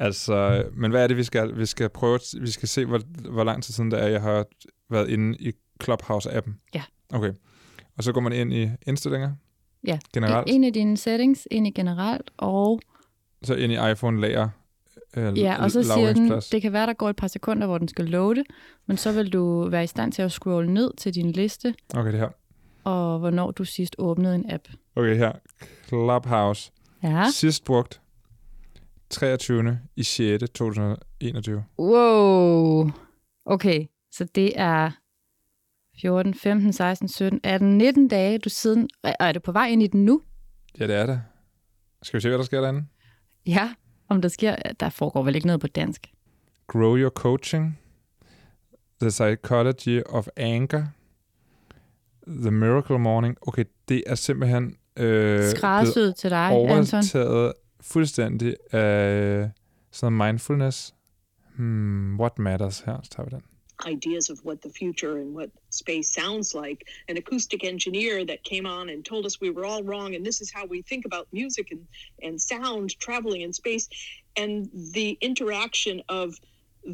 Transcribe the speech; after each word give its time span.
Altså, 0.00 0.64
men 0.74 0.90
hvad 0.90 1.02
er 1.02 1.06
det, 1.06 1.16
vi 1.16 1.24
skal? 1.24 1.58
Vi 1.58 1.66
skal 1.66 1.88
prøve, 1.88 2.18
vi 2.40 2.50
skal 2.50 2.68
se, 2.68 2.84
hvor, 2.86 3.00
hvor 3.30 3.44
lang 3.44 3.62
tid 3.62 3.74
siden 3.74 3.90
det 3.90 4.02
er, 4.02 4.06
jeg 4.06 4.20
har 4.22 4.44
været 4.90 5.08
inde 5.08 5.36
i 5.38 5.52
Clubhouse-appen. 5.84 6.52
Ja. 6.74 6.82
Okay. 7.12 7.32
Og 7.96 8.04
så 8.04 8.12
går 8.12 8.20
man 8.20 8.32
ind 8.32 8.52
i 8.52 8.68
indstillinger, 8.86 9.32
Ja, 9.86 9.98
generelt, 10.14 10.50
en 10.50 10.64
af 10.64 10.72
dine 10.72 10.96
settings, 10.96 11.48
ind 11.50 11.66
i 11.66 11.70
generelt, 11.70 12.30
og, 12.36 12.80
så 13.42 13.54
ind 13.54 13.72
i 13.72 13.90
iPhone 13.90 14.20
lager 14.20 14.48
øh, 15.16 15.38
ja, 15.38 15.62
og 15.62 15.70
så 15.70 15.82
siger 15.82 16.12
den, 16.12 16.30
det 16.52 16.62
kan 16.62 16.72
være, 16.72 16.86
der 16.86 16.92
går 16.92 17.10
et 17.10 17.16
par 17.16 17.26
sekunder, 17.26 17.66
hvor 17.66 17.78
den 17.78 17.88
skal 17.88 18.04
loade, 18.04 18.44
men 18.86 18.96
så 18.96 19.12
vil 19.12 19.32
du 19.32 19.68
være 19.68 19.84
i 19.84 19.86
stand 19.86 20.12
til 20.12 20.22
at 20.22 20.32
scrolle 20.32 20.74
ned 20.74 20.90
til 20.98 21.14
din 21.14 21.30
liste, 21.30 21.74
Okay, 21.94 22.12
det 22.12 22.20
her. 22.20 22.28
og 22.84 23.18
hvornår 23.18 23.50
du 23.50 23.64
sidst 23.64 23.96
åbnede 23.98 24.34
en 24.34 24.50
app. 24.50 24.64
Okay, 24.96 25.16
her. 25.16 25.32
Clubhouse. 25.88 26.72
Ja. 27.02 27.24
Sidst 27.32 27.64
brugt 27.64 27.99
23. 29.10 29.78
i 29.96 30.02
6. 30.02 30.44
2021. 30.54 31.64
Wow. 31.78 32.90
Okay, 33.44 33.86
så 34.12 34.24
det 34.34 34.52
er 34.56 34.90
14, 36.00 36.34
15, 36.34 36.72
16, 36.72 37.08
17, 37.08 37.40
18, 37.44 37.78
19 37.78 38.08
dage, 38.08 38.38
du 38.38 38.48
siden... 38.48 38.88
Og 39.02 39.12
er 39.20 39.32
du 39.32 39.40
på 39.40 39.52
vej 39.52 39.66
ind 39.68 39.82
i 39.82 39.86
den 39.86 40.04
nu? 40.04 40.22
Ja, 40.80 40.86
det 40.86 40.96
er 40.96 41.06
det. 41.06 41.22
Skal 42.02 42.18
vi 42.18 42.22
se, 42.22 42.28
hvad 42.28 42.38
der 42.38 42.44
sker 42.44 42.60
derinde? 42.60 42.84
Ja. 43.46 43.74
Om 44.08 44.22
der 44.22 44.28
sker... 44.28 44.56
Der 44.80 44.88
foregår 44.88 45.22
vel 45.22 45.34
ikke 45.34 45.46
noget 45.46 45.60
på 45.60 45.66
dansk. 45.66 46.06
Grow 46.66 46.96
Your 46.96 47.10
Coaching, 47.10 47.78
The 49.00 49.08
Psychology 49.10 50.02
of 50.06 50.26
Anger, 50.36 50.86
The 52.28 52.50
Miracle 52.50 52.98
Morning. 52.98 53.36
Okay, 53.40 53.64
det 53.88 54.02
er 54.06 54.14
simpelthen 54.14 54.76
øh, 54.96 55.44
Skræddersyet 55.44 56.16
til 56.16 56.30
dig, 56.30 56.38
Anton. 56.38 56.70
overtaget 56.70 57.52
fuldstændig 57.80 58.56
af 58.72 59.50
sådan 59.90 60.12
noget 60.12 60.32
mindfulness. 60.32 60.94
Hmm, 61.56 62.20
what 62.20 62.38
matters 62.38 62.80
her? 62.80 63.00
Så 63.02 63.10
tager 63.10 63.24
vi 63.28 63.30
den. 63.36 63.42
ideas 63.96 64.30
of 64.30 64.38
what 64.44 64.58
the 64.60 64.70
future 64.78 65.14
and 65.20 65.30
what 65.38 65.48
space 65.70 66.08
sounds 66.20 66.54
like. 66.64 66.78
An 67.08 67.16
acoustic 67.16 67.60
engineer 67.64 68.24
that 68.26 68.38
came 68.50 68.66
on 68.68 68.88
and 68.90 69.04
told 69.04 69.24
us 69.26 69.40
we 69.40 69.50
were 69.50 69.66
all 69.72 69.82
wrong, 69.90 70.14
and 70.16 70.22
this 70.24 70.40
is 70.40 70.50
how 70.56 70.64
we 70.74 70.78
think 70.90 71.02
about 71.10 71.24
music 71.32 71.66
and, 71.74 71.80
and 72.26 72.34
sound 72.40 72.90
traveling 73.06 73.42
in 73.42 73.52
space. 73.52 73.86
And 74.36 74.52
the 74.94 75.10
interaction 75.28 75.96
of 76.08 76.28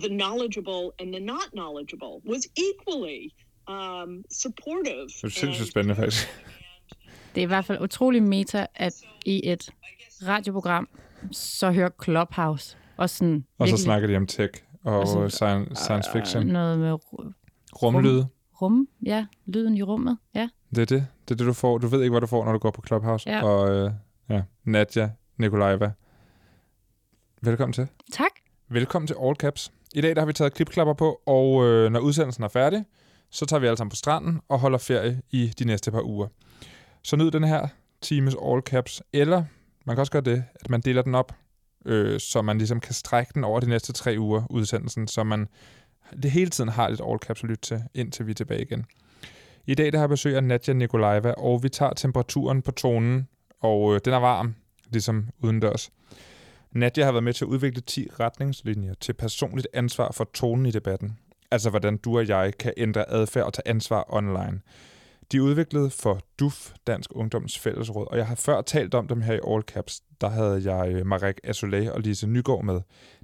the 0.03 0.09
knowledgeable 0.09 0.85
and 1.01 1.09
the 1.17 1.21
not 1.35 1.49
knowledgeable 1.59 2.15
was 2.33 2.43
equally 2.69 3.23
um, 3.75 4.25
supportive. 4.43 5.07
Det 5.23 5.25
er 5.25 5.29
sindssygt 5.29 5.61
and- 5.61 5.71
spændende, 5.71 5.95
faktisk. 5.97 6.27
Det 7.35 7.41
er 7.41 7.47
i 7.47 7.53
hvert 7.55 7.65
fald 7.65 7.81
utrolig 7.81 8.23
meta, 8.23 8.67
at 8.75 8.95
i 9.25 9.41
et 9.53 9.71
radioprogram, 10.29 10.89
så 11.33 11.71
hører 11.73 11.91
Clubhouse 12.05 12.77
og 12.97 13.11
sådan 13.11 13.45
Og 13.59 13.69
så 13.69 13.77
snakker 13.77 14.09
de 14.09 14.17
om 14.17 14.27
tech 14.27 14.63
og, 14.85 14.99
Og 15.01 15.09
så- 15.09 15.29
science, 15.29 15.75
science 15.85 16.11
fiction. 16.13 16.47
noget 16.47 16.79
med 16.79 16.93
ru- 16.93 17.33
Rumlyde. 17.83 18.27
rum, 18.63 18.89
ja, 19.07 19.27
lyden 19.47 19.77
i 19.77 19.83
rummet, 19.83 20.19
ja. 20.35 20.49
Det 20.71 20.79
er 20.83 20.87
det. 20.87 21.07
Det 21.29 21.31
er 21.31 21.37
det, 21.37 21.47
du 21.47 21.53
får. 21.53 21.79
Du 21.79 21.87
ved 21.87 22.03
ikke, 22.03 22.11
hvad 22.11 22.21
du 22.21 22.27
får, 22.27 22.45
når 22.45 22.53
du 22.53 22.59
går 22.59 22.71
på 22.71 22.83
Clubhouse. 22.87 23.31
Ja. 23.31 23.43
Og 23.45 23.71
øh, 23.71 23.91
ja, 24.31 24.43
Nadja 24.65 25.11
Nikolajeva. 25.39 25.93
Velkommen 27.43 27.73
til. 27.73 27.89
Tak. 28.13 28.31
Velkommen 28.69 29.07
til 29.07 29.17
All 29.23 29.37
Caps. 29.37 29.73
I 29.95 30.01
dag 30.01 30.15
der 30.17 30.21
har 30.23 30.27
vi 30.27 30.33
taget 30.33 30.55
klipklapper 30.55 30.95
på, 30.95 31.21
og 31.27 31.65
øh, 31.67 31.91
når 31.93 32.01
udsendelsen 32.01 32.45
er 32.45 32.49
færdig, 32.49 32.85
så 33.31 33.47
tager 33.47 33.61
vi 33.61 33.67
alle 33.67 33.77
sammen 33.77 33.91
på 33.91 33.97
stranden 33.97 34.41
og 34.49 34.59
holder 34.59 34.79
ferie 34.79 35.23
i 35.31 35.47
de 35.59 35.65
næste 35.65 35.91
par 35.91 36.03
uger. 36.03 36.27
Så 37.03 37.17
nyd 37.17 37.31
den 37.31 37.45
her 37.45 37.69
times 38.01 38.37
All 38.45 38.61
Caps, 38.61 39.03
eller 39.13 39.45
man 39.87 39.97
kan 39.97 40.01
også 40.01 40.13
gøre 40.13 40.23
det, 40.23 40.45
at 40.61 40.71
man 40.71 40.81
deler 40.81 41.03
den 41.03 41.15
op, 41.15 41.33
øh, 41.87 42.21
så 42.21 42.43
man 42.43 42.59
ligesom 42.59 42.81
kan 42.81 42.95
strække 42.95 43.33
den 43.35 43.45
over 43.45 43.61
de 43.61 43.69
næste 43.69 43.93
tre 43.93 44.17
uger, 44.19 44.43
udsendelsen, 44.51 45.09
så 45.09 45.25
man 45.25 45.49
det 46.23 46.31
hele 46.31 46.51
tiden 46.51 46.71
har 46.71 46.89
lidt 46.89 47.01
All 47.09 47.19
Caps 47.19 47.43
at 47.43 47.49
lytte 47.49 47.63
til, 47.63 47.83
indtil 47.95 48.27
vi 48.27 48.31
er 48.31 48.35
tilbage 48.35 48.63
igen. 48.63 48.85
I 49.67 49.75
dag 49.75 49.93
der 49.93 49.99
har 49.99 50.03
jeg 50.03 50.09
besøg 50.09 50.37
af 50.37 50.45
Nadja 50.45 50.73
Nikolajeva, 50.73 51.31
og 51.31 51.63
vi 51.63 51.69
tager 51.69 51.93
temperaturen 51.93 52.63
på 52.63 52.71
tonen, 52.71 53.29
og 53.61 53.95
øh, 53.95 54.01
den 54.05 54.13
er 54.13 54.19
varm, 54.19 54.55
ligesom 54.91 55.29
udendørs. 55.43 55.91
Nadja 56.73 57.05
har 57.05 57.13
været 57.13 57.25
med 57.25 57.33
til 57.33 57.45
at 57.45 57.49
udvikle 57.49 57.81
10 57.81 58.09
retningslinjer 58.21 58.95
til 58.95 59.13
personligt 59.13 59.69
ansvar 59.75 60.13
for 60.13 60.31
tonen 60.35 60.67
i 60.67 60.71
debatten. 60.71 61.19
Altså 61.51 61.71
hvordan 61.71 61.97
du 61.97 62.19
og 62.19 62.29
jeg 62.29 62.59
kan 62.59 62.73
ændre 62.77 63.11
adfærd 63.11 63.45
og 63.45 63.53
tage 63.53 63.69
ansvar 63.69 64.05
online. 64.09 64.61
De 65.33 65.37
er 65.37 65.41
udviklet 65.41 65.93
for 65.93 66.21
DUF, 66.41 66.73
Dansk 66.87 67.11
Ungdoms 67.15 67.59
Fællesråd, 67.59 68.07
og 68.11 68.19
jeg 68.19 68.27
har 68.27 68.35
før 68.35 68.63
talt 68.63 68.95
om 68.95 69.09
dem 69.09 69.21
her 69.21 69.35
i 69.35 69.41
All 69.49 69.63
Caps. 69.63 70.03
Der 70.21 70.29
havde 70.29 70.73
jeg 70.73 70.93
øh, 70.93 71.07
Marek 71.07 71.41
Azoulay 71.45 71.89
og 71.89 72.01
Lise 72.01 72.27
Nygaard 72.27 72.65
med. 72.65 72.81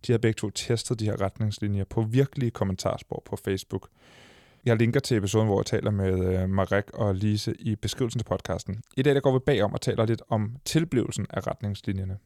De 0.06 0.12
har 0.12 0.18
begge 0.18 0.38
to 0.38 0.50
testet 0.50 1.00
de 1.00 1.04
her 1.04 1.20
retningslinjer 1.20 1.84
på 1.84 2.02
virkelige 2.02 2.50
kommentarspor 2.50 3.22
på 3.24 3.36
Facebook. 3.36 3.88
Jeg 4.64 4.76
linker 4.76 5.00
til 5.00 5.16
episoden, 5.16 5.46
hvor 5.46 5.58
jeg 5.60 5.66
taler 5.66 5.90
med 5.90 6.42
øh, 6.42 6.48
Marek 6.48 6.90
og 6.94 7.14
Lise 7.14 7.54
i 7.58 7.76
beskrivelsen 7.76 8.19
til 8.19 8.24
podcasten. 8.24 8.82
I 8.96 9.02
dag 9.02 9.14
der 9.14 9.20
går 9.20 9.32
vi 9.32 9.38
bagom 9.38 9.72
og 9.72 9.80
taler 9.80 10.06
lidt 10.06 10.22
om 10.28 10.56
tilblivelsen 10.64 11.26
af 11.30 11.46
retningslinjerne. 11.46 12.19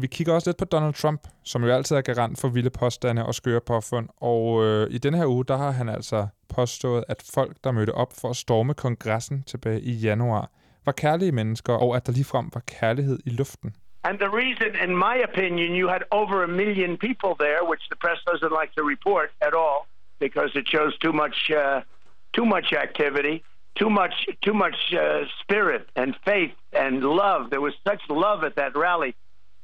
Vi 0.00 0.06
kigger 0.06 0.34
også 0.34 0.50
lidt 0.50 0.58
på 0.58 0.64
Donald 0.64 0.94
Trump, 0.94 1.20
som 1.44 1.64
jo 1.64 1.70
altid 1.70 1.96
er 1.96 2.00
garant 2.00 2.40
for 2.40 2.48
vilde 2.48 2.70
påstande 2.70 3.26
og 3.26 3.34
skøre 3.34 3.60
påfund. 3.60 4.08
Og 4.20 4.64
øh, 4.64 4.86
i 4.90 4.98
denne 4.98 5.18
her 5.18 5.26
uge, 5.26 5.44
der 5.44 5.56
har 5.56 5.70
han 5.70 5.88
altså 5.88 6.26
påstået, 6.54 7.04
at 7.08 7.30
folk, 7.34 7.56
der 7.64 7.70
mødte 7.72 7.94
op 7.94 8.12
for 8.20 8.30
at 8.30 8.36
storme 8.36 8.74
kongressen 8.74 9.42
tilbage 9.42 9.80
i 9.80 9.92
januar, 9.92 10.50
var 10.86 10.92
kærlige 10.92 11.32
mennesker, 11.32 11.72
og 11.72 11.96
at 11.96 12.06
der 12.06 12.12
ligefrem 12.12 12.50
var 12.54 12.62
kærlighed 12.80 13.18
i 13.26 13.30
luften. 13.30 13.74
And 14.04 14.18
the 14.18 14.30
reason, 14.42 14.70
in 14.86 14.92
my 15.06 15.16
opinion, 15.28 15.70
you 15.80 15.88
had 15.88 16.02
over 16.10 16.36
a 16.44 16.50
million 16.62 16.90
people 17.06 17.32
there, 17.44 17.62
which 17.70 17.84
the 17.92 17.98
press 18.04 18.20
doesn't 18.30 18.54
like 18.60 18.72
to 18.78 18.82
report 18.94 19.28
at 19.48 19.54
all 19.62 19.80
because 20.24 20.50
it 20.60 20.66
shows 20.74 20.92
too 21.04 21.14
much, 21.22 21.38
uh, 21.50 21.80
too 22.36 22.46
much 22.54 22.68
activity, 22.86 23.36
too 23.80 23.90
much, 24.00 24.14
too 24.46 24.56
much 24.64 24.78
uh, 24.92 25.00
spirit 25.42 25.84
and 26.00 26.08
faith 26.30 26.56
and 26.84 26.94
love. 27.22 27.50
There 27.50 27.64
was 27.68 27.74
such 27.88 28.02
love 28.08 28.40
at 28.48 28.54
that 28.60 28.72
rally. 28.86 29.12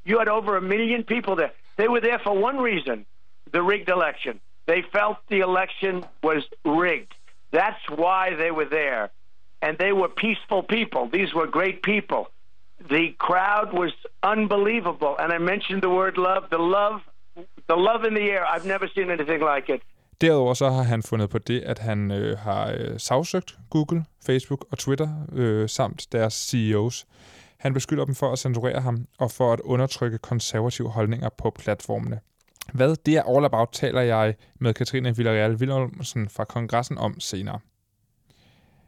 You 0.05 0.19
had 0.19 0.29
over 0.29 0.57
a 0.57 0.63
million 0.63 1.03
people 1.05 1.37
there. 1.37 1.53
They 1.77 1.89
were 1.89 2.01
there 2.01 2.19
for 2.19 2.35
one 2.49 2.59
reason: 2.59 3.07
the 3.53 3.63
rigged 3.63 3.89
election. 3.89 4.41
They 4.67 4.83
felt 4.97 5.19
the 5.29 5.41
election 5.41 6.05
was 6.23 6.43
rigged. 6.65 7.15
That's 7.51 7.85
why 8.03 8.35
they 8.35 8.51
were 8.51 8.65
there, 8.65 9.11
and 9.63 9.77
they 9.79 9.93
were 9.93 10.09
peaceful 10.09 10.63
people. 10.63 11.03
These 11.09 11.35
were 11.35 11.47
great 11.47 11.83
people 11.83 12.29
the 12.89 13.15
crowd 13.19 13.73
was 13.73 13.93
unbelievable. 14.23 15.15
And 15.19 15.33
I 15.33 15.39
mentioned 15.39 15.83
the 15.83 15.91
word 16.01 16.17
love, 16.17 16.43
the 16.51 16.59
love, 16.59 17.01
the 17.69 17.77
love 17.89 18.05
in 18.09 18.15
the 18.15 18.27
air. 18.35 18.45
I've 18.55 18.67
never 18.67 18.87
seen 18.95 19.11
anything 19.11 19.41
like 19.55 19.69
it. 19.75 19.83
Derudover 20.21 20.55
så 20.55 20.71
har 20.71 20.83
han 20.83 21.03
fundet 21.03 21.31
på 21.31 21.39
det, 21.39 21.61
at 21.61 21.79
han 21.79 22.11
øh, 22.11 22.39
har 22.39 22.75
øh, 22.79 23.01
sagsøgt 23.01 23.55
Google, 23.71 24.05
Facebook 24.27 24.65
og 24.71 24.79
Twitter 24.79 25.09
øh, 25.33 25.69
samt 25.69 26.07
deres 26.13 26.35
CEOs. 26.35 27.07
Han 27.65 27.75
beskylder 27.75 28.05
dem 28.05 28.15
for 28.15 28.33
at 28.33 28.39
censurere 28.39 28.81
ham 28.81 29.07
og 29.19 29.31
for 29.31 29.53
at 29.53 29.61
undertrykke 29.61 30.19
konservative 30.19 30.91
holdninger 30.91 31.29
på 31.39 31.51
platformene. 31.59 32.21
Hvad 32.73 32.97
det 33.07 33.17
er 33.17 33.23
all 33.23 33.45
about, 33.45 33.69
taler 33.73 34.01
jeg 34.01 34.35
med 34.61 34.75
Katrine 34.75 35.17
Villarreal 35.17 35.55
Wilhelmsen 35.55 36.29
fra 36.29 36.45
kongressen 36.45 36.99
om 36.99 37.21
senere. 37.21 37.59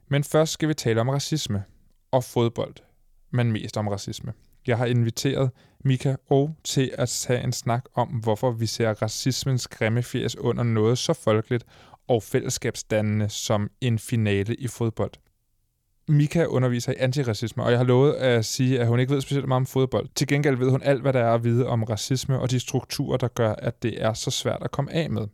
Men 0.09 0.25
først 0.25 0.53
skal 0.53 0.69
vi 0.69 0.75
tale 0.75 1.01
om 1.01 1.09
racisme 1.09 1.65
og 2.11 2.25
fodbold, 2.25 2.75
men 3.31 3.53
mest 3.53 3.77
om 3.77 3.89
racisme. 3.89 4.33
Jeg 4.67 4.79
har 4.79 4.87
inviteret 4.87 5.51
Mika 5.85 6.17
O 6.31 6.49
til 6.65 6.95
at 6.99 7.09
tage 7.09 7.45
en 7.45 7.53
snak 7.53 7.85
om, 7.95 8.09
hvorfor 8.09 8.51
vi 8.51 8.67
ser 8.67 9.03
racismens 9.03 9.69
grimme 9.69 10.03
fjes 10.03 10.37
under 10.37 10.63
noget 10.63 10.99
så 10.99 11.13
folkeligt 11.13 11.65
og 12.09 12.23
fællesskabsdannende 12.23 13.29
som 13.29 13.71
en 13.81 13.99
finale 13.99 14.55
i 14.55 14.69
fodbold. 14.69 15.13
Mika 16.09 16.45
underviser 16.45 16.93
i 16.93 16.97
antiracisme, 16.99 17.63
og 17.63 17.71
jeg 17.71 17.79
har 17.79 17.85
lovet 17.85 18.13
at 18.13 18.45
sige, 18.45 18.81
at 18.81 18.87
hun 18.87 19.01
ikke 19.01 19.15
ved 19.15 19.21
specielt 19.21 19.49
meget 19.49 19.61
om 19.61 19.67
fodbold. 19.67 20.09
Til 20.15 20.27
gengæld 20.27 20.57
ved 20.57 20.71
hun 20.71 20.83
alt, 20.83 21.03
hvad 21.03 21.13
der 21.13 21.21
er 21.21 21.35
at 21.35 21.45
vide 21.45 21.67
om 21.67 21.83
racisme 21.83 22.39
og 22.39 22.51
de 22.51 22.61
strukturer, 22.61 23.17
der 23.17 23.29
gør, 23.29 23.53
at 23.53 23.83
det 23.83 24.03
er 24.03 24.13
så 24.13 24.31
svært 24.31 24.63
at 24.63 24.71
komme 24.71 24.93
af 24.93 25.11
med. 25.11 25.27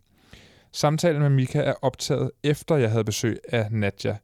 Samtalen 0.72 1.22
med 1.22 1.30
Mika 1.30 1.60
er 1.60 1.74
optaget 1.82 2.30
efter 2.42 2.76
jeg 2.76 2.90
havde 2.90 3.04
besøg 3.04 3.38
af 3.48 3.68
Nadja. 3.70 4.16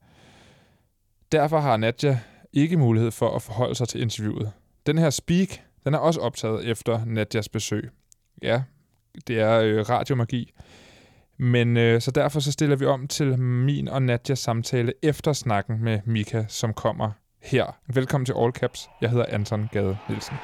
Derfor 1.33 1.59
har 1.61 1.77
Nadja 1.77 2.19
ikke 2.53 2.77
mulighed 2.77 3.11
for 3.11 3.37
at 3.37 3.43
forholde 3.43 3.75
sig 3.75 3.89
til 3.89 4.01
interviewet. 4.01 4.53
Den 4.87 4.99
her 4.99 5.11
speak, 5.11 5.49
den 5.85 5.95
er 5.95 5.99
også 5.99 6.21
optaget 6.21 6.69
efter 6.71 7.05
Nadjas 7.05 7.49
besøg. 7.49 7.91
Ja, 8.43 8.63
det 9.27 9.41
er 9.41 9.61
øh, 9.61 9.89
radiomagi. 9.89 10.53
Men 11.39 11.77
øh, 11.77 12.01
så 12.01 12.11
derfor 12.11 12.41
så 12.41 12.53
stiller 12.53 12.77
vi 12.77 12.87
om 12.87 13.09
til 13.09 13.39
min 13.39 13.89
og 13.89 14.03
Nadjas 14.03 14.39
samtale 14.39 14.93
efter 15.03 15.33
snakken 15.33 15.85
med 15.85 16.01
Mika, 16.05 16.45
som 16.49 16.75
kommer 16.75 17.11
her. 17.43 17.77
Velkommen 17.95 18.25
til 18.27 18.35
All 18.39 18.53
Caps. 18.53 18.89
Jeg 19.01 19.11
hedder 19.11 19.27
Anton 19.29 19.69
Gade 19.73 19.99
Nielsen. 20.09 20.37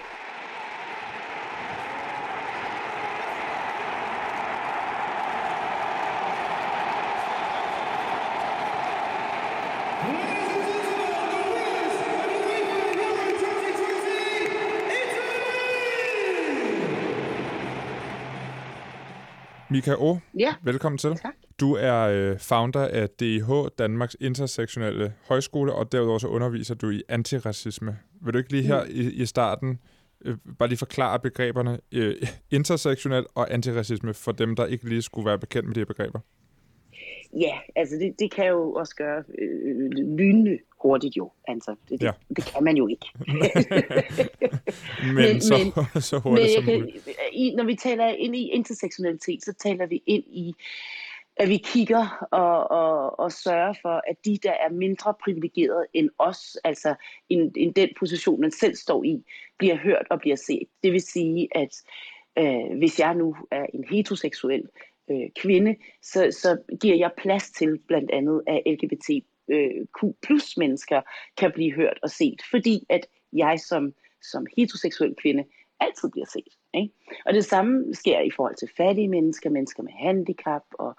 Mika 19.75 19.95
O, 19.99 20.19
Ja, 20.39 20.55
velkommen 20.63 20.99
til. 20.99 21.11
tak. 21.11 21.35
Du 21.61 21.75
er 21.75 21.95
øh, 22.01 22.39
founder 22.39 22.89
af 22.89 23.09
DIH, 23.21 23.51
Danmarks 23.79 24.17
Intersektionelle 24.21 25.13
Højskole, 25.29 25.73
og 25.73 25.93
derudover 25.93 26.19
så 26.19 26.27
underviser 26.27 26.75
du 26.75 26.91
i 26.91 27.03
antiracisme. 27.09 27.99
Vil 28.25 28.33
du 28.35 28.39
ikke 28.39 28.53
lige 28.53 28.63
her 28.63 28.85
i, 28.85 29.11
i 29.13 29.27
starten 29.27 29.79
øh, 30.25 30.37
bare 30.59 30.69
lige 30.69 30.79
forklare 30.79 31.19
begreberne 31.21 31.79
øh, 31.93 32.15
intersektionel 32.51 33.27
og 33.35 33.53
antiracisme 33.55 34.15
for 34.15 34.33
dem, 34.33 34.57
der 34.57 34.67
ikke 34.67 34.89
lige 34.89 35.03
skulle 35.03 35.27
være 35.27 35.39
bekendt 35.39 35.67
med 35.69 35.75
de 35.75 35.81
her 35.81 35.85
begreber? 35.85 36.21
Ja, 37.41 37.59
altså 37.77 37.97
det, 37.97 38.15
det 38.19 38.31
kan 38.31 38.47
jo 38.47 38.73
også 38.73 38.95
gøre 38.97 39.25
øh, 39.39 39.91
lynende 39.91 40.59
hurtigt 40.83 41.17
jo. 41.17 41.31
Altså, 41.49 41.75
det, 41.89 42.03
Ja. 42.03 42.11
det, 42.29 42.37
det 42.37 42.45
kan 42.55 42.65
man 42.65 42.77
jo 42.77 42.87
ikke. 42.87 43.07
Men, 45.07 45.15
Men- 45.15 45.41
så, 45.41 45.55
men- 45.59 46.03
så 46.09 46.17
Men 46.17 46.23
hurtigt 46.23 46.47
jeg 46.49 46.55
som 46.55 46.65
kan, 46.65 46.81
muligt. 46.81 47.09
i, 47.33 47.55
når 47.57 47.65
vi 47.65 47.75
taler 47.75 48.07
ind 48.09 48.37
i 48.37 48.49
intersektionalitet, 48.49 49.45
så 49.45 49.53
taler 49.53 49.87
vi 49.87 50.03
ind 50.07 50.25
i, 50.27 50.55
at 51.37 51.49
vi 51.49 51.57
kigger 51.57 52.27
og, 52.31 52.71
og, 52.71 53.19
og 53.19 53.33
sørger 53.33 53.75
for, 53.83 54.03
at 54.09 54.17
de, 54.25 54.39
der 54.43 54.53
er 54.53 54.71
mindre 54.71 55.15
privilegerede 55.25 55.87
end 55.95 56.09
os, 56.19 56.57
altså 56.65 56.95
end, 57.29 57.53
end 57.57 57.75
den 57.75 57.89
position, 57.99 58.41
man 58.41 58.51
selv 58.51 58.75
står 58.77 59.05
i, 59.05 59.25
bliver 59.59 59.77
hørt 59.77 60.07
og 60.11 60.21
bliver 60.21 60.37
set. 60.37 60.69
Det 60.83 60.93
vil 60.93 61.01
sige, 61.03 61.49
at 61.55 61.83
øh, 62.39 62.79
hvis 62.79 63.01
jeg 63.01 63.15
nu 63.15 63.37
er 63.51 63.67
en 63.75 63.85
heteroseksuel 63.91 64.63
øh, 65.11 65.29
kvinde, 65.37 65.77
så, 66.03 66.29
så 66.31 66.77
giver 66.81 66.97
jeg 66.97 67.11
plads 67.17 67.51
til 67.51 67.79
blandt 67.79 68.11
andet, 68.11 68.43
at 68.47 68.63
LGBTQ 68.67 69.25
øh, 69.49 70.13
plus 70.23 70.57
mennesker 70.57 71.01
kan 71.37 71.53
blive 71.55 71.73
hørt 71.73 71.99
og 72.03 72.11
set, 72.11 72.43
fordi 72.51 72.87
at 72.89 73.07
jeg 73.33 73.61
som, 73.61 73.95
som 74.23 74.47
heteroseksuel 74.57 75.15
kvinde 75.15 75.45
altid 75.81 76.11
bliver 76.11 76.27
set. 76.27 76.53
Ikke? 76.75 76.95
Og 77.27 77.35
det 77.35 77.45
samme 77.45 77.95
sker 77.95 78.21
i 78.21 78.31
forhold 78.31 78.57
til 78.57 78.69
fattige 78.77 79.09
mennesker, 79.09 79.51
mennesker 79.51 79.83
med 79.83 79.93
handicap 79.93 80.63
og, 80.73 80.97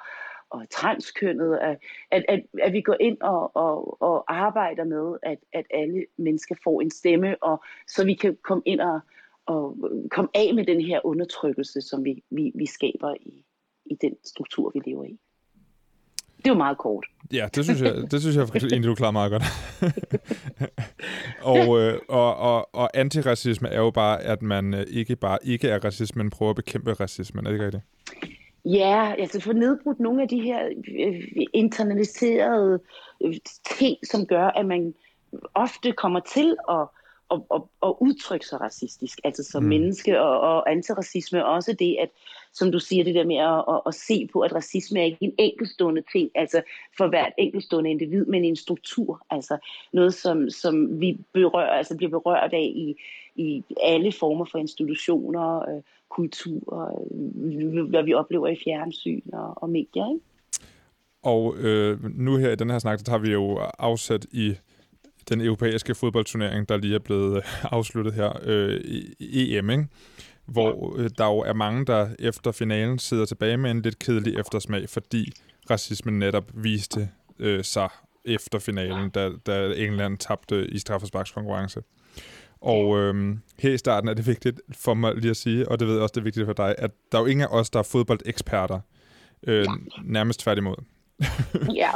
og 0.49 0.69
transkønnet, 0.69 1.57
at, 1.57 1.77
at, 2.11 2.25
at, 2.27 2.41
at 2.61 2.73
vi 2.73 2.81
går 2.81 2.95
ind 2.99 3.17
og, 3.21 3.55
og, 3.55 4.01
og 4.01 4.35
arbejder 4.35 4.83
med, 4.83 5.17
at, 5.23 5.37
at 5.53 5.65
alle 5.69 6.05
mennesker 6.17 6.55
får 6.63 6.81
en 6.81 6.91
stemme, 6.91 7.43
og 7.43 7.63
så 7.87 8.05
vi 8.05 8.13
kan 8.13 8.37
komme 8.43 8.63
ind 8.65 8.79
og, 8.79 8.99
og 9.45 9.77
komme 10.11 10.29
af 10.33 10.53
med 10.53 10.65
den 10.65 10.81
her 10.81 11.05
undertrykkelse, 11.05 11.81
som 11.81 12.05
vi, 12.05 12.23
vi, 12.29 12.51
vi 12.55 12.65
skaber 12.65 13.13
i, 13.21 13.45
i 13.85 13.95
den 14.01 14.13
struktur, 14.25 14.71
vi 14.73 14.81
lever 14.85 15.03
i. 15.03 15.19
Det 16.37 16.51
er 16.51 16.53
jo 16.53 16.57
meget 16.57 16.77
kort. 16.77 17.05
Ja, 17.33 17.47
det 17.55 17.63
synes 17.63 17.81
jeg, 17.81 17.95
det 18.11 18.21
synes 18.21 18.35
jeg 18.35 18.43
egentlig, 18.43 18.83
du 18.83 18.95
klarer 18.95 19.11
meget 19.11 19.31
godt. 19.31 19.43
og, 21.53 21.81
øh, 21.81 21.99
og, 22.09 22.35
og, 22.35 22.75
og 22.75 22.89
antiracisme 22.93 23.69
er 23.69 23.79
jo 23.79 23.91
bare, 23.91 24.21
at 24.21 24.41
man 24.41 24.73
øh, 24.73 24.85
ikke 24.89 25.15
bare 25.15 25.37
ikke 25.43 25.67
er 25.69 25.85
racist, 25.85 26.15
men 26.15 26.29
prøver 26.29 26.49
at 26.49 26.55
bekæmpe 26.55 26.93
racismen. 26.93 27.45
Er 27.45 27.49
det 27.49 27.55
ikke 27.55 27.65
rigtigt? 27.65 27.83
Ja, 28.65 29.13
altså 29.19 29.39
få 29.39 29.53
nedbrudt 29.53 29.99
nogle 29.99 30.21
af 30.21 30.27
de 30.27 30.41
her 30.41 30.65
øh, 30.99 31.21
internaliserede 31.53 32.79
øh, 33.23 33.35
ting, 33.77 33.97
som 34.03 34.25
gør, 34.25 34.47
at 34.47 34.65
man 34.65 34.93
ofte 35.53 35.91
kommer 35.91 36.19
til 36.19 36.55
at, 36.69 36.87
at, 37.31 37.41
at, 37.53 37.61
at 37.83 37.93
udtrykke 37.99 38.45
sig 38.45 38.61
racistisk, 38.61 39.19
altså 39.23 39.43
som 39.43 39.63
Mm. 39.63 39.69
menneske, 39.69 40.21
og, 40.21 40.39
og 40.39 40.71
antiracisme 40.71 41.45
også 41.45 41.73
det, 41.73 41.97
at 42.01 42.09
som 42.53 42.71
du 42.71 42.79
siger, 42.79 43.03
det 43.03 43.15
der 43.15 43.25
med 43.25 43.35
at, 43.35 43.75
at, 43.75 43.81
at 43.87 43.95
se 43.95 44.29
på, 44.33 44.39
at 44.39 44.55
racisme 44.55 44.99
er 44.99 45.03
ikke 45.03 45.17
en 45.21 45.33
enkeltstående 45.37 46.03
ting, 46.11 46.29
altså 46.35 46.61
for 46.97 47.07
hvert 47.07 47.33
enkeltstående 47.37 47.91
individ, 47.91 48.25
men 48.25 48.45
en 48.45 48.55
struktur, 48.55 49.25
altså 49.29 49.57
noget, 49.93 50.13
som, 50.13 50.49
som 50.49 50.99
vi 51.01 51.17
berører, 51.33 51.69
altså 51.69 51.97
bliver 51.97 52.09
berørt 52.09 52.53
af 52.53 52.71
i, 52.75 52.95
i 53.35 53.63
alle 53.83 54.11
former 54.11 54.45
for 54.45 54.57
institutioner, 54.57 55.69
øh, 55.69 55.81
kultur, 56.09 56.91
øh, 57.43 57.89
hvad 57.89 58.03
vi 58.03 58.13
oplever 58.13 58.47
i 58.47 58.57
fjernsyn 58.63 59.21
og, 59.33 59.53
og 59.63 59.69
medier, 59.69 60.09
ikke? 60.09 60.25
Og 61.23 61.57
øh, 61.57 62.03
nu 62.03 62.37
her 62.37 62.51
i 62.51 62.55
den 62.55 62.69
her 62.69 62.79
snak, 62.79 62.97
der 62.97 63.03
tager 63.03 63.19
vi 63.19 63.31
jo 63.31 63.59
afsat 63.79 64.25
i 64.31 64.55
den 65.29 65.41
europæiske 65.41 65.95
fodboldturnering, 65.95 66.69
der 66.69 66.77
lige 66.77 66.95
er 66.95 66.99
blevet 66.99 67.37
øh, 67.37 67.43
afsluttet 67.63 68.13
her 68.13 68.39
øh, 68.43 68.81
EM, 69.19 69.69
ikke? 69.69 69.87
hvor 70.45 70.97
øh, 70.97 71.09
der 71.17 71.25
jo 71.25 71.39
er 71.39 71.53
mange, 71.53 71.85
der 71.85 72.09
efter 72.19 72.51
finalen 72.51 72.99
sidder 72.99 73.25
tilbage 73.25 73.57
med 73.57 73.71
en 73.71 73.81
lidt 73.81 73.99
kedelig 73.99 74.39
eftersmag, 74.39 74.89
fordi 74.89 75.31
racismen 75.69 76.19
netop 76.19 76.51
viste 76.53 77.09
øh, 77.39 77.63
sig 77.63 77.89
efter 78.25 78.59
finalen, 78.59 79.09
da, 79.09 79.31
da 79.45 79.73
England 79.73 80.17
tabte 80.17 80.67
i 80.67 80.79
straffesparkskonkurrence. 80.79 81.81
Og 82.61 82.97
øhm, 82.99 83.39
her 83.59 83.71
i 83.71 83.77
starten 83.77 84.09
er 84.09 84.13
det 84.13 84.27
vigtigt 84.27 84.61
for 84.71 84.93
mig 84.93 85.15
lige 85.15 85.29
at 85.29 85.37
sige, 85.37 85.69
og 85.69 85.79
det 85.79 85.87
ved 85.87 85.93
jeg 85.93 86.03
også, 86.03 86.13
det 86.13 86.21
er 86.21 86.23
vigtigt 86.23 86.45
for 86.45 86.53
dig, 86.53 86.75
at 86.77 86.91
der 87.11 87.17
er 87.17 87.21
jo 87.21 87.27
ingen 87.27 87.43
af 87.43 87.47
os, 87.51 87.69
der 87.69 87.79
er 87.79 87.83
fodboldeksperter. 87.83 88.79
Øh, 89.47 89.65
nærmest 90.03 90.39
tværtimod. 90.39 90.75
Ja, 91.75 91.91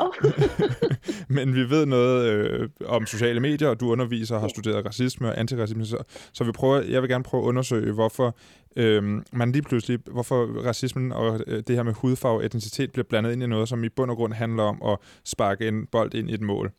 Men 1.36 1.56
vi 1.56 1.70
ved 1.70 1.86
noget 1.86 2.26
øh, 2.26 2.70
om 2.86 3.06
sociale 3.06 3.40
medier, 3.40 3.70
og 3.70 3.80
du 3.80 3.92
underviser 3.92 4.36
og 4.36 4.42
har 4.42 4.48
studeret 4.48 4.86
racisme 4.86 5.28
og 5.28 5.40
antiracisme, 5.40 5.86
så, 5.86 5.98
så 6.34 6.44
vi 6.44 6.52
prøver, 6.52 6.82
jeg 6.82 7.02
vil 7.02 7.10
gerne 7.10 7.24
prøve 7.24 7.44
at 7.44 7.48
undersøge, 7.48 7.94
hvorfor 7.94 8.38
øh, 8.76 9.22
man 9.32 9.52
lige 9.52 9.62
pludselig, 9.62 10.00
hvorfor 10.12 10.46
racismen 10.66 11.12
og 11.12 11.42
øh, 11.48 11.64
det 11.68 11.76
her 11.76 11.84
med 11.84 11.94
hudfarve 11.94 12.38
og 12.38 12.46
etnicitet 12.46 12.92
bliver 12.92 13.06
blandet 13.10 13.32
ind 13.32 13.44
i 13.44 13.48
noget, 13.48 13.70
som 13.70 13.84
i 13.84 13.90
bund 13.90 14.12
og 14.12 14.18
grund 14.18 14.34
handler 14.34 14.64
om 14.64 14.82
at 14.86 14.98
sparke 15.26 15.68
en 15.68 15.86
bold 15.86 16.14
ind 16.14 16.30
i 16.30 16.34
et 16.34 16.42
mål. 16.42 16.72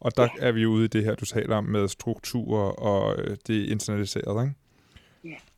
Og 0.00 0.16
der 0.16 0.28
er 0.38 0.52
vi 0.52 0.66
ude 0.66 0.84
i 0.84 0.88
det 0.88 1.04
her, 1.04 1.14
du 1.14 1.24
taler 1.24 1.56
om 1.56 1.64
med 1.64 1.88
strukturer 1.88 2.70
og 2.70 3.22
øh, 3.22 3.36
det 3.46 3.66
internaliserede, 3.66 4.42
ikke? 4.42 4.54
Ja. 5.24 5.49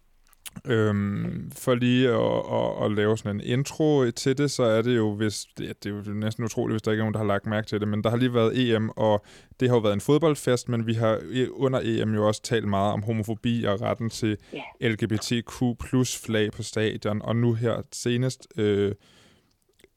Øhm, 0.65 1.51
for 1.59 1.75
lige 1.75 2.09
at, 2.09 2.43
at, 2.53 2.85
at 2.85 2.93
lave 2.97 3.19
sådan 3.19 3.37
en 3.37 3.47
intro 3.47 4.11
til 4.11 4.39
det, 4.39 4.51
så 4.51 4.63
er 4.63 4.83
det 4.83 4.97
jo, 4.97 5.15
hvis, 5.15 5.47
det, 5.59 5.85
det 5.85 5.93
er 5.93 5.97
jo 6.07 6.13
næsten 6.13 6.45
utroligt, 6.45 6.75
hvis 6.75 6.83
der 6.83 6.91
ikke 6.91 7.01
er 7.01 7.05
nogen, 7.05 7.15
der 7.15 7.21
har 7.21 7.27
lagt 7.27 7.47
mærke 7.47 7.67
til 7.67 7.81
det, 7.81 7.89
men 7.89 8.05
der 8.05 8.11
har 8.11 8.17
lige 8.17 8.35
været 8.35 8.75
EM, 8.75 8.91
og 8.97 9.25
det 9.61 9.69
har 9.69 9.77
jo 9.77 9.81
været 9.81 9.95
en 9.95 10.01
fodboldfest, 10.01 10.69
men 10.69 10.87
vi 10.87 10.95
har 10.95 11.21
under 11.53 11.81
EM 11.85 12.15
jo 12.15 12.27
også 12.27 12.43
talt 12.43 12.69
meget 12.69 12.93
om 12.93 13.03
homofobi 13.03 13.65
og 13.65 13.81
retten 13.81 14.11
til 14.11 14.37
Ja. 14.53 14.89
LGBTQ 14.89 15.63
plus 15.81 16.19
flag 16.19 16.53
på 16.53 16.63
stadion, 16.63 17.23
og 17.23 17.37
nu 17.37 17.55
her 17.55 17.83
senest 17.93 18.49
øh, 18.57 18.93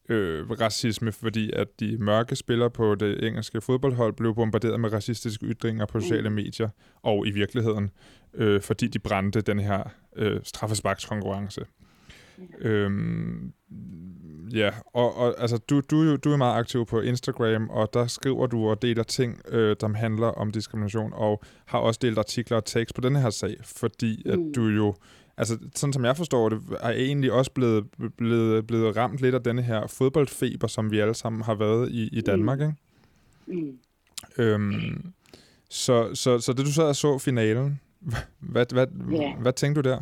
øh, 0.10 0.50
racisme, 0.52 1.12
fordi 1.12 1.52
at 1.54 1.68
de 1.80 1.98
mørke 2.00 2.36
spillere 2.36 2.70
på 2.70 2.96
det 2.96 3.28
engelske 3.28 3.62
fodboldhold 3.62 4.14
blev 4.14 4.36
bombarderet 4.36 4.80
med 4.80 4.94
racistiske 4.94 5.46
ytringer 5.46 5.86
på 5.86 6.00
sociale 6.00 6.30
medier, 6.30 6.70
og 7.04 7.28
i 7.28 7.32
virkeligheden, 7.32 7.90
øh, 8.34 8.62
fordi 8.62 8.88
de 8.88 9.00
brændte 9.00 9.42
den 9.42 9.60
her 9.60 9.84
øh, 10.16 10.40
straffesparkskonkurrence. 10.44 11.62
Øhm, 12.60 13.52
ja, 14.54 14.72
og, 14.94 15.18
og 15.18 15.36
altså, 15.42 15.58
du, 15.58 15.82
du, 15.92 16.02
jo- 16.04 16.18
du 16.18 16.32
er 16.32 16.38
meget 16.38 16.60
aktiv 16.60 16.86
på 16.86 17.00
Instagram, 17.02 17.70
og 17.70 17.90
der 17.94 18.08
skriver 18.08 18.48
du 18.48 18.70
og 18.70 18.82
deler 18.82 19.04
ting, 19.04 19.42
øh, 19.50 19.76
der 19.82 19.94
handler 19.94 20.28
om 20.28 20.52
diskrimination, 20.52 21.12
og 21.14 21.44
har 21.66 21.80
også 21.80 22.00
delt 22.02 22.18
artikler 22.18 22.58
og 22.58 22.66
tekst 22.66 22.96
på 22.96 23.02
den 23.02 23.16
her 23.16 23.30
sag, 23.30 23.56
fordi 23.64 24.28
at 24.30 24.40
Mm. 24.40 24.54
du 24.54 24.68
jo, 24.68 24.96
altså 25.38 25.58
sådan 25.76 25.94
som 25.94 26.06
jeg 26.06 26.18
forstår 26.18 26.50
det, 26.50 26.62
er 26.80 26.90
egentlig 26.90 27.32
også 27.32 27.52
blevet, 27.52 27.86
blevet, 28.18 28.68
blevet 28.68 28.98
ramt 28.98 29.20
lidt 29.20 29.36
af 29.36 29.44
denne 29.44 29.62
her 29.62 29.88
fodboldfeber, 29.88 30.68
som 30.68 30.92
vi 30.92 31.00
alle 31.00 31.14
sammen 31.14 31.42
har 31.42 31.56
været 31.56 31.92
i, 31.92 32.10
i 32.12 32.22
Danmark, 32.22 32.60
ikke? 32.62 32.74
mm. 33.48 33.78
Øhm, 34.38 35.14
så, 35.70 36.16
så, 36.16 36.40
så 36.40 36.54
det 36.54 36.66
du 36.66 36.72
sad 36.72 36.84
og 36.84 36.96
så 36.96 37.18
finalen, 37.18 37.80
hvad, 38.54 38.66
hvad, 38.74 38.88
Ja. 39.12 39.36
hvad 39.36 39.54
tænkte 39.54 39.82
du 39.82 39.90
der? 39.90 40.02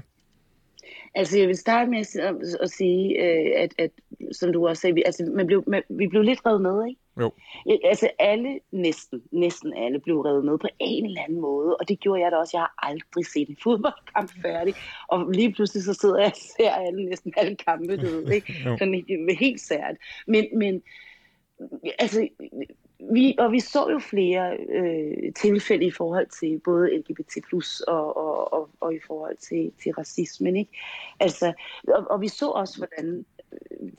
Altså, 1.15 1.37
jeg 1.39 1.47
vil 1.47 1.57
starte 1.57 1.91
med 1.91 1.99
at, 1.99 2.35
at, 2.61 2.69
sige, 2.69 3.23
øh, 3.23 3.51
at, 3.57 3.73
at, 3.77 3.91
som 4.31 4.53
du 4.53 4.67
også 4.67 4.81
sagde, 4.81 4.93
vi, 4.93 5.03
altså, 5.05 5.31
man 5.35 5.47
blev, 5.47 5.63
man, 5.67 5.83
vi 5.89 6.07
blev 6.07 6.21
lidt 6.21 6.39
revet 6.45 6.61
med, 6.61 6.87
ikke? 6.87 7.01
Jo. 7.19 7.31
Ja, 7.65 7.75
Altså, 7.83 8.09
alle, 8.19 8.59
næsten, 8.71 9.23
næsten 9.31 9.73
alle 9.73 9.99
blev 9.99 10.21
revet 10.21 10.45
med 10.45 10.57
på 10.57 10.67
en 10.79 11.05
eller 11.05 11.21
anden 11.21 11.41
måde, 11.41 11.77
og 11.77 11.89
det 11.89 11.99
gjorde 11.99 12.21
jeg 12.21 12.31
da 12.31 12.37
også. 12.37 12.57
Jeg 12.57 12.61
har 12.61 12.75
aldrig 12.77 13.25
set 13.25 13.49
en 13.49 13.57
fodboldkamp 13.63 14.31
færdig, 14.41 14.73
og 15.07 15.29
lige 15.29 15.53
pludselig 15.53 15.83
så 15.83 15.93
sidder 15.93 16.17
jeg 16.17 16.25
og 16.25 16.37
ser 16.57 16.71
alle, 16.71 17.05
næsten 17.05 17.33
alle 17.37 17.55
kampe, 17.55 17.97
du 17.97 18.05
ved, 18.05 18.31
ikke? 18.31 18.53
Sådan 18.79 19.03
helt, 19.07 19.39
helt 19.39 19.61
sært. 19.61 19.95
Men, 20.27 20.47
men 20.57 20.83
altså, 21.99 22.27
vi, 23.11 23.35
og 23.39 23.51
vi 23.51 23.59
så 23.59 23.89
jo 23.89 23.99
flere 23.99 24.57
øh, 24.69 25.33
tilfælde 25.33 25.85
i 25.85 25.91
forhold 25.91 26.27
til 26.39 26.61
både 26.65 26.97
LGBT+, 26.97 27.37
og, 27.87 28.17
og, 28.17 28.53
og, 28.53 28.69
og 28.79 28.93
i 28.93 28.99
forhold 29.07 29.37
til, 29.37 29.71
til 29.83 29.91
racismen, 29.91 30.55
ikke? 30.55 30.71
Altså, 31.19 31.53
og, 31.87 32.05
og 32.09 32.21
vi 32.21 32.27
så 32.27 32.49
også, 32.49 32.77
hvordan 32.77 33.17
øh, 33.17 33.23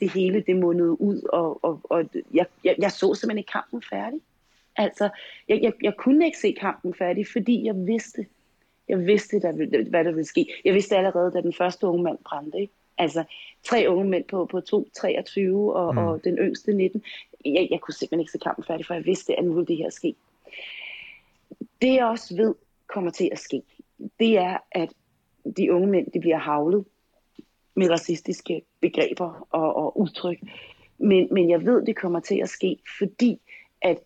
det 0.00 0.10
hele 0.10 0.40
det 0.40 0.56
mundede 0.56 1.00
ud, 1.00 1.22
og, 1.32 1.64
og, 1.64 1.80
og 1.84 2.04
jeg, 2.34 2.46
jeg, 2.64 2.74
jeg 2.78 2.92
så 2.92 3.14
simpelthen 3.14 3.38
ikke 3.38 3.52
kampen 3.52 3.82
færdig. 3.90 4.20
Altså, 4.76 5.08
jeg, 5.48 5.62
jeg, 5.62 5.72
jeg 5.82 5.96
kunne 5.98 6.24
ikke 6.24 6.38
se 6.38 6.56
kampen 6.60 6.94
færdig, 6.94 7.26
fordi 7.26 7.64
jeg 7.64 7.86
vidste, 7.86 8.26
jeg 8.88 9.06
vidste, 9.06 9.40
der, 9.40 9.52
hvad 9.90 10.04
der 10.04 10.10
ville 10.10 10.24
ske. 10.24 10.46
Jeg 10.64 10.74
vidste 10.74 10.96
allerede, 10.96 11.30
da 11.32 11.40
den 11.40 11.52
første 11.52 11.86
unge 11.86 12.02
mand 12.02 12.18
brændte, 12.24 12.58
ikke? 12.58 12.72
Altså, 12.98 13.24
tre 13.62 13.86
unge 13.88 14.04
mænd 14.04 14.24
på, 14.24 14.46
på 14.46 14.60
to, 14.60 14.88
23 14.96 15.74
og, 15.74 15.94
mm. 15.94 15.98
og 15.98 16.24
den 16.24 16.38
yngste 16.38 16.72
19. 16.72 17.02
Jeg, 17.44 17.68
jeg 17.70 17.80
kunne 17.80 17.94
simpelthen 17.94 18.20
ikke 18.20 18.32
se 18.32 18.38
kampen 18.38 18.64
færdig, 18.64 18.86
for 18.86 18.94
jeg 18.94 19.04
vidste, 19.04 19.38
at 19.38 19.44
nu 19.44 19.52
ville 19.52 19.66
det 19.66 19.76
her 19.76 19.90
ske. 19.90 20.14
Det 21.82 21.94
jeg 21.94 22.04
også 22.04 22.36
ved 22.36 22.54
kommer 22.86 23.10
til 23.10 23.28
at 23.32 23.38
ske, 23.38 23.62
det 24.20 24.38
er, 24.38 24.58
at 24.72 24.88
de 25.56 25.72
unge 25.72 25.86
mænd, 25.86 26.10
de 26.10 26.20
bliver 26.20 26.38
havlet 26.38 26.84
med 27.74 27.90
racistiske 27.90 28.62
begreber 28.80 29.46
og, 29.50 29.76
og 29.76 30.00
udtryk. 30.00 30.38
Men, 30.98 31.28
men 31.30 31.50
jeg 31.50 31.66
ved, 31.66 31.86
det 31.86 31.96
kommer 31.96 32.20
til 32.20 32.40
at 32.42 32.48
ske, 32.48 32.78
fordi 32.98 33.40
at 33.82 33.98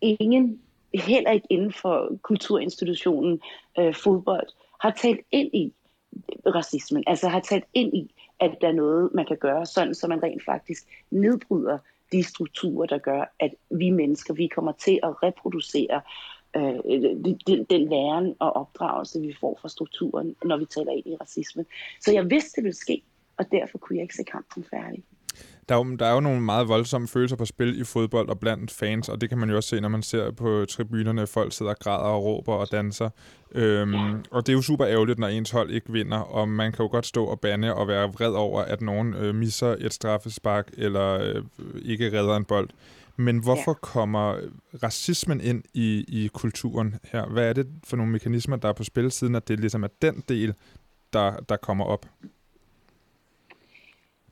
ingen, 0.00 0.60
heller 0.94 1.30
ikke 1.30 1.46
inden 1.50 1.72
for 1.72 2.18
kulturinstitutionen 2.22 3.40
øh, 3.78 3.94
fodbold, 3.94 4.48
har 4.80 4.90
talt 4.90 5.20
ind 5.30 5.54
i 5.54 5.72
racismen. 6.46 7.04
Altså 7.06 7.28
har 7.28 7.40
talt 7.40 7.64
ind 7.74 7.94
i, 7.94 8.14
at 8.40 8.56
der 8.60 8.68
er 8.68 8.72
noget, 8.72 9.10
man 9.14 9.26
kan 9.26 9.36
gøre, 9.36 9.66
sådan 9.66 9.94
så 9.94 10.06
man 10.06 10.22
rent 10.22 10.44
faktisk 10.44 10.86
nedbryder 11.10 11.78
de 12.12 12.22
strukturer, 12.22 12.86
der 12.86 12.98
gør, 12.98 13.34
at 13.40 13.54
vi 13.70 13.90
mennesker, 13.90 14.34
vi 14.34 14.46
kommer 14.46 14.72
til 14.72 15.00
at 15.02 15.22
reproducere 15.22 16.00
øh, 16.56 16.78
den, 17.46 17.66
den 17.70 17.88
læren 17.88 18.34
og 18.38 18.56
opdragelse, 18.56 19.20
vi 19.20 19.36
får 19.40 19.58
fra 19.60 19.68
strukturen, 19.68 20.36
når 20.44 20.56
vi 20.56 20.64
taler 20.64 20.92
ind 20.92 21.06
i 21.06 21.16
racisme. 21.20 21.64
Så 22.00 22.12
jeg 22.12 22.30
vidste, 22.30 22.56
det 22.56 22.64
ville 22.64 22.76
ske, 22.76 23.02
og 23.38 23.44
derfor 23.52 23.78
kunne 23.78 23.96
jeg 23.96 24.02
ikke 24.02 24.14
se 24.14 24.24
kampen 24.24 24.64
færdig. 24.70 25.04
Der 25.68 25.74
er, 25.74 25.78
jo, 25.78 25.96
der 25.96 26.06
er 26.06 26.14
jo 26.14 26.20
nogle 26.20 26.40
meget 26.40 26.68
voldsomme 26.68 27.08
følelser 27.08 27.36
på 27.36 27.44
spil 27.44 27.80
i 27.80 27.84
fodbold 27.84 28.28
og 28.28 28.40
blandt 28.40 28.70
fans, 28.70 29.08
og 29.08 29.20
det 29.20 29.28
kan 29.28 29.38
man 29.38 29.50
jo 29.50 29.56
også 29.56 29.68
se, 29.68 29.80
når 29.80 29.88
man 29.88 30.02
ser 30.02 30.30
på 30.30 30.64
tribunerne, 30.68 31.26
folk 31.26 31.52
sidder 31.52 31.72
og 31.72 31.78
græder 31.78 31.98
og 31.98 32.24
råber 32.24 32.52
og 32.52 32.72
danser. 32.72 33.10
Øhm, 33.54 33.94
ja. 33.94 34.14
Og 34.30 34.46
det 34.46 34.52
er 34.52 34.56
jo 34.56 34.62
super 34.62 34.86
ærgerligt, 34.86 35.18
når 35.18 35.26
ens 35.26 35.50
hold 35.50 35.70
ikke 35.70 35.92
vinder, 35.92 36.18
og 36.18 36.48
man 36.48 36.72
kan 36.72 36.84
jo 36.84 36.90
godt 36.90 37.06
stå 37.06 37.24
og 37.24 37.40
bande 37.40 37.74
og 37.74 37.88
være 37.88 38.08
vred 38.08 38.32
over, 38.32 38.62
at 38.62 38.80
nogen 38.80 39.14
øh, 39.14 39.34
misser 39.34 39.76
et 39.80 39.92
straffespark 39.92 40.70
eller 40.78 41.20
øh, 41.20 41.42
ikke 41.84 42.20
redder 42.20 42.36
en 42.36 42.44
bold. 42.44 42.68
Men 43.16 43.38
hvorfor 43.38 43.70
ja. 43.70 43.78
kommer 43.82 44.40
racismen 44.82 45.40
ind 45.40 45.64
i, 45.74 46.04
i 46.08 46.30
kulturen 46.32 46.94
her? 47.12 47.26
Hvad 47.26 47.48
er 47.48 47.52
det 47.52 47.66
for 47.84 47.96
nogle 47.96 48.12
mekanismer, 48.12 48.56
der 48.56 48.68
er 48.68 48.72
på 48.72 48.84
spil, 48.84 49.12
siden 49.12 49.34
at 49.34 49.48
det 49.48 49.60
ligesom 49.60 49.84
er 49.84 49.88
den 50.02 50.24
del, 50.28 50.54
der, 51.12 51.36
der 51.48 51.56
kommer 51.56 51.84
op? 51.84 52.06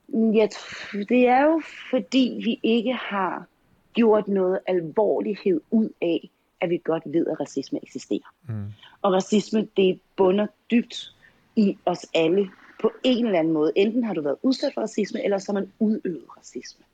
Ja, 0.09 0.49
det 0.93 1.27
er 1.27 1.43
jo 1.43 1.63
fordi, 1.91 2.41
vi 2.45 2.61
ikke 2.63 2.93
har 2.93 3.47
gjort 3.93 4.29
noget 4.29 4.59
alvorlighed 4.67 5.61
ud 5.71 5.89
af, 6.03 6.31
at 6.61 6.71
vi 6.71 6.81
godt 6.85 7.03
ved, 7.07 7.27
at 7.27 7.41
racisme 7.41 7.79
eksisterer. 7.83 8.35
Mm. 8.49 8.73
Og 9.03 9.13
racisme, 9.13 9.69
det 9.77 10.01
bunder 10.17 10.47
dybt 10.71 11.15
i 11.57 11.79
os 11.87 12.07
alle 12.15 12.51
på 12.81 12.93
en 13.05 13.27
eller 13.27 13.39
anden 13.39 13.53
måde. 13.53 13.73
Enten 13.77 14.05
har 14.05 14.15
du 14.15 14.21
været 14.23 14.37
udsat 14.43 14.75
for 14.75 14.81
racisme, 14.81 15.25
eller 15.25 15.39
så 15.39 15.53
har 15.53 15.61
man 15.61 15.73
udøvet 15.79 16.25
racisme. 16.39 16.85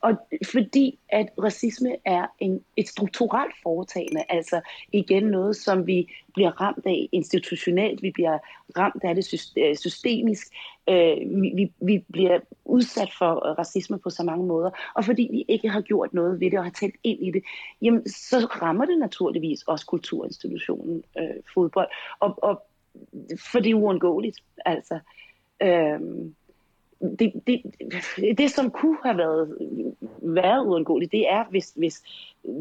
Og 0.00 0.16
fordi 0.52 0.98
at 1.08 1.28
racisme 1.42 1.96
er 2.04 2.26
en, 2.38 2.64
et 2.76 2.88
strukturelt 2.88 3.54
foretagende, 3.62 4.24
altså 4.28 4.60
igen 4.92 5.24
noget, 5.24 5.56
som 5.56 5.86
vi 5.86 6.08
bliver 6.34 6.60
ramt 6.60 6.86
af 6.86 7.08
institutionelt, 7.12 8.02
vi 8.02 8.10
bliver 8.10 8.38
ramt 8.78 9.04
af 9.04 9.14
det 9.14 9.52
øh, 9.56 9.76
systemisk, 9.76 10.46
øh, 10.88 11.16
vi, 11.56 11.72
vi 11.80 12.04
bliver 12.12 12.40
udsat 12.64 13.12
for 13.18 13.48
øh, 13.48 13.58
racisme 13.58 13.98
på 13.98 14.10
så 14.10 14.22
mange 14.22 14.46
måder, 14.46 14.70
og 14.94 15.04
fordi 15.04 15.28
vi 15.30 15.44
ikke 15.48 15.68
har 15.68 15.80
gjort 15.80 16.14
noget 16.14 16.40
ved 16.40 16.50
det 16.50 16.58
og 16.58 16.64
har 16.64 16.72
talt 16.80 16.96
ind 17.04 17.26
i 17.26 17.30
det, 17.30 17.42
jamen, 17.82 18.08
så 18.08 18.36
rammer 18.38 18.84
det 18.84 18.98
naturligvis 18.98 19.62
også 19.62 19.86
kulturinstitutionen 19.86 21.04
øh, 21.18 21.42
fodbold, 21.54 21.88
og, 22.20 22.38
og 22.42 22.62
for 23.52 23.58
det 23.58 23.70
er 23.70 23.74
uundgåeligt, 23.74 24.38
altså. 24.66 24.98
Øh, 25.62 26.00
det, 27.00 27.32
det, 27.46 27.62
det, 28.38 28.50
som 28.50 28.70
kunne 28.70 28.98
have 29.04 29.18
været, 29.18 29.56
været 30.22 30.66
uundgåeligt, 30.66 31.12
det 31.12 31.30
er, 31.30 31.44
hvis, 31.50 31.72
hvis 31.76 32.02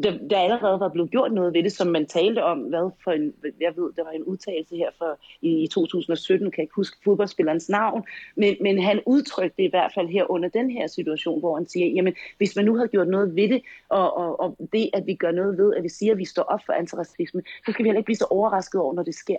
der, 0.04 0.18
der 0.30 0.40
allerede 0.40 0.80
var 0.80 0.90
blevet 0.90 1.12
gjort 1.12 1.34
noget 1.34 1.54
ved 1.54 1.64
det, 1.64 1.72
som 1.72 1.88
man 1.88 2.06
talte 2.06 2.44
om, 2.44 2.60
hvad 2.60 2.92
for 3.04 3.12
en, 3.12 3.34
jeg 3.60 3.74
ved, 3.76 3.92
der 3.96 4.04
var 4.04 4.12
en 4.12 4.24
udtalelse 4.24 4.76
her 4.76 4.90
for, 4.98 5.20
i, 5.42 5.64
i 5.64 5.68
2017, 5.68 6.52
kan 6.52 6.58
jeg 6.58 6.64
ikke 6.64 6.76
huske 6.76 6.98
fodboldspillerens 7.04 7.70
navn, 7.70 8.04
men, 8.36 8.56
men 8.62 8.84
han 8.84 9.02
udtrykte 9.06 9.64
i 9.64 9.70
hvert 9.70 9.92
fald 9.96 10.08
her 10.08 10.32
under 10.32 10.50
den 10.50 10.72
her 10.72 10.88
situation, 10.88 11.40
hvor 11.40 11.56
han 11.56 11.68
siger, 11.68 11.88
jamen, 11.88 12.16
hvis 12.38 12.56
man 12.56 12.66
nu 12.66 12.76
havde 12.76 12.88
gjort 12.88 13.08
noget 13.08 13.36
ved 13.36 13.50
det, 13.50 13.62
og, 13.90 14.18
og, 14.18 14.40
og 14.40 14.58
det, 14.74 14.90
at 14.94 15.06
vi 15.06 15.16
gør 15.16 15.32
noget 15.32 15.58
ved, 15.58 15.76
at 15.76 15.84
vi 15.84 15.90
siger, 15.90 16.12
at 16.12 16.18
vi 16.18 16.26
står 16.26 16.44
op 16.44 16.62
for 16.66 16.74
antiracisme, 16.74 17.42
så 17.66 17.72
skal 17.72 17.84
vi 17.84 17.88
heller 17.88 18.00
ikke 18.00 18.06
blive 18.06 18.16
så 18.16 18.28
overrasket 18.30 18.82
over, 18.82 18.94
når 18.94 19.04
det 19.04 19.16
sker. 19.16 19.38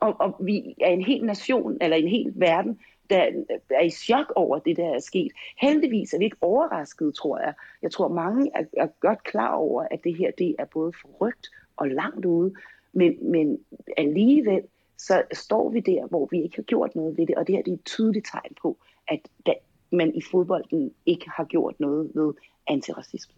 Og, 0.00 0.16
og 0.20 0.36
vi 0.40 0.74
er 0.80 0.90
en 0.90 1.04
hel 1.04 1.24
nation, 1.24 1.78
eller 1.80 1.96
en 1.96 2.08
hel 2.08 2.32
verden, 2.34 2.78
der, 3.12 3.44
er 3.70 3.82
i 3.82 3.90
chok 3.90 4.32
over 4.36 4.58
det, 4.58 4.76
der 4.76 4.94
er 4.94 4.98
sket. 4.98 5.32
Heldigvis 5.60 6.14
er 6.14 6.18
vi 6.18 6.24
ikke 6.24 6.36
overrasket, 6.40 7.14
tror 7.14 7.38
jeg. 7.38 7.54
Jeg 7.82 7.90
tror, 7.90 8.08
mange 8.08 8.50
er, 8.54 8.64
er 8.76 8.86
godt 9.00 9.24
klar 9.24 9.54
over, 9.54 9.86
at 9.90 10.04
det 10.04 10.16
her 10.16 10.30
det 10.38 10.56
er 10.58 10.64
både 10.64 10.92
forrygt 11.02 11.48
og 11.76 11.88
langt 11.88 12.24
ude. 12.24 12.54
Men, 12.92 13.30
men 13.30 13.58
alligevel, 13.96 14.62
så 14.98 15.22
står 15.32 15.70
vi 15.70 15.80
der, 15.80 16.06
hvor 16.06 16.28
vi 16.30 16.42
ikke 16.42 16.56
har 16.56 16.62
gjort 16.62 16.96
noget 16.96 17.18
ved 17.18 17.26
det. 17.26 17.36
Og 17.36 17.46
det 17.46 17.54
her 17.54 17.62
det 17.62 17.70
er 17.70 17.74
et 17.74 17.84
tydeligt 17.84 18.28
tegn 18.32 18.54
på, 18.62 18.76
at 19.08 19.20
da, 19.46 19.54
man 19.92 20.14
i 20.14 20.22
fodbolden 20.30 20.94
ikke 21.06 21.30
har 21.30 21.44
gjort 21.44 21.80
noget 21.80 22.10
ved 22.14 22.32
antiracisme. 22.66 23.34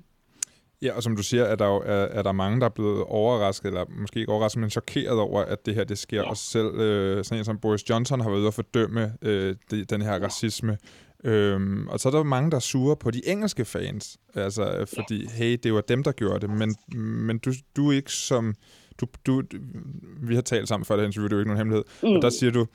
Ja, 0.84 0.92
og 0.96 1.02
som 1.02 1.16
du 1.16 1.22
siger, 1.22 1.44
er 1.44 1.56
der, 1.56 1.66
jo, 1.66 1.82
er, 1.86 1.94
er 1.94 2.22
der 2.22 2.32
mange, 2.32 2.60
der 2.60 2.66
er 2.66 2.70
blevet 2.70 3.04
overrasket, 3.04 3.66
eller 3.66 3.84
måske 4.00 4.20
ikke 4.20 4.32
overrasket, 4.32 4.60
men 4.60 4.70
chokeret 4.70 5.18
over, 5.18 5.42
at 5.42 5.66
det 5.66 5.74
her 5.74 5.84
det 5.84 5.98
sker. 5.98 6.20
Ja. 6.20 6.30
Og 6.30 6.36
selv 6.36 6.66
øh, 6.66 7.24
sådan 7.24 7.38
en 7.38 7.44
som 7.44 7.58
Boris 7.58 7.90
Johnson 7.90 8.20
har 8.20 8.30
været 8.30 8.40
ude 8.40 8.46
at 8.46 8.54
fordømme 8.54 9.12
øh, 9.22 9.56
de, 9.70 9.84
den 9.84 10.02
her 10.02 10.14
ja. 10.14 10.24
racisme. 10.24 10.78
Øhm, 11.24 11.88
og 11.88 12.00
så 12.00 12.08
er 12.08 12.12
der 12.12 12.22
mange, 12.22 12.50
der 12.50 12.56
er 12.56 12.60
sure 12.60 12.96
på 12.96 13.10
de 13.10 13.28
engelske 13.28 13.64
fans, 13.64 14.18
altså 14.34 14.94
fordi, 14.96 15.26
hey, 15.26 15.58
det 15.62 15.74
var 15.74 15.80
dem, 15.80 16.02
der 16.02 16.12
gjorde 16.12 16.40
det, 16.40 16.50
men, 16.50 16.76
men 17.26 17.38
du, 17.38 17.52
du 17.76 17.90
er 17.90 17.96
ikke 17.96 18.12
som... 18.12 18.54
Du, 19.00 19.06
du, 19.26 19.42
vi 20.22 20.34
har 20.34 20.42
talt 20.42 20.68
sammen 20.68 20.84
før 20.84 20.96
det 20.96 21.04
interview, 21.04 21.28
det 21.28 21.32
er 21.32 21.36
jo 21.36 21.40
ikke 21.40 21.48
nogen 21.48 21.58
hemmelighed, 21.58 21.84
mm. 22.02 22.16
og 22.16 22.22
der 22.22 22.30
siger 22.30 22.52
du, 22.52 22.66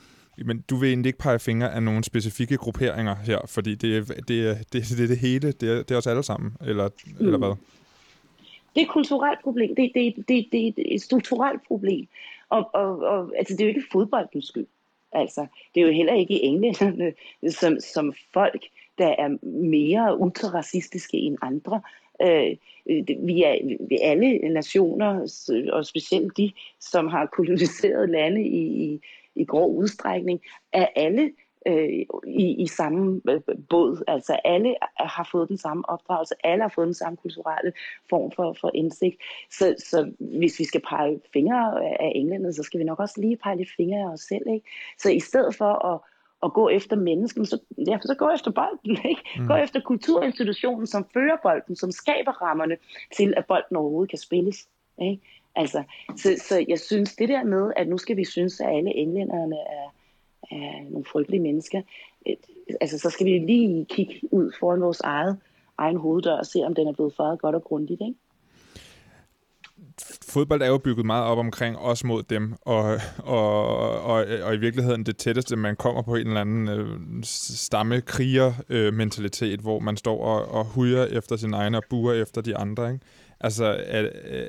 men 0.46 0.63
du 0.70 0.75
vil 0.75 0.89
egentlig 0.89 1.10
ikke 1.10 1.20
pege 1.20 1.39
fingre 1.39 1.74
af 1.74 1.84
nogle 1.84 2.04
specifikke 2.04 2.58
grupperinger 2.58 3.16
her, 3.16 3.39
fordi 3.46 3.75
det 3.75 3.98
er 3.98 4.04
det, 4.04 4.28
det, 4.28 4.58
det, 4.74 4.98
det, 4.98 5.10
det 5.10 5.18
hele, 5.18 5.51
det 5.51 5.70
er, 5.70 5.75
det 5.75 5.92
er 5.92 5.98
os 5.98 6.08
alle 6.08 6.24
sammen, 6.24 6.58
eller, 6.62 6.89
mm. 7.06 7.25
eller 7.25 7.38
hvad? 7.38 7.56
Det 8.76 8.82
er 8.82 8.86
et 8.86 8.92
kulturelt 8.92 9.42
problem. 9.44 9.76
Det, 9.76 9.92
det, 9.96 10.16
det, 10.16 10.48
det 10.52 10.68
er 10.68 10.96
et 10.96 11.02
strukturelt 11.02 11.62
problem. 11.68 12.08
Og, 12.50 12.70
og, 12.74 13.00
og 13.00 13.32
altså, 13.38 13.54
det 13.54 13.62
er 13.62 13.66
jo 13.66 13.76
ikke 13.76 13.92
fodboldens 13.92 14.48
skyld. 14.48 14.68
Altså, 15.12 15.48
det 15.76 15.82
er 15.82 15.86
jo 15.86 15.94
heller 15.94 16.14
ikke 16.14 16.44
englænderne 16.44 17.14
som, 17.50 17.80
som 17.80 18.14
folk, 18.34 18.66
der 18.98 19.08
er 19.08 19.38
mere 19.48 20.20
ultraracistiske 20.20 21.18
end 21.18 21.38
andre. 21.42 21.82
Øh, 22.22 22.56
vi, 23.26 23.44
er, 23.44 23.78
vi 23.90 23.98
alle 24.02 24.50
nationer, 24.50 25.20
og 25.74 25.86
specielt 25.86 26.38
de, 26.38 26.52
som 26.80 27.08
har 27.08 27.26
koloniseret 27.26 28.10
lande 28.10 28.44
i, 28.44 28.84
i, 28.84 29.00
i 29.36 29.46
grov 29.46 29.76
udstrækning, 29.78 30.42
er 30.74 30.88
alle 30.96 31.32
øh, 31.68 31.89
i, 32.28 32.56
i 32.63 32.68
samme 32.68 33.22
øh, 33.30 33.42
båd. 33.70 34.04
Altså 34.08 34.39
alle 34.44 34.75
har 34.96 35.30
fået 35.32 35.50
den 35.50 35.58
samme 35.58 35.89
opdragelse, 35.89 36.36
alle 36.44 36.62
har 36.62 36.72
fået 36.75 36.86
den 36.86 36.94
samme 36.94 37.18
kulturelle 37.18 37.74
form 38.10 38.32
for, 38.32 38.54
for 38.62 38.72
indsigt. 38.74 39.16
Så, 39.51 39.75
så 39.78 40.12
hvis 40.20 40.60
vi 40.60 40.63
skal 40.63 40.82
pege 40.89 41.20
fingre 41.34 41.86
af 42.01 42.12
englænder, 42.16 42.51
så 42.51 42.63
skal 42.63 42.80
vi 42.80 42.84
nok 42.84 43.00
også 43.00 43.22
lige 43.22 43.38
pege 43.38 43.58
lidt 43.58 43.70
fingre 43.78 44.00
af 44.00 44.13
os 44.13 44.22
selv. 44.22 44.48
Ikke? 44.54 44.68
Så 44.98 45.10
i 45.10 45.20
stedet 45.20 45.56
for 45.56 45.86
at 45.94 46.00
at 46.44 46.54
gå 46.54 46.70
efter 46.70 46.96
mennesken, 46.96 47.46
så, 47.46 47.60
ja, 47.88 48.00
så 48.01 48.16
gå 48.16 48.30
efter 48.30 48.51
bolden. 48.51 48.98
Ikke? 49.12 49.22
Mm. 49.39 49.48
Gå 49.48 49.54
efter 49.54 49.80
kulturinstitutionen, 49.82 50.88
som 50.88 51.08
fører 51.13 51.38
bolden, 51.44 51.75
som 51.75 51.92
skaber 51.92 52.32
rammerne 52.32 52.78
til, 53.16 53.34
at 53.38 53.46
bolden 53.46 53.78
overhovedet 53.78 54.10
kan 54.10 54.20
spilles. 54.20 54.68
Ikke? 55.01 55.22
Altså, 55.56 55.84
så, 56.18 56.36
så 56.48 56.66
jeg 56.68 56.80
synes, 56.80 57.16
det 57.16 57.30
der 57.30 57.44
med, 57.44 57.74
at 57.75 57.88
nu 57.88 57.98
skal 57.98 58.18
vi 58.18 58.25
synes, 58.25 58.62
at 58.62 58.78
alle 58.78 58.96
englænderne 58.96 59.56
er, 59.56 59.94
af 60.51 60.88
nogle 60.89 61.06
frygtelige 61.06 61.41
mennesker. 61.41 61.82
Øh, 62.29 62.36
altså, 62.82 62.98
så 62.98 63.10
skal 63.10 63.25
vi 63.25 63.39
lige 63.39 63.86
kigge 63.86 64.13
ud 64.32 64.51
foran 64.60 64.82
vores 64.82 65.00
eget, 65.00 65.38
egen 65.77 65.98
hoveddør 65.98 66.38
og 66.38 66.46
se, 66.46 66.60
om 66.60 66.75
den 66.75 66.88
er 66.88 66.94
blevet 66.94 67.13
faret 67.18 67.39
godt 67.39 67.56
og 67.56 67.63
grundigt. 67.63 68.01
Ikke? 68.01 68.15
fodbold 70.29 70.62
er 70.62 70.68
jo 70.68 70.77
bygget 70.77 71.06
meget 71.06 71.25
op 71.25 71.38
omkring 71.38 71.77
os 71.77 72.03
mod 72.03 72.24
dem, 72.24 72.56
og, 72.62 73.00
og, 73.18 73.68
og, 74.01 74.25
og 74.44 74.56
i 74.56 74.58
virkeligheden 74.58 75.06
det 75.06 75.18
tætteste, 75.18 75.56
man 75.56 75.75
kommer 75.75 76.01
på 76.01 76.15
en 76.15 76.27
eller 76.27 76.41
anden 76.41 76.68
øh, 76.68 77.00
stammekriger-mentalitet, 77.24 79.60
øh, 79.60 79.62
hvor 79.62 79.79
man 79.79 79.98
står 79.98 80.24
og, 80.24 80.51
og 80.51 80.65
hujer 80.65 81.06
efter 81.06 81.36
sin 81.36 81.53
egen 81.53 81.75
og 81.75 81.84
buer 81.89 82.13
efter 82.13 82.41
de 82.41 82.58
andre. 82.58 82.94
Ikke? 82.94 83.06
Altså, 83.39 83.65
er, 83.86 84.10
Øh, 84.25 84.48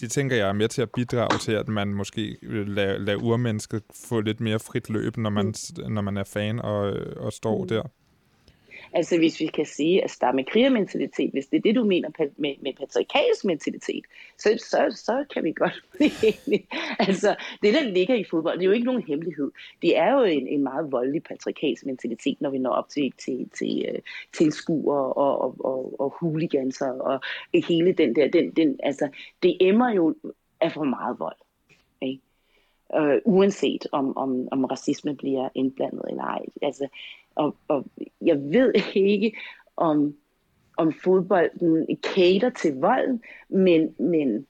det 0.00 0.10
tænker 0.10 0.36
jeg 0.36 0.48
er 0.48 0.52
med 0.52 0.68
til 0.68 0.82
at 0.82 0.90
bidrage 0.96 1.38
til, 1.38 1.52
at 1.52 1.68
man 1.68 1.94
måske 1.94 2.36
lader 2.42 2.98
lad 2.98 3.16
urmennesket 3.16 3.82
få 4.08 4.20
lidt 4.20 4.40
mere 4.40 4.58
frit 4.58 4.90
løb, 4.90 5.16
når 5.16 5.30
man, 5.30 5.46
mm. 5.46 5.92
når 5.92 6.02
man 6.02 6.16
er 6.16 6.24
fan 6.24 6.58
og, 6.58 6.92
og 7.16 7.32
står 7.32 7.62
mm. 7.62 7.68
der. 7.68 7.82
Altså 8.94 9.18
hvis 9.18 9.40
vi 9.40 9.46
kan 9.46 9.66
sige, 9.66 10.04
at 10.04 10.10
stamme 10.10 10.44
krigermentalitet, 10.44 11.30
hvis 11.30 11.46
det 11.46 11.56
er 11.56 11.60
det, 11.60 11.74
du 11.74 11.84
mener 11.84 12.08
med, 12.36 12.54
med 12.62 12.72
patriarkalsk 12.72 13.44
mentalitet, 13.44 14.04
så, 14.38 14.48
så, 14.58 15.02
så 15.04 15.24
kan 15.34 15.44
vi 15.44 15.52
godt 15.52 15.84
blive 15.94 16.60
Altså 16.98 17.36
det, 17.62 17.74
der 17.74 17.84
ligger 17.84 18.14
i 18.14 18.24
fodbold, 18.30 18.58
det 18.58 18.64
er 18.64 18.66
jo 18.66 18.72
ikke 18.72 18.86
nogen 18.86 19.02
hemmelighed. 19.02 19.50
Det 19.82 19.96
er 19.96 20.12
jo 20.12 20.22
en, 20.24 20.48
en 20.48 20.62
meget 20.62 20.92
voldelig 20.92 21.22
patriarkalsk 21.22 21.86
mentalitet, 21.86 22.40
når 22.40 22.50
vi 22.50 22.58
når 22.58 22.70
op 22.70 22.88
til, 22.88 23.12
til, 23.18 23.50
til 23.58 23.90
uh, 23.94 24.00
tilskuere 24.32 25.12
og, 25.12 25.40
og, 25.40 25.56
og, 25.64 26.00
og 26.00 26.14
huliganser 26.20 26.90
og 26.90 27.20
hele 27.54 27.92
den 27.92 28.16
der, 28.16 28.28
den, 28.28 28.50
den, 28.50 28.80
altså 28.82 29.08
det 29.42 29.56
emmer 29.60 29.92
jo 29.92 30.14
af 30.60 30.72
for 30.72 30.84
meget 30.84 31.18
vold. 31.18 31.36
Ikke? 32.02 32.22
Øh, 32.96 33.20
uanset 33.24 33.86
om, 33.92 34.16
om, 34.16 34.48
om 34.50 34.64
racisme 34.64 35.16
bliver 35.16 35.48
indblandet 35.54 36.02
eller 36.08 36.22
ej. 36.22 36.44
Altså, 36.62 36.88
og, 37.34 37.56
og 37.68 37.84
jeg 38.20 38.36
ved 38.36 38.72
ikke, 38.94 39.36
om, 39.76 40.14
om 40.76 40.92
fodbolden 40.92 41.86
cater 42.02 42.50
til 42.50 42.74
vold, 42.74 43.18
men, 43.48 43.94
men 43.98 44.46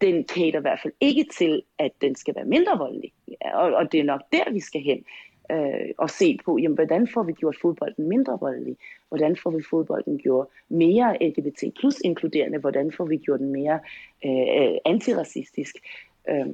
den 0.00 0.24
cater 0.24 0.58
i 0.58 0.62
hvert 0.62 0.80
fald 0.82 0.92
ikke 1.00 1.24
til, 1.38 1.62
at 1.78 1.92
den 2.00 2.14
skal 2.14 2.34
være 2.34 2.44
mindre 2.44 2.78
voldelig. 2.78 3.12
Og, 3.54 3.72
og 3.74 3.92
det 3.92 4.00
er 4.00 4.04
nok 4.04 4.20
der, 4.32 4.52
vi 4.52 4.60
skal 4.60 4.80
hen 4.80 5.04
øh, 5.52 5.90
og 5.98 6.10
se 6.10 6.38
på, 6.44 6.58
jamen, 6.58 6.74
hvordan 6.74 7.08
får 7.14 7.22
vi 7.22 7.32
gjort 7.32 7.56
fodbolden 7.62 8.08
mindre 8.08 8.38
voldelig? 8.40 8.76
Hvordan 9.08 9.36
får 9.36 9.50
vi 9.50 9.62
fodbolden 9.70 10.18
gjort 10.18 10.46
mere 10.68 11.16
LGBT 11.20 11.64
plus 11.80 12.00
inkluderende? 12.04 12.58
Hvordan 12.58 12.92
får 12.92 13.04
vi 13.04 13.16
gjort 13.16 13.40
den 13.40 13.52
mere 13.52 13.80
øh, 14.24 14.72
øh 14.72 14.78
antiracistisk? 14.84 15.76
Øh, 16.28 16.46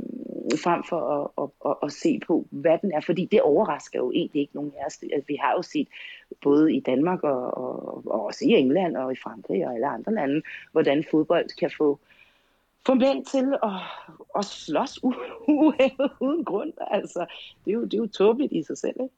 frem 0.58 0.84
for 0.88 1.00
at, 1.00 1.44
at, 1.44 1.70
at, 1.70 1.76
at 1.82 1.92
se 1.92 2.20
på, 2.26 2.46
hvad 2.50 2.78
den 2.82 2.92
er. 2.92 3.00
Fordi 3.00 3.24
det 3.24 3.40
overrasker 3.40 3.98
jo 3.98 4.12
egentlig 4.12 4.40
ikke 4.40 4.54
nogen 4.54 4.72
af 4.80 4.86
os. 4.86 4.98
Altså, 5.02 5.26
vi 5.28 5.36
har 5.36 5.52
jo 5.52 5.62
set 5.62 5.88
både 6.42 6.74
i 6.74 6.80
Danmark 6.80 7.22
og, 7.22 7.56
og, 7.56 8.02
og 8.06 8.24
også 8.24 8.44
i 8.44 8.48
England 8.48 8.96
og 8.96 9.12
i 9.12 9.16
Frankrig 9.16 9.66
og 9.66 9.74
alle 9.74 9.86
andre 9.86 10.14
lande, 10.14 10.42
hvordan 10.72 11.04
fodbold 11.10 11.58
kan 11.58 11.70
få 11.78 11.98
få 12.86 12.94
mænd 12.94 13.24
til 13.24 13.54
at, 13.62 13.70
at 14.38 14.44
slås 14.44 15.02
uden 16.20 16.44
grund. 16.44 16.72
Altså, 16.90 17.26
det 17.64 17.70
er 17.70 17.74
jo, 17.74 17.84
det 17.84 17.94
er 17.94 17.98
jo 17.98 18.06
tåbeligt 18.06 18.52
i 18.52 18.62
sig 18.62 18.78
selv, 18.78 18.96
ikke? 19.00 19.14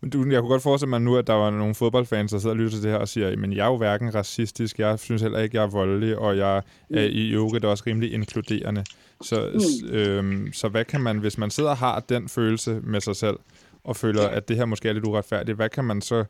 Men 0.00 0.10
du, 0.10 0.26
jeg 0.30 0.40
kunne 0.40 0.50
godt 0.50 0.62
forestille 0.62 0.90
mig 0.90 1.00
nu, 1.00 1.16
at 1.16 1.26
der 1.26 1.32
var 1.32 1.50
nogle 1.50 1.74
fodboldfans, 1.74 2.30
der 2.30 2.38
sidder 2.38 2.54
og 2.54 2.58
lytter 2.58 2.70
til 2.70 2.82
det 2.82 2.90
her 2.90 2.98
og 2.98 3.08
siger, 3.08 3.36
men 3.36 3.52
jeg 3.52 3.66
er 3.66 3.70
jo 3.70 3.76
hverken 3.76 4.14
racistisk, 4.14 4.78
jeg 4.78 4.98
synes 4.98 5.22
heller 5.22 5.38
ikke, 5.38 5.56
jeg 5.56 5.62
er 5.64 5.70
voldelig, 5.70 6.18
og 6.18 6.36
jeg 6.36 6.62
er 6.90 7.02
i 7.02 7.30
øvrigt 7.30 7.64
også 7.64 7.84
rimelig 7.86 8.12
inkluderende. 8.12 8.84
Så, 9.22 9.50
mm. 9.54 9.88
øhm, 9.88 10.52
så 10.52 10.68
hvad 10.68 10.84
kan 10.84 11.00
man, 11.00 11.18
hvis 11.18 11.38
man 11.38 11.50
sidder 11.50 11.70
og 11.70 11.76
har 11.76 12.00
den 12.00 12.28
følelse 12.28 12.80
med 12.82 13.00
sig 13.00 13.16
selv, 13.16 13.36
og 13.84 13.96
føler, 13.96 14.28
at 14.28 14.48
det 14.48 14.56
her 14.56 14.64
måske 14.64 14.88
er 14.88 14.92
lidt 14.92 15.06
uretfærdigt, 15.06 15.56
hvad 15.56 15.68
kan 15.68 15.84
man 15.84 16.00
så 16.00 16.24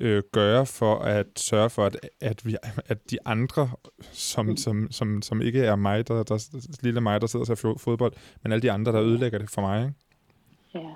øh, 0.00 0.22
gøre 0.32 0.66
for 0.66 0.98
at 0.98 1.26
sørge 1.36 1.70
for, 1.70 1.86
at, 1.86 1.96
at, 2.20 2.46
vi, 2.46 2.56
at 2.86 3.10
de 3.10 3.18
andre, 3.24 3.70
som, 4.12 4.46
mm. 4.46 4.56
som, 4.56 4.88
som, 4.90 5.22
som 5.22 5.42
ikke 5.42 5.60
er 5.60 5.76
mig, 5.76 6.08
der, 6.08 6.22
der, 6.22 6.48
lille 6.82 7.00
mig, 7.00 7.20
der 7.20 7.26
sidder 7.26 7.50
og 7.50 7.58
ser 7.58 7.74
fodbold, 7.78 8.12
men 8.42 8.52
alle 8.52 8.62
de 8.62 8.72
andre, 8.72 8.92
der 8.92 9.02
ødelægger 9.02 9.38
det 9.38 9.50
for 9.50 9.60
mig, 9.60 9.82
ikke? 9.82 9.94
Ja, 10.76 10.94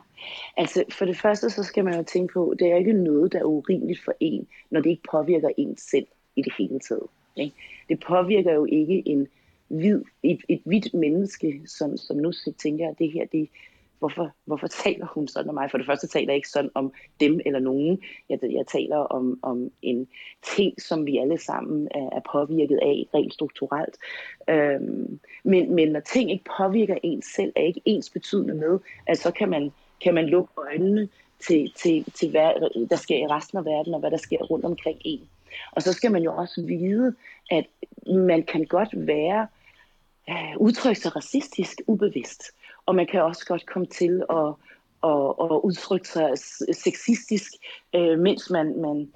altså 0.57 0.85
for 0.91 1.05
det 1.05 1.17
første, 1.17 1.51
så 1.51 1.63
skal 1.63 1.85
man 1.85 1.95
jo 1.95 2.03
tænke 2.03 2.33
på, 2.33 2.55
det 2.59 2.73
er 2.73 2.77
ikke 2.77 2.93
noget, 2.93 3.33
der 3.33 3.39
er 3.39 3.45
urimeligt 3.45 4.05
for 4.05 4.15
en, 4.21 4.47
når 4.71 4.81
det 4.81 4.91
ikke 4.91 5.03
påvirker 5.11 5.49
en 5.57 5.77
selv 5.77 6.07
i 6.37 6.43
det 6.43 6.53
hele 6.59 6.81
taget. 6.89 7.07
Ikke? 7.37 7.55
Det 7.89 8.01
påvirker 8.01 8.53
jo 8.53 8.65
ikke 8.65 9.03
en 9.07 9.29
hvid, 9.69 10.03
et, 10.23 10.41
et 10.49 10.61
hvidt 10.65 10.95
menneske, 10.95 11.61
som, 11.67 11.97
som 11.97 12.17
nu 12.17 12.33
tænker, 12.59 12.89
at 12.89 12.99
det 12.99 13.13
her, 13.13 13.27
det, 13.33 13.49
hvorfor, 14.01 14.31
hvorfor 14.45 14.67
taler 14.67 15.07
hun 15.07 15.29
sådan 15.29 15.49
om 15.49 15.55
mig? 15.55 15.71
For 15.71 15.79
det 15.79 15.87
første 15.87 16.07
taler 16.07 16.27
jeg 16.29 16.37
ikke 16.37 16.49
sådan 16.49 16.71
om 16.75 16.93
dem 17.21 17.41
eller 17.47 17.61
nogen. 17.61 18.03
Jeg, 18.29 18.39
jeg 18.43 18.67
taler 18.67 18.97
om, 18.97 19.39
om 19.43 19.71
en 19.83 20.09
ting, 20.57 20.83
som 20.83 21.07
vi 21.07 21.19
alle 21.19 21.39
sammen 21.39 21.89
er, 21.91 22.09
er 22.13 22.21
påvirket 22.33 22.79
af 22.83 23.07
rent 23.15 23.35
strukturelt. 23.35 23.97
Øhm, 24.49 25.21
men, 25.45 25.75
men 25.75 25.89
når 25.89 26.01
ting 26.01 26.31
ikke 26.31 26.45
påvirker 26.59 26.97
en 27.03 27.23
selv, 27.23 27.53
er 27.57 27.63
ikke 27.63 27.83
ens 27.85 28.11
betydende 28.11 28.55
med, 28.55 28.79
at 29.07 29.19
så 29.19 29.31
kan 29.31 29.49
man, 29.49 29.73
kan 30.01 30.15
man 30.15 30.27
lukke 30.27 30.53
øjnene 30.57 31.09
til, 31.41 31.73
til, 31.77 32.05
til 32.05 32.31
hvad 32.31 32.87
der 32.91 32.97
sker 32.97 33.17
i 33.17 33.27
resten 33.27 33.59
af 33.59 33.65
verden, 33.65 33.95
og 33.95 34.01
hvad 34.01 34.11
der 34.11 34.17
sker 34.17 34.39
rundt 34.39 34.65
omkring 34.65 34.99
en. 35.05 35.29
Og 35.73 35.83
så 35.83 35.93
skal 35.93 36.13
man 36.13 36.23
jo 36.23 36.37
også 36.37 36.63
vide, 36.63 37.15
at 37.51 37.65
man 38.07 38.43
kan 38.43 38.65
godt 38.65 38.89
være 38.93 39.47
øh, 40.31 40.57
udtrykke 40.57 41.01
sig 41.01 41.17
racistisk 41.17 41.81
ubevidst 41.87 42.43
og 42.91 42.97
man 42.97 43.07
kan 43.07 43.23
også 43.23 43.47
godt 43.47 43.67
komme 43.67 43.87
til 43.87 44.23
at, 44.31 44.49
at, 45.05 45.27
at 45.45 45.57
udtrykke 45.69 46.09
sig 46.09 46.39
sexistisk, 46.85 47.53
øh, 47.95 48.19
mens 48.19 48.51
man, 48.51 48.81
man, 48.81 49.09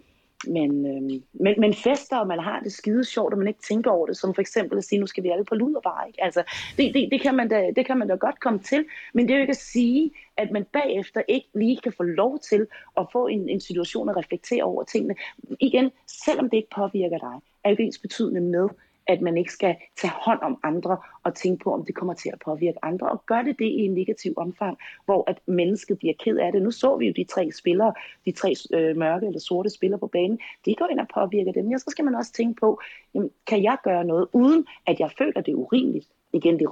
man, 0.47 0.71
øh, 0.87 1.21
man, 1.33 1.54
man 1.59 1.75
fester, 1.75 2.16
og 2.16 2.26
man 2.26 2.38
har 2.38 2.61
det 2.61 2.72
skide 2.72 3.05
sjovt, 3.05 3.33
og 3.33 3.38
man 3.38 3.49
ikke 3.49 3.62
tænker 3.68 3.90
over 3.90 4.07
det, 4.07 4.16
som 4.16 4.35
for 4.35 4.40
eksempel 4.40 4.79
at 4.79 4.85
sige, 4.85 4.99
nu 4.99 5.07
skal 5.07 5.25
vi 5.25 5.29
alle 5.29 5.44
på 5.44 5.55
luderbar. 5.55 6.05
Ikke? 6.07 6.25
Altså, 6.25 6.42
det, 6.77 6.94
det, 6.94 7.09
det, 7.12 7.20
kan 7.20 7.35
man 7.35 7.49
da, 7.49 7.70
det 7.77 7.87
kan 7.87 7.99
man 7.99 8.09
da 8.09 8.14
godt 8.14 8.40
komme 8.40 8.59
til, 8.59 8.85
men 9.14 9.29
det 9.29 9.35
er 9.35 9.38
jo 9.38 9.42
ikke 9.42 9.59
at 9.61 9.66
sige, 9.75 10.11
at 10.37 10.51
man 10.51 10.64
bagefter 10.72 11.22
ikke 11.29 11.49
lige 11.55 11.81
kan 11.83 11.92
få 11.92 12.03
lov 12.03 12.38
til 12.38 12.66
at 12.96 13.07
få 13.12 13.27
en, 13.27 13.49
en 13.49 13.61
situation 13.61 14.09
at 14.09 14.16
reflektere 14.16 14.62
over 14.62 14.85
tingene. 14.85 15.14
Igen, 15.61 15.90
selvom 16.25 16.51
det 16.51 16.57
ikke 16.57 16.77
påvirker 16.77 17.18
dig, 17.18 17.40
er 17.64 17.70
jo 17.70 17.77
ens 17.79 17.99
betydende 17.99 18.40
med, 18.40 18.68
at 19.07 19.21
man 19.21 19.37
ikke 19.37 19.53
skal 19.53 19.77
tage 19.97 20.12
hånd 20.25 20.38
om 20.43 20.61
andre 20.62 20.97
og 21.23 21.35
tænke 21.35 21.64
på, 21.64 21.75
om 21.75 21.85
det 21.85 21.95
kommer 21.95 22.14
til 22.14 22.31
at 22.33 22.38
påvirke 22.45 22.85
andre. 22.85 23.09
Og 23.09 23.27
gør 23.27 23.43
det 23.43 23.59
det 23.59 23.64
i 23.64 23.81
en 23.81 23.95
negativ 23.95 24.33
omfang, 24.37 24.79
hvor 25.05 25.31
at 25.31 25.40
mennesket 25.47 25.99
bliver 25.99 26.14
ked 26.19 26.37
af 26.37 26.53
det. 26.53 26.62
Nu 26.62 26.71
så 26.71 26.97
vi 26.97 27.07
jo 27.07 27.12
de 27.17 27.25
tre 27.25 27.53
spillere, 27.53 27.93
de 28.25 28.33
tre 28.33 28.55
øh, 28.75 28.97
mørke 28.97 29.27
eller 29.27 29.40
sorte 29.40 29.71
spillere 29.71 30.01
på 30.01 30.07
banen. 30.07 30.38
De 30.64 30.75
går 30.75 30.88
ind 30.90 31.01
og 31.01 31.09
påvirker 31.14 31.53
dem. 31.53 31.71
Ja, 31.71 31.79
så 31.79 31.87
skal 31.88 32.05
man 32.05 32.14
også 32.14 32.33
tænke 32.33 32.61
på, 32.61 32.81
jamen, 33.14 33.31
kan 33.47 33.62
jeg 33.62 33.77
gøre 33.85 34.05
noget, 34.05 34.29
uden 34.33 34.67
at 34.87 35.01
jeg 35.01 35.11
føler, 35.19 35.40
det 35.40 35.53
er 35.53 35.57
urimeligt? 35.57 36.09
igen, 36.35 36.59
det 36.59 36.69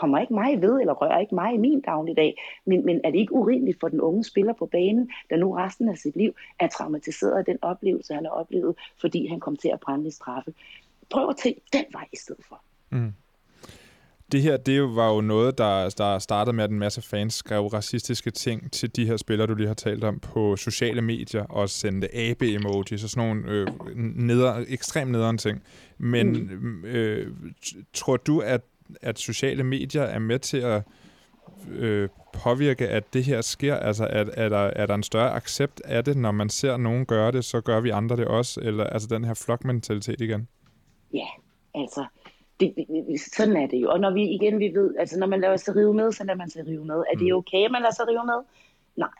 kommer 0.00 0.18
ikke 0.18 0.34
mig 0.34 0.62
ved, 0.62 0.80
eller 0.80 0.92
rører 0.92 1.18
ikke 1.18 1.34
mig 1.34 1.54
i 1.54 1.56
min 1.56 1.80
dagligdag, 1.80 2.36
men, 2.64 2.86
men 2.86 3.00
er 3.04 3.10
det 3.10 3.18
ikke 3.18 3.32
urimeligt 3.32 3.80
for 3.80 3.88
den 3.88 4.00
unge 4.00 4.24
spiller 4.24 4.52
på 4.52 4.66
banen, 4.66 5.10
der 5.30 5.36
nu 5.36 5.52
resten 5.52 5.88
af 5.88 5.98
sit 5.98 6.16
liv 6.16 6.32
er 6.58 6.66
traumatiseret 6.66 7.38
af 7.38 7.44
den 7.44 7.58
oplevelse, 7.62 8.14
han 8.14 8.24
har 8.24 8.32
oplevet, 8.32 8.76
fordi 9.00 9.26
han 9.26 9.40
kom 9.40 9.56
til 9.56 9.68
at 9.68 9.80
brænde 9.80 10.08
i 10.08 10.10
straffe 10.10 10.54
prøv 11.10 11.28
at 11.28 11.36
tænke 11.42 11.60
den 11.72 11.84
vej 11.92 12.06
i 12.12 12.16
stedet 12.16 12.44
for. 12.48 12.62
Mm. 12.90 13.12
Det 14.32 14.42
her, 14.42 14.56
det 14.56 14.82
var 14.82 15.14
jo 15.14 15.20
noget, 15.20 15.58
der, 15.58 15.88
der 15.88 16.18
startede 16.18 16.56
med, 16.56 16.64
at 16.64 16.70
en 16.70 16.78
masse 16.78 17.02
fans 17.02 17.34
skrev 17.34 17.66
racistiske 17.66 18.30
ting 18.30 18.72
til 18.72 18.96
de 18.96 19.06
her 19.06 19.16
spillere, 19.16 19.46
du 19.46 19.54
lige 19.54 19.66
har 19.66 19.74
talt 19.74 20.04
om, 20.04 20.18
på 20.20 20.56
sociale 20.56 21.02
medier, 21.02 21.44
og 21.44 21.70
sendte 21.70 22.14
AB-emojis 22.14 23.04
og 23.04 23.10
sådan 23.10 23.28
nogle 23.28 23.50
øh, 23.50 23.66
neder, 23.96 24.64
ekstremt 24.68 25.10
nederen 25.10 25.38
ting. 25.38 25.62
Men 25.98 26.32
mm. 26.32 26.84
øh, 26.84 27.32
tror 27.92 28.16
du, 28.16 28.40
at, 28.40 28.60
at 29.02 29.18
sociale 29.18 29.64
medier 29.64 30.02
er 30.02 30.18
med 30.18 30.38
til 30.38 30.58
at 30.58 30.82
øh, 31.70 32.08
påvirke, 32.32 32.88
at 32.88 33.14
det 33.14 33.24
her 33.24 33.40
sker? 33.40 33.76
Altså, 33.76 34.04
er, 34.04 34.24
er, 34.32 34.48
der, 34.48 34.58
er 34.58 34.86
der 34.86 34.94
en 34.94 35.02
større 35.02 35.32
accept 35.32 35.80
af 35.84 36.04
det, 36.04 36.16
når 36.16 36.32
man 36.32 36.48
ser 36.48 36.76
nogen 36.76 37.06
gøre 37.06 37.32
det, 37.32 37.44
så 37.44 37.60
gør 37.60 37.80
vi 37.80 37.90
andre 37.90 38.16
det 38.16 38.24
også? 38.24 38.60
Eller 38.60 38.84
altså 38.84 39.08
den 39.08 39.24
her 39.24 39.34
flokmentalitet 39.34 40.20
igen? 40.20 40.48
Ja, 41.14 41.26
altså, 41.74 42.04
det, 42.60 42.74
det, 42.76 43.20
sådan 43.20 43.56
er 43.56 43.66
det 43.66 43.78
jo. 43.82 43.90
Og 43.90 44.00
når 44.00 44.10
vi 44.10 44.22
igen, 44.22 44.58
vi 44.58 44.68
ved, 44.74 44.96
altså 44.98 45.18
når 45.18 45.26
man 45.26 45.40
laver 45.40 45.56
sig 45.56 45.76
rive 45.76 45.94
med, 45.94 46.12
så 46.12 46.24
lader 46.24 46.36
man 46.36 46.50
sig 46.50 46.66
rive 46.66 46.84
med. 46.84 46.94
Er 46.94 47.16
det 47.18 47.32
mm. 47.32 47.36
okay, 47.36 47.64
at 47.64 47.70
man 47.70 47.82
lader 47.82 47.94
sig 47.94 48.08
rive 48.08 48.26
med? 48.26 48.40
Nej, 48.96 49.14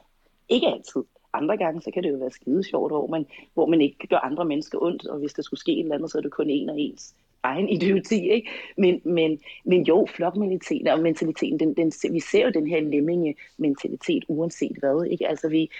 ikke 0.48 0.66
altid. 0.66 1.02
Andre 1.32 1.56
gange, 1.56 1.80
så 1.82 1.90
kan 1.90 2.02
det 2.02 2.10
jo 2.10 2.16
være 2.16 2.30
skide 2.30 2.64
sjovt, 2.64 2.92
hvor 2.92 3.06
man, 3.06 3.26
hvor 3.54 3.66
man 3.66 3.80
ikke 3.80 4.06
gør 4.06 4.18
andre 4.18 4.44
mennesker 4.44 4.78
ondt, 4.82 5.06
og 5.06 5.18
hvis 5.18 5.32
der 5.32 5.42
skulle 5.42 5.60
ske 5.60 5.72
et 5.72 5.80
eller 5.80 5.94
andet, 5.94 6.10
så 6.10 6.18
er 6.18 6.22
det 6.22 6.32
kun 6.32 6.50
en 6.50 6.70
og 6.70 6.80
ens 6.80 7.14
egen 7.44 7.68
idioti, 7.68 8.30
ikke? 8.30 8.50
Men, 8.76 9.00
men, 9.04 9.40
men 9.64 9.82
jo, 9.82 10.06
flokmentaliteten 10.16 10.88
og 10.88 11.00
mentaliteten, 11.00 11.60
den, 11.60 11.74
den, 11.74 11.92
vi 12.12 12.20
ser 12.20 12.44
jo 12.44 12.50
den 12.54 12.66
her 12.66 12.80
lemminge-mentalitet, 12.80 14.24
uanset 14.28 14.76
hvad, 14.78 15.06
ikke? 15.10 15.28
Altså 15.28 15.48
vi, 15.48 15.70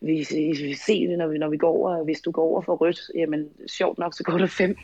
vi, 0.00 0.26
vi 0.30 0.74
ser 0.74 1.08
det, 1.08 1.18
når 1.18 1.28
vi, 1.28 1.38
når 1.38 1.48
vi 1.48 1.56
går 1.56 1.68
over, 1.68 2.04
hvis 2.04 2.20
du 2.20 2.30
går 2.30 2.42
over 2.42 2.62
for 2.62 2.74
rødt, 2.74 3.00
jamen 3.14 3.48
sjovt 3.66 3.98
nok, 3.98 4.14
så 4.14 4.22
går 4.22 4.38
der 4.38 4.46
5 4.46 4.76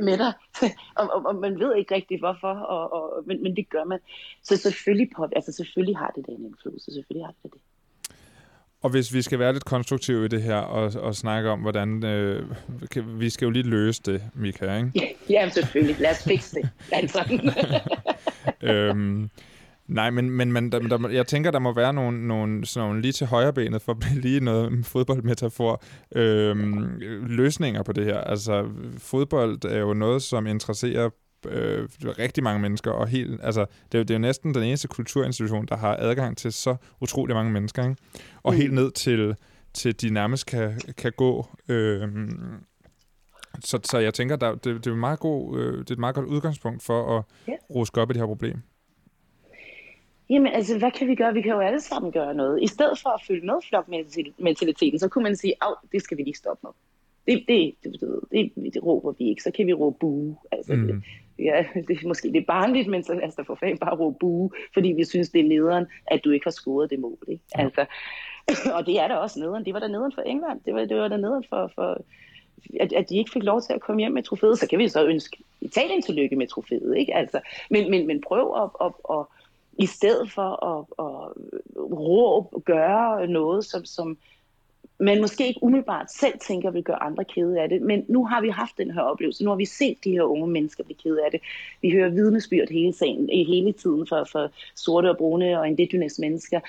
meter, 0.00 0.32
og, 0.98 1.10
og, 1.14 1.26
og, 1.26 1.36
man 1.36 1.58
ved 1.58 1.76
ikke 1.76 1.94
rigtigt 1.94 2.20
hvorfor, 2.20 2.54
og, 2.54 2.92
og, 2.92 3.22
men, 3.26 3.42
men 3.42 3.56
det 3.56 3.68
gør 3.70 3.84
man. 3.84 3.98
Så 4.42 4.56
selvfølgelig, 4.56 5.10
på, 5.16 5.26
altså 5.36 5.52
selvfølgelig 5.52 5.98
har 5.98 6.12
det 6.16 6.26
den 6.26 6.44
indflydelse, 6.44 6.92
selvfølgelig 6.92 7.26
har 7.26 7.34
det 7.42 7.52
det. 7.52 7.60
Og 8.82 8.90
hvis 8.90 9.14
vi 9.14 9.22
skal 9.22 9.38
være 9.38 9.52
lidt 9.52 9.64
konstruktive 9.64 10.24
i 10.24 10.28
det 10.28 10.42
her, 10.42 10.56
og, 10.56 10.92
og 11.02 11.14
snakke 11.14 11.50
om, 11.50 11.60
hvordan... 11.60 12.04
Øh, 12.04 12.46
kan, 12.90 13.20
vi 13.20 13.30
skal 13.30 13.44
jo 13.44 13.50
lige 13.50 13.62
løse 13.62 14.02
det, 14.06 14.22
Mika, 14.34 14.76
ikke? 14.76 14.90
Ja, 14.94 15.06
ja 15.30 15.48
selvfølgelig. 15.48 15.96
Lad 15.98 16.10
os 16.10 16.24
fikse 16.24 16.56
det. 16.56 16.68
øhm, 18.70 19.30
nej, 19.86 20.10
men, 20.10 20.30
men, 20.30 20.52
men 20.52 20.72
der, 20.72 20.78
der, 20.78 21.08
jeg 21.08 21.26
tænker, 21.26 21.50
der 21.50 21.58
må 21.58 21.72
være 21.72 21.92
nogle, 21.92 22.26
nogle, 22.28 22.66
sådan 22.66 22.88
nogle 22.88 23.02
lige 23.02 23.12
til 23.12 23.26
højre 23.26 23.52
benet, 23.52 23.82
for 23.82 23.92
at 23.92 23.98
blive 23.98 24.20
lige 24.20 24.40
noget 24.40 24.86
fodboldmetafor, 24.86 25.82
øhm, 26.14 26.98
løsninger 27.26 27.82
på 27.82 27.92
det 27.92 28.04
her. 28.04 28.18
Altså, 28.18 28.68
fodbold 28.98 29.64
er 29.64 29.78
jo 29.78 29.94
noget, 29.94 30.22
som 30.22 30.46
interesserer 30.46 31.10
øh, 31.48 31.88
rigtig 32.18 32.44
mange 32.44 32.60
mennesker, 32.60 32.90
og 32.90 33.08
helt, 33.08 33.40
altså, 33.42 33.66
det, 33.92 34.00
er, 34.00 34.04
det 34.04 34.10
er 34.10 34.18
jo 34.18 34.20
næsten 34.20 34.54
den 34.54 34.62
eneste 34.62 34.88
kulturinstitution, 34.88 35.66
der 35.66 35.76
har 35.76 35.96
adgang 35.98 36.36
til 36.36 36.52
så 36.52 36.76
utrolig 37.00 37.36
mange 37.36 37.52
mennesker, 37.52 37.82
ikke? 37.82 37.96
og 38.42 38.52
mm. 38.52 38.58
helt 38.58 38.72
ned 38.72 38.90
til, 38.90 39.36
til 39.74 40.00
de 40.00 40.10
nærmest 40.10 40.46
kan, 40.46 40.80
kan 40.96 41.12
gå. 41.16 41.46
Øh, 41.68 42.08
så, 43.60 43.78
så 43.84 43.98
jeg 43.98 44.14
tænker, 44.14 44.36
der, 44.36 44.54
det, 44.54 44.84
det, 44.84 44.86
er 44.86 44.94
meget 44.94 45.20
god, 45.20 45.58
øh, 45.58 45.78
det 45.78 45.90
er 45.90 45.94
et 45.94 45.98
meget 45.98 46.14
godt 46.14 46.26
udgangspunkt 46.26 46.82
for 46.82 47.18
at 47.18 47.24
yeah. 47.48 47.58
ruske 47.70 48.00
op 48.00 48.10
i 48.10 48.12
det 48.12 48.20
her 48.20 48.26
problem. 48.26 48.62
Jamen 50.30 50.52
altså, 50.52 50.78
hvad 50.78 50.90
kan 50.90 51.08
vi 51.08 51.14
gøre? 51.14 51.32
Vi 51.32 51.42
kan 51.42 51.52
jo 51.52 51.60
alle 51.60 51.80
sammen 51.80 52.12
gøre 52.12 52.34
noget. 52.34 52.62
I 52.62 52.66
stedet 52.66 52.98
for 52.98 53.10
at 53.10 53.22
følge 53.26 53.46
med 53.46 53.54
flokmentaliteten, 53.68 54.98
så 54.98 55.08
kunne 55.08 55.22
man 55.22 55.36
sige, 55.36 55.54
at 55.62 55.74
det 55.92 56.02
skal 56.02 56.18
vi 56.18 56.22
lige 56.22 56.34
stoppe 56.34 56.66
med. 56.66 56.72
Det, 57.26 57.44
det, 57.48 57.74
det, 57.82 58.00
det, 58.00 58.52
det, 58.54 58.74
det 58.74 58.84
råber 58.84 59.12
vi 59.18 59.28
ikke. 59.28 59.42
Så 59.42 59.50
kan 59.50 59.66
vi 59.66 59.72
råbe 59.72 59.96
bue. 60.00 60.36
Altså, 60.52 60.72
mm. 60.74 60.86
det, 60.86 61.02
ja, 61.38 61.64
det 61.88 61.98
er 62.02 62.08
måske 62.08 62.28
lidt 62.28 62.46
barnligt, 62.46 62.88
men 62.88 63.04
så 63.04 63.14
lad 63.14 63.28
os 63.28 63.34
da 63.34 63.42
for 63.42 63.54
fanden 63.54 63.78
bare 63.78 63.96
råbe 63.96 64.16
bue, 64.20 64.50
fordi 64.74 64.88
vi 64.88 65.04
synes, 65.04 65.30
det 65.30 65.40
er 65.40 65.48
nederen, 65.48 65.86
at 66.06 66.24
du 66.24 66.30
ikke 66.30 66.46
har 66.46 66.50
scoret 66.50 66.90
det 66.90 66.98
mål. 66.98 67.18
Ikke? 67.28 67.44
Ja. 67.58 67.62
Altså, 67.62 67.86
og 68.76 68.86
det 68.86 69.00
er 69.00 69.08
da 69.08 69.14
også 69.14 69.40
nederen. 69.40 69.64
Det 69.64 69.74
var 69.74 69.80
da 69.80 69.88
nederen 69.88 70.12
for 70.14 70.22
England. 70.22 70.60
Det 70.64 70.74
var, 70.74 70.84
det 70.84 70.96
var 70.96 71.08
da 71.08 71.16
nederen 71.16 71.44
for, 71.48 71.70
for 71.74 72.04
at, 72.80 72.92
at 72.92 73.08
de 73.08 73.18
ikke 73.18 73.30
fik 73.30 73.42
lov 73.42 73.62
til 73.62 73.72
at 73.72 73.80
komme 73.80 74.00
hjem 74.00 74.12
med 74.12 74.22
trofæet. 74.22 74.58
Så 74.58 74.68
kan 74.68 74.78
vi 74.78 74.88
så 74.88 75.06
ønske 75.06 75.36
Italien 75.60 76.02
tillykke 76.02 76.36
med 76.36 76.46
trofæet. 76.46 76.96
Ikke? 76.96 77.14
Altså, 77.14 77.40
men, 77.70 77.90
men, 77.90 78.06
men 78.06 78.20
prøv 78.20 78.54
at, 78.62 78.86
at, 78.86 78.92
at, 79.18 79.26
i 79.78 79.86
stedet 79.86 80.30
for 80.30 80.64
at, 80.64 80.84
at 80.98 81.32
råbe, 81.76 82.60
gøre 82.60 83.26
noget, 83.26 83.64
som, 83.64 83.84
som 83.84 84.18
man 85.02 85.20
måske 85.20 85.46
ikke 85.46 85.62
umiddelbart 85.62 86.12
selv 86.12 86.38
tænker 86.38 86.70
vil 86.70 86.84
gøre 86.84 87.02
andre 87.02 87.24
kede 87.24 87.60
af 87.60 87.68
det. 87.68 87.82
Men 87.82 88.04
nu 88.08 88.26
har 88.26 88.40
vi 88.40 88.48
haft 88.48 88.78
den 88.78 88.90
her 88.90 89.00
oplevelse. 89.00 89.44
Nu 89.44 89.50
har 89.50 89.56
vi 89.56 89.64
set 89.64 90.04
de 90.04 90.10
her 90.10 90.22
unge 90.22 90.46
mennesker 90.46 90.84
blive 90.84 90.96
kede 91.02 91.24
af 91.24 91.30
det. 91.30 91.40
Vi 91.82 91.90
hører 91.90 92.08
vidnesbyrd 92.08 92.68
hele, 92.70 92.92
sagen, 92.92 93.28
hele 93.28 93.72
tiden 93.72 94.06
for, 94.08 94.28
for 94.32 94.50
sorte 94.74 95.10
og 95.10 95.16
brune 95.16 95.60
og 95.60 95.68
indigenous 95.68 96.18
mennesker. 96.18 96.60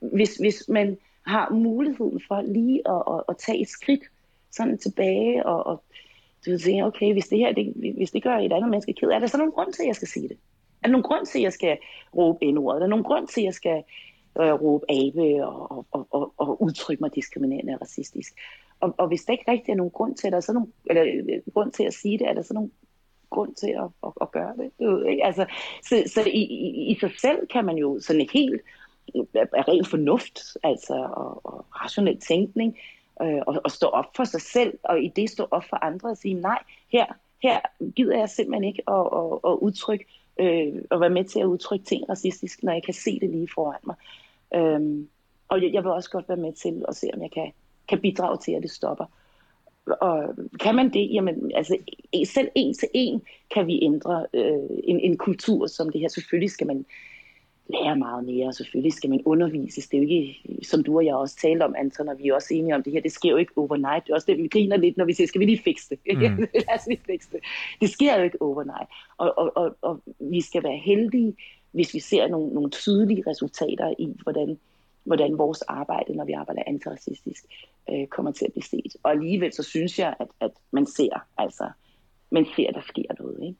Hvis, 0.00 0.36
hvis 0.36 0.64
man 0.68 0.98
har 1.26 1.50
muligheden 1.50 2.20
for 2.28 2.42
lige 2.42 2.88
at, 2.88 3.02
at, 3.14 3.22
at 3.28 3.36
tage 3.36 3.60
et 3.60 3.68
skridt 3.68 4.02
sådan 4.50 4.78
tilbage 4.78 5.46
og, 5.46 5.66
og 5.66 5.82
du 6.46 6.50
vil 6.50 6.60
sige, 6.60 6.84
okay, 6.84 7.12
hvis 7.12 7.28
det 7.28 7.38
her, 7.38 7.52
det, 7.52 7.94
hvis 7.96 8.10
det 8.10 8.22
gør 8.22 8.36
et 8.36 8.52
andet 8.52 8.70
menneske 8.70 8.92
ked, 8.92 9.08
er 9.08 9.18
der 9.18 9.26
så 9.26 9.36
nogen 9.36 9.52
grund 9.52 9.72
til, 9.72 9.82
at 9.82 9.86
jeg 9.86 9.96
skal 9.96 10.08
sige 10.08 10.28
det? 10.28 10.36
Er 10.82 10.86
der 10.86 10.92
nogen 10.92 11.02
grund 11.02 11.26
til, 11.26 11.38
at 11.38 11.42
jeg 11.42 11.52
skal 11.52 11.78
råbe 12.16 12.44
endordet? 12.44 12.76
Er 12.76 12.80
der 12.80 12.86
nogen 12.86 13.04
grund 13.04 13.28
til, 13.28 13.40
at 13.40 13.44
jeg 13.44 13.54
skal 13.54 13.82
øh, 14.40 14.52
råbe 14.52 14.86
abe 14.88 15.46
og, 15.46 15.86
og, 15.90 16.06
og, 16.10 16.32
og 16.36 16.62
udtrykke 16.62 17.00
mig 17.00 17.14
diskriminerende 17.14 17.74
og 17.74 17.80
racistisk? 17.80 18.32
Og, 18.80 18.94
og 18.98 19.08
hvis 19.08 19.24
der 19.24 19.32
ikke 19.32 19.50
rigtig 19.50 19.72
er 19.72 19.76
nogen 19.76 19.90
grund 19.90 20.14
til, 20.14 20.26
at 20.26 20.32
der 20.32 20.36
er 20.36 20.40
så 20.40 20.52
nogen, 20.52 20.72
eller, 20.86 21.04
øh, 21.04 21.52
grund 21.54 21.72
til 21.72 21.84
at 21.84 21.94
sige 21.94 22.18
det, 22.18 22.28
er 22.28 22.32
der 22.32 22.42
så 22.42 22.54
nogen 22.54 22.72
grund 23.30 23.54
til 23.54 23.70
at, 23.70 23.88
at, 24.06 24.12
at 24.20 24.30
gøre 24.32 24.56
det? 24.56 24.70
Du 24.80 24.96
ved, 24.96 25.06
ikke? 25.06 25.24
Altså, 25.24 25.46
så 25.82 26.02
så 26.06 26.20
i, 26.26 26.42
i, 26.42 26.90
i 26.92 26.98
sig 27.00 27.10
selv 27.20 27.46
kan 27.46 27.64
man 27.64 27.76
jo 27.76 28.00
sådan 28.00 28.28
helt 28.32 28.62
af 29.34 29.68
ren 29.68 29.84
fornuft, 29.84 30.40
altså 30.62 30.94
og, 30.94 31.46
og 31.46 31.66
rationel 31.70 32.20
tænkning, 32.20 32.78
øh, 33.22 33.40
og, 33.46 33.60
og 33.64 33.70
stå 33.70 33.86
op 33.86 34.16
for 34.16 34.24
sig 34.24 34.40
selv, 34.40 34.78
og 34.82 35.02
i 35.02 35.08
det 35.16 35.30
stå 35.30 35.48
op 35.50 35.64
for 35.70 35.84
andre 35.84 36.10
og 36.10 36.16
sige, 36.16 36.34
nej, 36.34 36.62
her, 36.88 37.06
her 37.42 37.60
gider 37.96 38.18
jeg 38.18 38.28
simpelthen 38.28 38.64
ikke 38.64 38.82
at, 38.90 39.06
at, 39.12 39.38
at 39.50 39.58
udtrykke, 39.60 40.06
øh, 40.40 40.82
at 40.90 41.00
være 41.00 41.10
med 41.10 41.24
til 41.24 41.40
at 41.40 41.46
udtrykke 41.46 41.84
ting 41.84 42.08
racistisk, 42.08 42.62
når 42.62 42.72
jeg 42.72 42.82
kan 42.82 42.94
se 42.94 43.20
det 43.20 43.30
lige 43.30 43.48
foran 43.54 43.80
mig. 43.86 43.96
Øhm, 44.54 45.08
og 45.48 45.62
jeg, 45.62 45.72
jeg 45.72 45.84
vil 45.84 45.90
også 45.90 46.10
godt 46.10 46.28
være 46.28 46.38
med 46.38 46.52
til 46.52 46.84
at 46.88 46.96
se, 46.96 47.08
om 47.14 47.22
jeg 47.22 47.30
kan, 47.30 47.52
kan 47.88 48.00
bidrage 48.00 48.38
til, 48.38 48.52
at 48.52 48.62
det 48.62 48.70
stopper. 48.70 49.04
Og 49.86 50.34
kan 50.60 50.74
man 50.74 50.92
det, 50.92 51.12
jamen 51.12 51.52
altså 51.54 51.76
selv 52.24 52.48
en 52.54 52.74
til 52.74 52.88
en 52.94 53.22
kan 53.54 53.66
vi 53.66 53.82
ændre 53.82 54.26
øh, 54.32 54.58
en, 54.84 55.00
en 55.00 55.16
kultur 55.16 55.66
som 55.66 55.90
det 55.90 56.00
her. 56.00 56.08
Selvfølgelig 56.08 56.50
skal 56.50 56.66
man 56.66 56.86
lære 57.66 57.96
meget 57.96 58.24
mere. 58.24 58.52
Selvfølgelig 58.52 58.92
skal 58.92 59.10
man 59.10 59.22
undervises. 59.24 59.88
Det 59.88 59.96
er 59.96 60.02
jo 60.02 60.08
ikke, 60.08 60.40
som 60.62 60.84
du 60.84 60.96
og 60.96 61.04
jeg 61.04 61.14
også 61.14 61.36
talte 61.36 61.62
om, 61.62 61.74
Anton, 61.78 62.08
og 62.08 62.18
vi 62.18 62.28
er 62.28 62.34
også 62.34 62.54
enige 62.54 62.74
om 62.74 62.82
det 62.82 62.92
her. 62.92 63.00
Det 63.00 63.12
sker 63.12 63.30
jo 63.30 63.36
ikke 63.36 63.52
overnight. 63.56 64.04
Det 64.04 64.10
er 64.10 64.14
også 64.14 64.26
det, 64.26 64.38
vi 64.38 64.48
griner 64.48 64.76
lidt, 64.76 64.96
når 64.96 65.04
vi 65.04 65.12
siger, 65.12 65.26
skal 65.26 65.40
vi 65.40 65.44
lige 65.44 65.62
fikse 65.64 65.90
det? 65.90 65.98
Mm. 66.16 66.38
Lad 66.54 66.74
os 66.78 66.86
lige 66.86 67.00
fikse 67.06 67.28
det. 67.32 67.40
Det 67.80 67.90
sker 67.90 68.16
jo 68.18 68.22
ikke 68.22 68.42
overnight. 68.42 68.90
Og, 69.16 69.38
og, 69.38 69.56
og, 69.56 69.76
og 69.82 70.00
vi 70.20 70.40
skal 70.40 70.62
være 70.62 70.76
heldige, 70.76 71.36
hvis 71.72 71.94
vi 71.94 72.00
ser 72.00 72.28
nogle, 72.28 72.54
nogle 72.54 72.70
tydelige 72.70 73.24
resultater 73.26 73.94
i, 73.98 74.16
hvordan, 74.22 74.58
hvordan 75.04 75.38
vores 75.38 75.62
arbejde, 75.62 76.16
når 76.16 76.24
vi 76.24 76.32
arbejder 76.32 76.62
antiracistisk, 76.66 77.44
øh, 77.90 78.06
kommer 78.06 78.32
til 78.32 78.44
at 78.44 78.52
blive 78.52 78.64
set. 78.64 78.96
Og 79.02 79.10
alligevel 79.10 79.52
så 79.52 79.62
synes 79.62 79.98
jeg, 79.98 80.14
at, 80.20 80.26
at 80.40 80.50
man 80.70 80.86
ser, 80.86 81.26
altså, 81.38 81.70
man 82.30 82.46
ser, 82.56 82.68
at 82.68 82.74
der 82.74 82.80
sker 82.88 83.22
noget. 83.22 83.38
Ikke? 83.42 83.58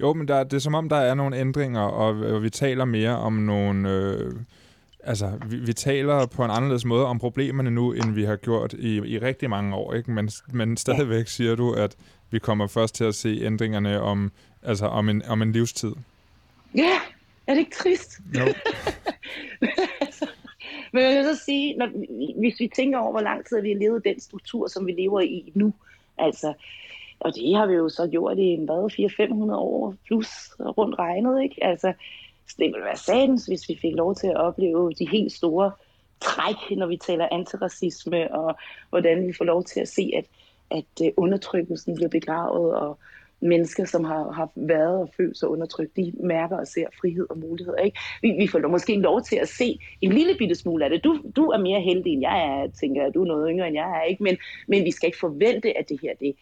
Jo, 0.00 0.12
men 0.12 0.28
der, 0.28 0.44
det 0.44 0.52
er 0.52 0.60
som 0.60 0.74
om, 0.74 0.88
der 0.88 0.96
er 0.96 1.14
nogle 1.14 1.36
ændringer, 1.36 1.80
og, 1.80 2.08
og 2.08 2.42
vi 2.42 2.50
taler 2.50 2.84
mere 2.84 3.16
om 3.16 3.32
nogle... 3.32 3.90
Øh, 3.90 4.32
altså, 5.00 5.32
vi, 5.46 5.56
vi 5.56 5.72
taler 5.72 6.26
på 6.26 6.44
en 6.44 6.50
anderledes 6.50 6.84
måde 6.84 7.06
om 7.06 7.18
problemerne 7.18 7.70
nu, 7.70 7.92
end 7.92 8.14
vi 8.14 8.24
har 8.24 8.36
gjort 8.36 8.72
i, 8.72 8.96
i 8.96 9.18
rigtig 9.18 9.50
mange 9.50 9.76
år, 9.76 9.94
ikke? 9.94 10.10
Men, 10.10 10.30
men 10.52 10.76
stadigvæk 10.76 11.26
siger 11.28 11.54
du, 11.54 11.72
at 11.72 11.96
vi 12.30 12.38
kommer 12.38 12.66
først 12.66 12.94
til 12.94 13.04
at 13.04 13.14
se 13.14 13.28
ændringerne 13.28 14.00
om, 14.00 14.32
altså 14.62 14.86
om, 14.86 15.08
en, 15.08 15.22
om 15.28 15.42
en 15.42 15.52
livstid. 15.52 15.92
Ja, 16.74 16.98
er 17.48 17.54
det 17.54 17.58
ikke 17.58 17.76
trist? 17.76 18.20
Jo. 18.34 18.44
Men 20.92 21.02
jeg 21.02 21.16
vil 21.16 21.24
så 21.24 21.44
sige, 21.44 21.76
når, 21.76 21.88
hvis 22.40 22.60
vi 22.60 22.70
tænker 22.76 22.98
over, 22.98 23.10
hvor 23.10 23.20
lang 23.20 23.46
tid 23.46 23.60
vi 23.60 23.68
har 23.72 23.78
levet 23.78 24.04
den 24.04 24.20
struktur, 24.20 24.66
som 24.66 24.86
vi 24.86 24.92
lever 24.92 25.20
i 25.20 25.52
nu, 25.54 25.74
altså 26.18 26.54
og 27.20 27.34
det 27.34 27.56
har 27.56 27.66
vi 27.66 27.74
jo 27.74 27.88
så 27.88 28.06
gjort 28.06 28.38
i 28.38 28.58
hvad, 28.64 29.50
400-500 29.50 29.54
år 29.54 29.94
plus 30.06 30.28
rundt 30.60 30.98
regnet, 30.98 31.42
ikke? 31.42 31.64
Altså, 31.64 31.92
så 32.48 32.54
det 32.58 32.66
ville 32.66 32.84
være 32.84 32.96
sadens, 32.96 33.46
hvis 33.46 33.68
vi 33.68 33.78
fik 33.82 33.94
lov 33.94 34.14
til 34.14 34.26
at 34.26 34.36
opleve 34.36 34.92
de 34.92 35.08
helt 35.08 35.32
store 35.32 35.72
træk, 36.20 36.78
når 36.78 36.86
vi 36.86 36.96
taler 36.96 37.28
antiracisme, 37.32 38.34
og 38.34 38.58
hvordan 38.90 39.26
vi 39.26 39.32
får 39.32 39.44
lov 39.44 39.64
til 39.64 39.80
at 39.80 39.88
se, 39.88 40.10
at, 40.16 40.24
at 40.70 41.06
øh, 41.06 41.12
undertrykkelsen 41.16 41.94
bliver 41.94 42.08
begravet, 42.08 42.74
og 42.74 42.98
mennesker, 43.40 43.84
som 43.84 44.04
har, 44.04 44.32
har 44.32 44.50
været 44.54 45.00
og 45.00 45.10
følt 45.16 45.38
sig 45.38 45.48
undertrykt, 45.48 45.96
de 45.96 46.12
mærker 46.20 46.56
og 46.56 46.66
ser 46.66 46.86
frihed 47.00 47.26
og 47.30 47.38
muligheder. 47.38 47.78
Ikke? 47.78 47.98
Vi, 48.22 48.30
vi 48.30 48.46
får 48.46 48.68
måske 48.68 48.96
lov 48.96 49.22
til 49.22 49.36
at 49.36 49.48
se 49.48 49.78
en 50.00 50.12
lille 50.12 50.34
bitte 50.38 50.54
smule 50.54 50.84
af 50.84 50.90
det. 50.90 51.04
Du, 51.04 51.20
du 51.36 51.44
er 51.44 51.58
mere 51.58 51.80
heldig, 51.80 52.12
end 52.12 52.22
jeg 52.22 52.44
er, 52.44 52.70
tænker 52.80 53.02
jeg. 53.02 53.14
Du 53.14 53.22
er 53.22 53.26
noget 53.26 53.48
yngre, 53.50 53.68
end 53.68 53.76
jeg 53.76 53.90
er. 53.90 54.02
ikke. 54.02 54.22
Men, 54.22 54.36
men 54.68 54.84
vi 54.84 54.90
skal 54.90 55.06
ikke 55.06 55.18
forvente, 55.18 55.78
at 55.78 55.88
det 55.88 56.00
her 56.02 56.14
det, 56.20 56.34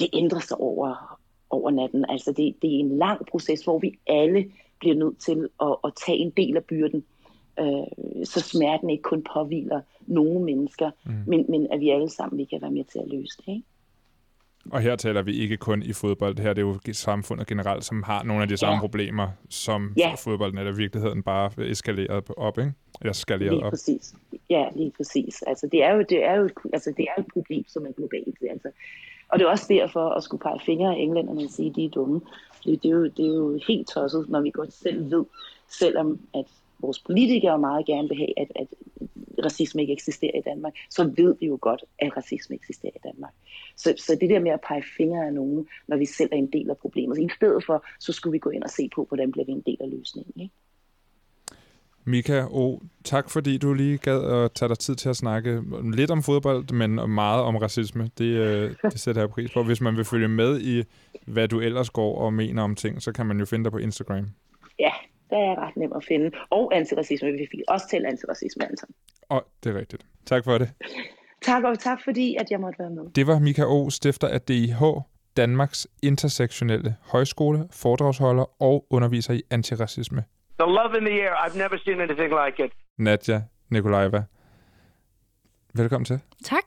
det 0.00 0.08
ændrer 0.14 0.40
sig 0.40 0.56
over, 0.60 1.18
over 1.50 1.70
natten. 1.70 2.04
Altså 2.08 2.32
det, 2.32 2.54
det 2.62 2.74
er 2.74 2.78
en 2.78 2.98
lang 2.98 3.26
proces, 3.26 3.64
hvor 3.64 3.78
vi 3.78 3.98
alle 4.06 4.50
bliver 4.80 4.96
nødt 4.96 5.18
til 5.18 5.48
at, 5.62 5.76
at 5.84 5.92
tage 6.06 6.18
en 6.18 6.30
del 6.30 6.56
af 6.56 6.64
byrden, 6.64 7.04
øh, 7.60 8.24
så 8.24 8.40
smerten 8.40 8.90
ikke 8.90 9.02
kun 9.02 9.24
påviler 9.34 9.80
nogle 10.06 10.44
mennesker, 10.44 10.90
mm. 11.04 11.12
men, 11.26 11.46
men 11.48 11.66
at 11.72 11.80
vi 11.80 11.90
alle 11.90 12.10
sammen 12.10 12.38
vi 12.38 12.44
kan 12.44 12.62
være 12.62 12.70
med 12.70 12.84
til 12.84 12.98
at 12.98 13.08
løse 13.08 13.36
det. 13.36 13.48
Ikke? 13.48 13.62
Og 14.70 14.80
her 14.80 14.96
taler 14.96 15.22
vi 15.22 15.32
ikke 15.32 15.56
kun 15.56 15.82
i 15.82 15.92
fodbold. 15.92 16.34
Det 16.34 16.44
her 16.44 16.52
det 16.52 16.62
er 16.62 16.66
jo 16.66 16.92
samfundet 16.92 17.46
generelt, 17.46 17.84
som 17.84 18.02
har 18.02 18.22
nogle 18.22 18.42
af 18.42 18.48
de 18.48 18.56
samme 18.56 18.74
ja. 18.74 18.80
problemer, 18.80 19.28
som 19.48 19.92
ja. 19.96 20.14
fodbolden 20.18 20.58
eller 20.58 20.72
virkeligheden 20.72 21.22
bare 21.22 21.50
eskaleret 21.58 22.24
op, 22.36 22.58
ikke? 22.58 22.72
Eller 23.00 23.12
skaleret 23.12 23.52
lige 23.52 23.64
op. 23.64 23.70
præcis. 23.70 24.14
Ja, 24.50 24.68
lige 24.76 24.92
præcis. 24.96 25.42
Altså, 25.42 25.68
det 25.72 25.84
er 25.84 25.94
jo, 25.94 26.04
det 26.08 26.24
er 26.24 26.34
jo, 26.34 26.48
altså, 26.72 26.92
det 26.96 27.06
er 27.16 27.20
et 27.20 27.26
problem, 27.32 27.64
som 27.68 27.86
er 27.86 27.92
globalt. 27.92 28.38
Altså, 28.50 28.70
og 29.28 29.38
det 29.38 29.44
er 29.44 29.50
også 29.50 29.66
derfor 29.68 30.08
at 30.08 30.22
skulle 30.22 30.40
pege 30.40 30.60
fingre 30.66 30.94
af 30.94 30.98
englænderne 30.98 31.44
og 31.44 31.50
sige, 31.50 31.70
at 31.70 31.76
de 31.76 31.84
er 31.84 31.88
dumme. 31.88 32.20
Det, 32.64 32.82
det, 32.82 32.88
er 32.88 32.92
jo, 32.92 33.04
det 33.04 33.24
er 33.24 33.34
jo 33.34 33.58
helt 33.68 33.88
tosset, 33.88 34.28
når 34.28 34.40
vi 34.40 34.50
godt 34.50 34.72
selv 34.72 35.10
ved, 35.10 35.24
selvom 35.68 36.20
at 36.34 36.44
vores 36.82 36.98
politikere 36.98 37.58
meget 37.58 37.86
gerne 37.86 38.08
vil 38.08 38.18
have, 38.18 38.40
at, 38.40 38.52
at 38.56 38.66
racisme 39.44 39.82
ikke 39.82 39.92
eksisterer 39.92 40.38
i 40.38 40.42
Danmark, 40.46 40.72
så 40.90 41.12
ved 41.16 41.36
vi 41.40 41.46
jo 41.46 41.58
godt, 41.60 41.84
at 41.98 42.16
racisme 42.16 42.56
eksisterer 42.56 42.92
i 42.96 43.08
Danmark. 43.08 43.32
Så, 43.76 43.94
så 43.96 44.18
det 44.20 44.30
der 44.30 44.40
med 44.40 44.50
at 44.50 44.60
pege 44.68 44.82
fingre 44.96 45.26
af 45.26 45.32
nogen, 45.32 45.66
når 45.88 45.96
vi 45.96 46.06
selv 46.06 46.28
er 46.32 46.36
en 46.36 46.52
del 46.52 46.70
af 46.70 46.76
problemet, 46.76 47.16
så 47.16 47.22
i 47.22 47.28
stedet 47.36 47.64
for, 47.66 47.84
så 48.00 48.12
skulle 48.12 48.32
vi 48.32 48.38
gå 48.38 48.50
ind 48.50 48.62
og 48.62 48.70
se 48.70 48.88
på, 48.94 49.04
hvordan 49.08 49.32
bliver 49.32 49.44
vi 49.44 49.52
en 49.52 49.62
del 49.66 49.76
af 49.80 49.90
løsningen. 49.90 50.40
Ikke? 50.40 50.54
Mika 52.04 52.44
O, 52.50 52.80
tak 53.04 53.30
fordi 53.30 53.58
du 53.58 53.74
lige 53.74 53.98
gad 53.98 54.24
at 54.24 54.52
tage 54.52 54.68
dig 54.68 54.78
tid 54.78 54.94
til 54.94 55.08
at 55.08 55.16
snakke 55.16 55.62
lidt 55.94 56.10
om 56.10 56.22
fodbold, 56.22 56.72
men 56.72 57.10
meget 57.10 57.42
om 57.42 57.56
racisme. 57.56 58.10
Det, 58.18 58.24
øh, 58.24 58.74
det 58.82 59.00
sætter 59.00 59.22
jeg 59.22 59.30
pris 59.30 59.50
på. 59.52 59.62
Hvis 59.62 59.80
man 59.80 59.96
vil 59.96 60.04
følge 60.04 60.28
med 60.28 60.60
i, 60.60 60.84
hvad 61.26 61.48
du 61.48 61.60
ellers 61.60 61.90
går 61.90 62.18
og 62.18 62.32
mener 62.32 62.62
om 62.62 62.74
ting, 62.74 63.02
så 63.02 63.12
kan 63.12 63.26
man 63.26 63.38
jo 63.38 63.44
finde 63.44 63.64
dig 63.64 63.72
på 63.72 63.78
Instagram. 63.78 64.26
Ja, 64.78 64.92
der 65.30 65.36
er 65.36 65.66
ret 65.66 65.76
nemt 65.76 65.96
at 65.96 66.04
finde. 66.08 66.30
Og 66.50 66.74
antiracisme, 66.74 67.32
vi 67.32 67.48
fik 67.50 67.60
også 67.68 67.86
til 67.88 68.06
antiracisme, 68.06 68.64
Anton. 68.64 68.88
Og 69.28 69.46
det 69.64 69.74
er 69.74 69.78
rigtigt. 69.78 70.06
Tak 70.26 70.44
for 70.44 70.58
det. 70.58 70.70
Tak, 71.42 71.64
og 71.64 71.78
tak 71.78 71.98
fordi, 72.04 72.36
at 72.40 72.50
jeg 72.50 72.60
måtte 72.60 72.78
være 72.78 72.90
med. 72.90 73.10
Det 73.14 73.26
var 73.26 73.38
Mika 73.38 73.64
O, 73.64 73.90
stifter 73.90 74.28
af 74.28 74.40
DIH, 74.40 74.82
Danmarks 75.36 75.88
intersektionelle 76.02 76.96
højskole, 77.02 77.68
foredragsholder 77.72 78.62
og 78.62 78.86
underviser 78.90 79.34
i 79.34 79.42
antiracisme. 79.50 80.24
The 80.58 80.68
love 80.72 80.98
in 80.98 81.04
the 81.04 81.22
air. 81.22 81.32
I've 81.34 81.58
never 81.58 81.78
seen 81.84 82.00
anything 82.00 82.32
like 82.46 82.64
it. 82.64 82.72
Nadja 82.98 83.42
Nikolajeva. 83.70 84.22
Velkommen 85.74 86.04
til. 86.04 86.20
Tak. 86.44 86.62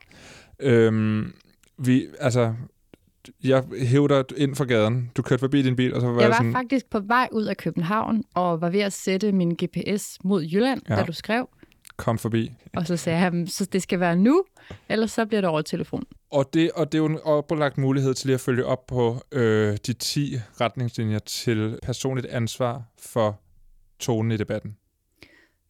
Øhm, 0.60 1.34
vi, 1.78 2.08
altså, 2.20 2.54
jeg 3.44 3.64
hævde 3.82 4.14
dig 4.14 4.38
ind 4.38 4.56
fra 4.56 4.66
gaden. 4.66 5.12
Du 5.18 5.22
kørte 5.22 5.40
forbi 5.40 5.62
din 5.62 5.76
bil, 5.76 5.94
og 5.94 6.02
så 6.02 6.08
var 6.08 6.22
jeg 6.22 6.30
var 6.30 6.36
sådan... 6.36 6.54
faktisk 6.54 6.90
på 6.90 7.00
vej 7.00 7.28
ud 7.32 7.44
af 7.44 7.58
København, 7.58 8.24
og 8.34 8.62
var 8.62 8.70
ved 8.70 8.80
at 8.80 8.94
sætte 8.94 9.32
min 9.32 9.58
GPS 9.64 10.18
mod 10.24 10.44
Jylland, 10.44 10.82
ja. 10.90 10.96
da 10.96 11.04
du 11.04 11.14
skrev. 11.14 11.50
Kom 11.98 12.18
forbi. 12.18 12.52
Og 12.76 12.88
så 12.88 12.98
sagde 12.98 13.20
jeg, 13.20 13.46
så 13.48 13.66
det 13.66 13.82
skal 13.82 14.00
være 14.00 14.16
nu, 14.16 14.44
ellers 14.90 15.12
så 15.12 15.26
bliver 15.26 15.42
det 15.42 15.50
over 15.50 15.62
telefon. 15.62 16.04
Og 16.32 16.54
det, 16.54 16.72
og 16.72 16.92
det 16.92 16.98
er 16.98 17.00
jo 17.00 17.06
en 17.06 17.20
oplagt 17.24 17.78
mulighed 17.78 18.14
til 18.14 18.28
lige 18.28 18.34
at 18.36 18.42
følge 18.42 18.66
op 18.66 18.88
på 18.88 19.18
øh, 19.32 19.78
de 19.88 19.94
10 19.94 20.36
retningslinjer 20.62 21.20
til 21.20 21.80
personligt 21.84 22.28
ansvar 22.28 22.84
for 23.00 23.40
tonen 24.00 24.32
i 24.32 24.38
debatten. 24.38 24.76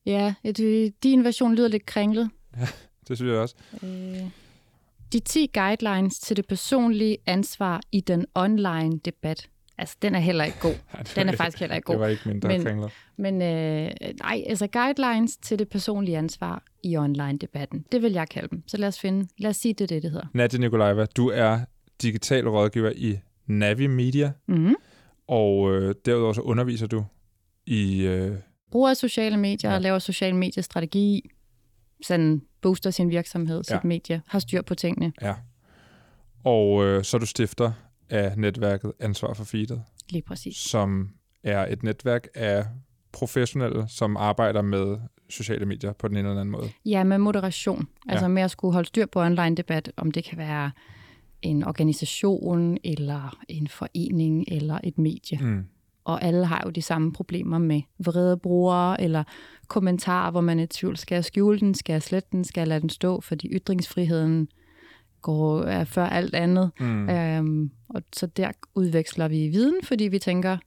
Ja, 0.06 0.34
det, 0.44 0.94
din 1.04 1.24
version 1.24 1.56
lyder 1.56 1.68
lidt 1.68 1.86
kringlet. 1.86 2.30
Ja, 2.58 2.68
det 3.08 3.18
synes 3.18 3.32
jeg 3.32 3.40
også. 3.40 3.56
Øh. 3.84 4.43
De 5.14 5.20
10 5.20 5.50
guidelines 5.54 6.20
til 6.20 6.38
det 6.38 6.48
personlige 6.48 7.18
ansvar 7.26 7.82
i 7.92 8.00
den 8.00 8.26
online 8.36 9.00
debat. 9.06 9.50
Altså, 9.78 9.96
den 10.02 10.16
er 10.16 10.20
heller 10.20 10.44
ikke 10.44 10.60
god. 10.62 10.74
Det 11.00 11.14
Den 11.16 11.30
er 11.30 11.36
faktisk 11.36 11.60
heller 11.60 11.76
ikke 11.76 11.86
Det 11.88 11.94
god. 11.96 12.00
var 12.00 12.08
ikke 12.08 12.22
mindre 12.30 12.48
Men- 12.50 12.64
kringlet. 12.64 12.92
Men 13.18 13.42
øh, 13.42 13.92
nej, 14.20 14.44
altså 14.48 14.68
guidelines 14.68 15.38
til 15.38 15.60
det 15.60 15.70
personlige 15.70 16.18
ansvar 16.18 16.64
i 16.84 16.98
online-debatten. 16.98 17.86
Det 17.92 18.02
vil 18.02 18.12
jeg 18.12 18.30
kalde 18.30 18.48
dem. 18.48 18.64
Så 18.68 18.78
lad 18.78 18.88
os 18.88 19.00
finde, 19.00 19.28
lad 19.38 19.50
os 19.50 19.56
sige, 19.58 19.74
det 19.74 19.82
er 19.84 19.88
det, 19.88 20.04
det 20.04 20.12
hedder. 20.12 20.26
Nadia 20.34 20.60
Nikolajeva, 20.60 21.06
du 21.06 21.30
er 21.30 21.60
digital 22.02 22.48
rådgiver 22.50 22.92
i 22.96 23.18
Navi 23.48 23.88
Media, 23.88 24.32
Mm-hmm. 24.48 24.76
og 25.28 25.72
øh, 25.74 25.96
derudover 26.06 26.34
så 26.34 26.42
underviser 26.42 26.88
du 26.88 27.06
i... 27.66 28.02
Øh, 28.02 28.36
Bruger 28.72 28.94
sociale 28.94 29.38
medier 29.38 29.70
Ja. 29.70 29.76
og 29.76 29.82
laver 29.82 30.00
social 30.00 30.36
mediestrategi. 30.36 31.30
Sådan 32.04 32.42
booster 32.64 32.92
sin 32.92 33.10
virksomhed, 33.10 33.64
sit 33.64 33.74
Ja. 33.74 33.80
medie, 33.84 34.22
har 34.28 34.40
styr 34.40 34.62
på 34.62 34.76
tingene. 34.76 35.14
ja. 35.22 35.34
Og 36.44 36.84
øh, 36.86 37.04
så 37.04 37.18
er 37.18 37.20
du 37.20 37.26
stifter 37.26 37.72
af 38.10 38.38
netværket 38.38 38.92
Ansvar 39.00 39.34
for 39.34 39.44
Feedet, 39.44 39.84
Lige 40.10 40.22
præcis. 40.22 40.58
som 40.58 41.10
er 41.44 41.66
et 41.66 41.84
netværk 41.84 42.28
af 42.36 42.66
professionelle, 43.12 43.86
som 43.88 44.18
arbejder 44.18 44.62
med 44.62 44.98
sociale 45.30 45.66
medier 45.66 45.94
på 45.94 46.08
den 46.08 46.18
ene 46.18 46.28
eller 46.30 46.42
anden 46.42 46.52
måde. 46.52 46.70
Ja, 46.86 47.04
med 47.04 47.18
moderation. 47.18 47.88
Altså 48.10 48.24
Ja. 48.26 48.30
med 48.30 48.44
at 48.44 48.52
skulle 48.52 48.74
holde 48.74 48.88
styr 48.88 49.06
på 49.06 49.22
online-debat, 49.22 49.92
om 49.98 50.12
det 50.12 50.24
kan 50.24 50.38
være 50.38 50.72
en 51.42 51.64
organisation, 51.64 52.78
eller 52.84 53.38
en 53.50 53.68
forening, 53.68 54.46
eller 54.48 54.80
et 54.84 54.98
medie. 54.98 55.38
Mm. 55.42 55.66
Og 56.06 56.24
alle 56.24 56.46
har 56.46 56.62
jo 56.66 56.70
de 56.72 56.82
samme 56.82 57.14
problemer 57.14 57.58
med 57.58 57.82
vrede 58.06 58.38
brugere, 58.38 59.02
eller 59.02 59.24
kommentarer, 59.68 60.32
hvor 60.32 60.42
man 60.42 60.60
er 60.60 60.64
i 60.64 60.68
tvivl. 60.68 60.98
Skal 60.98 61.16
jeg 61.16 61.26
skjule 61.26 61.60
den? 61.60 61.76
Skal 61.76 61.94
jeg 61.94 62.02
slette 62.04 62.30
den? 62.32 62.44
Skal 62.44 62.62
jeg 62.62 62.68
lade 62.68 62.82
den 62.82 62.90
stå? 62.90 63.22
Fordi 63.22 63.48
ytringsfriheden 63.48 64.48
går 65.22 65.62
er 65.64 65.84
før 65.84 66.06
alt 66.06 66.36
andet. 66.36 66.72
Mm. 66.80 67.10
Øhm, 67.10 67.72
og 67.90 68.02
så 68.14 68.26
der 68.28 68.52
udveksler 68.76 69.28
vi 69.28 69.48
viden, 69.48 69.76
fordi 69.84 70.04
vi 70.04 70.20
tænker, 70.20 70.58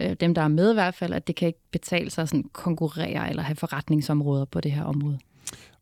øh, 0.00 0.16
dem 0.20 0.34
der 0.34 0.42
er 0.42 0.48
med 0.48 0.70
i 0.70 0.74
hvert 0.74 0.94
fald, 0.94 1.12
at 1.12 1.26
det 1.26 1.36
kan 1.36 1.46
ikke 1.48 1.60
betale 1.72 2.10
sig 2.10 2.22
at 2.22 2.28
sådan 2.28 2.50
konkurrere 2.52 3.28
eller 3.30 3.42
have 3.42 3.56
forretningsområder 3.56 4.44
på 4.44 4.60
det 4.60 4.72
her 4.72 4.84
område. 4.84 5.18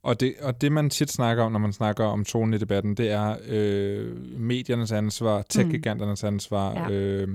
Og 0.03 0.21
det, 0.21 0.35
og 0.43 0.61
det, 0.61 0.73
man 0.73 0.91
tit 0.91 1.11
snakker 1.11 1.45
om, 1.45 1.53
når 1.53 1.59
man 1.59 1.73
snakker 1.73 2.05
om 2.05 2.25
tonen 2.25 2.55
i 2.55 2.59
debatten, 2.59 2.95
det 2.95 3.11
er 3.11 3.37
øh, 3.49 4.17
mediernes 4.41 4.93
ansvar, 4.93 5.43
tech-giganternes 5.49 6.25
ansvar, 6.25 6.73
Ja. 6.75 6.91
øh, 6.91 7.29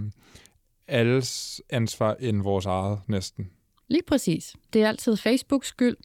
alles 0.88 1.62
ansvar 1.70 2.16
end 2.20 2.42
vores 2.42 2.66
eget 2.66 3.00
næsten. 3.08 3.50
Lige 3.88 4.04
præcis. 4.08 4.54
Det 4.74 4.84
er 4.84 4.88
altid 4.88 5.18
Facebooks 5.18 5.68
skyld, 5.68 5.96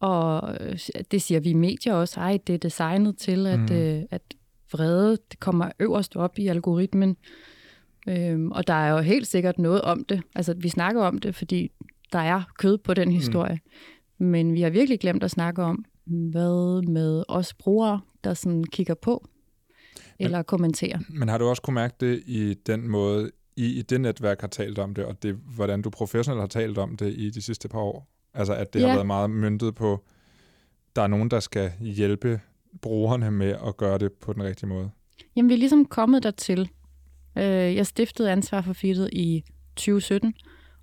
og 0.00 0.56
øh, 0.60 0.78
det 1.10 1.22
siger 1.22 1.40
vi 1.40 1.52
medier 1.52 1.94
også. 1.94 2.20
Ej, 2.20 2.38
det 2.46 2.54
er 2.54 2.58
designet 2.58 3.16
til, 3.18 3.46
at, 3.46 3.58
Mhm. 3.58 3.68
mm. 3.70 3.76
øh, 3.76 4.02
at 4.10 4.22
vrede 4.72 5.18
det 5.30 5.40
kommer 5.40 5.70
øverst 5.80 6.16
op 6.16 6.38
i 6.38 6.46
algoritmen. 6.46 7.16
Øhm, 8.08 8.52
og 8.52 8.66
der 8.66 8.74
er 8.74 8.90
jo 8.90 8.98
helt 8.98 9.26
sikkert 9.26 9.58
noget 9.58 9.82
om 9.82 10.04
det. 10.04 10.22
Altså, 10.34 10.54
vi 10.54 10.68
snakker 10.68 11.02
om 11.02 11.18
det, 11.18 11.34
fordi 11.34 11.70
der 12.12 12.18
er 12.18 12.42
kød 12.58 12.78
på 12.78 12.94
den 12.94 13.12
historie. 13.12 13.60
Mm. 14.18 14.26
Men 14.26 14.54
vi 14.54 14.60
har 14.60 14.70
virkelig 14.70 15.00
glemt 15.00 15.24
at 15.24 15.30
snakke 15.30 15.62
om, 15.62 15.84
hvad 16.04 16.82
med 16.88 17.24
os 17.28 17.54
brugere, 17.54 18.00
der 18.24 18.34
sådan 18.34 18.64
kigger 18.64 18.94
på 18.94 19.28
eller 20.18 20.42
kommenterer. 20.42 20.98
Men 21.08 21.28
har 21.28 21.38
du 21.38 21.44
også 21.48 21.62
kunne 21.62 21.74
mærke 21.74 21.94
det 22.00 22.22
i 22.26 22.54
den 22.66 22.88
måde, 22.88 23.30
I 23.60 23.78
i 23.78 23.82
det 23.82 24.00
netværk 24.00 24.40
har 24.40 24.48
talt 24.48 24.78
om 24.78 24.94
det, 24.94 25.04
og 25.04 25.22
det, 25.22 25.34
hvordan 25.34 25.82
du 25.82 25.90
professionelt 25.90 26.40
har 26.40 26.46
talt 26.46 26.78
om 26.78 26.96
det 26.96 27.14
i 27.16 27.30
de 27.30 27.42
sidste 27.42 27.68
par 27.68 27.78
år? 27.78 28.08
Altså, 28.34 28.54
at 28.54 28.72
det 28.72 28.80
ja. 28.80 28.86
Har 28.86 28.94
været 28.94 29.06
meget 29.06 29.30
myndet 29.30 29.74
på, 29.74 30.04
der 30.96 31.02
er 31.02 31.06
nogen, 31.06 31.30
der 31.30 31.40
skal 31.40 31.72
hjælpe 31.80 32.40
brugerne 32.82 33.30
med 33.30 33.56
at 33.66 33.76
gøre 33.76 33.98
det 33.98 34.12
på 34.12 34.32
den 34.32 34.42
rigtige 34.42 34.68
måde. 34.68 34.90
Jamen, 35.36 35.48
vi 35.48 35.54
er 35.54 35.58
ligesom 35.58 35.84
kommet 35.84 36.22
dertil. 36.22 36.70
Øh, 37.38 37.44
jeg 37.76 37.86
stiftede 37.86 38.30
ansvar 38.30 38.60
for 38.60 38.72
feedet 38.72 39.08
i 39.12 39.44
2017, 39.76 40.34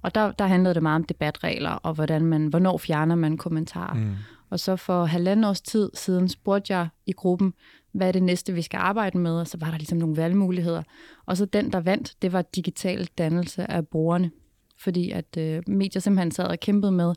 og 0.02 0.16
der, 0.16 0.32
der 0.32 0.48
handlede 0.48 0.76
det 0.76 0.84
meget 0.84 0.96
om 0.96 1.04
debatregler, 1.04 1.70
og 1.70 1.94
hvordan 1.94 2.26
man, 2.26 2.48
hvornår 2.48 2.78
fjerner 2.78 3.16
man 3.16 3.38
kommentarer. 3.38 3.94
Mm. 3.94 4.00
Mm. 4.00 4.16
Og 4.50 4.60
så 4.60 4.76
for 4.76 5.06
halvanden 5.06 5.44
års 5.44 5.62
tid 5.62 5.90
siden 5.94 6.30
spurgte 6.30 6.74
jeg 6.74 6.88
i 7.06 7.12
gruppen, 7.12 7.54
hvad 7.91 8.08
er 8.08 8.12
det 8.12 8.23
næste, 8.23 8.54
vi 8.54 8.62
skal 8.62 8.78
arbejde 8.78 9.17
med? 9.17 9.32
Og 9.32 9.47
så 9.47 9.58
var 9.58 9.71
der 9.71 9.78
ligesom 9.78 9.97
nogle 9.97 10.17
valgmuligheder. 10.17 10.84
Og 11.26 11.38
så 11.38 11.45
den, 11.45 11.71
der 11.71 11.80
vandt, 11.80 12.15
det 12.21 12.34
var 12.34 12.41
digital 12.41 13.10
dannelse 13.17 13.71
af 13.71 13.88
brugerne. 13.88 14.32
Fordi 14.80 15.12
at 15.12 15.38
øh, 15.38 15.63
medier 15.67 16.00
simpelthen 16.00 16.32
sad 16.32 16.45
og 16.45 16.60
kæmpede 16.60 16.91
med, 16.91 17.13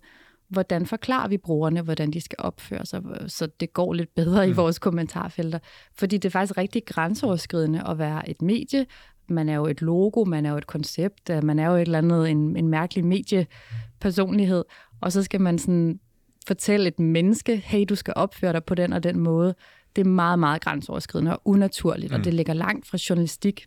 hvordan 0.48 0.86
forklarer 0.86 1.28
vi 1.28 1.36
brugerne, 1.36 1.80
hvordan 1.80 2.10
de 2.10 2.20
skal 2.20 2.36
opføre 2.38 2.86
sig, 2.86 3.02
så 3.26 3.48
det 3.60 3.72
går 3.72 3.92
lidt 3.92 4.14
bedre 4.14 4.46
mm. 4.46 4.52
i 4.52 4.54
vores 4.54 4.78
kommentarfelter. 4.78 5.58
Fordi 5.94 6.16
det 6.16 6.24
er 6.24 6.30
faktisk 6.30 6.58
rigtig 6.58 6.84
grænseoverskridende 6.86 7.88
at 7.88 7.98
være 7.98 8.30
et 8.30 8.42
medie. 8.42 8.86
Man 9.28 9.48
er 9.48 9.54
jo 9.54 9.66
et 9.66 9.82
logo, 9.82 10.24
man 10.24 10.46
er 10.46 10.50
jo 10.50 10.56
et 10.56 10.66
koncept, 10.66 11.30
øh, 11.30 11.44
man 11.44 11.58
er 11.58 11.66
jo 11.66 11.74
et 11.74 11.80
eller 11.80 11.98
andet, 11.98 12.30
en, 12.30 12.56
en 12.56 12.68
mærkelig 12.68 13.04
mediepersonlighed. 13.04 14.64
Og 15.00 15.12
så 15.12 15.22
skal 15.22 15.40
man 15.40 15.58
sådan 15.58 16.00
fortælle 16.46 16.88
et 16.88 16.98
menneske, 16.98 17.56
hey, 17.56 17.84
du 17.88 17.94
skal 17.94 18.14
opføre 18.16 18.52
dig 18.52 18.64
på 18.64 18.74
den 18.74 18.92
og 18.92 19.02
den 19.02 19.18
måde. 19.18 19.54
Det 19.96 20.06
er 20.06 20.10
meget, 20.10 20.38
meget 20.38 20.62
grænseoverskridende 20.62 21.32
og 21.32 21.40
unaturligt, 21.44 22.12
mm. 22.12 22.18
og 22.18 22.24
det 22.24 22.34
ligger 22.34 22.52
langt 22.52 22.86
fra 22.86 22.98
journalistik. 23.08 23.66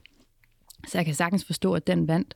Så 0.87 0.97
jeg 0.97 1.05
kan 1.05 1.15
sagtens 1.15 1.45
forstå, 1.45 1.73
at 1.73 1.87
den 1.87 2.07
vandt. 2.07 2.35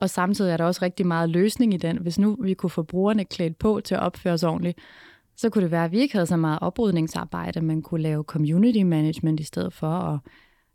Og 0.00 0.10
samtidig 0.10 0.52
er 0.52 0.56
der 0.56 0.64
også 0.64 0.82
rigtig 0.82 1.06
meget 1.06 1.30
løsning 1.30 1.74
i 1.74 1.76
den. 1.76 1.98
Hvis 1.98 2.18
nu 2.18 2.36
vi 2.42 2.54
kunne 2.54 2.70
få 2.70 2.82
brugerne 2.82 3.24
klædt 3.24 3.58
på 3.58 3.80
til 3.84 3.94
at 3.94 4.00
opføre 4.00 4.38
sig 4.38 4.48
ordentligt, 4.48 4.78
så 5.36 5.50
kunne 5.50 5.62
det 5.62 5.70
være, 5.70 5.84
at 5.84 5.92
vi 5.92 5.98
ikke 5.98 6.14
havde 6.14 6.26
så 6.26 6.36
meget 6.36 6.58
oprydningsarbejde, 6.62 7.60
man 7.60 7.82
kunne 7.82 8.02
lave 8.02 8.22
community 8.22 8.82
management 8.82 9.40
i 9.40 9.44
stedet 9.44 9.72
for 9.72 9.86
at 9.86 10.18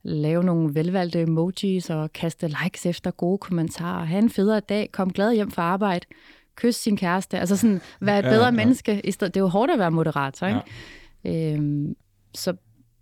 lave 0.03 0.43
nogle 0.43 0.75
velvalgte 0.75 1.21
emojis 1.21 1.89
og 1.89 2.13
kaste 2.13 2.47
likes 2.47 2.85
efter 2.85 3.11
gode 3.11 3.37
kommentarer, 3.37 4.05
have 4.05 4.19
en 4.19 4.29
federe 4.29 4.59
dag, 4.59 4.89
kom 4.91 5.13
glad 5.13 5.33
hjem 5.33 5.51
fra 5.51 5.61
arbejde, 5.61 6.05
kysse 6.55 6.81
sin 6.81 6.97
kæreste, 6.97 7.39
altså 7.39 7.57
sådan 7.57 7.81
være 7.99 8.19
et 8.19 8.25
Ja, 8.25 8.29
bedre 8.29 8.45
ja. 8.45 8.51
menneske. 8.51 9.01
I 9.03 9.11
stedet, 9.11 9.33
det 9.33 9.39
er 9.39 9.43
jo 9.43 9.47
hårdt 9.47 9.71
at 9.71 9.79
være 9.79 9.91
moderator, 9.91 10.47
ikke? 10.47 10.61
Ja. 11.23 11.53
Øhm, 11.53 11.95
så 12.35 12.53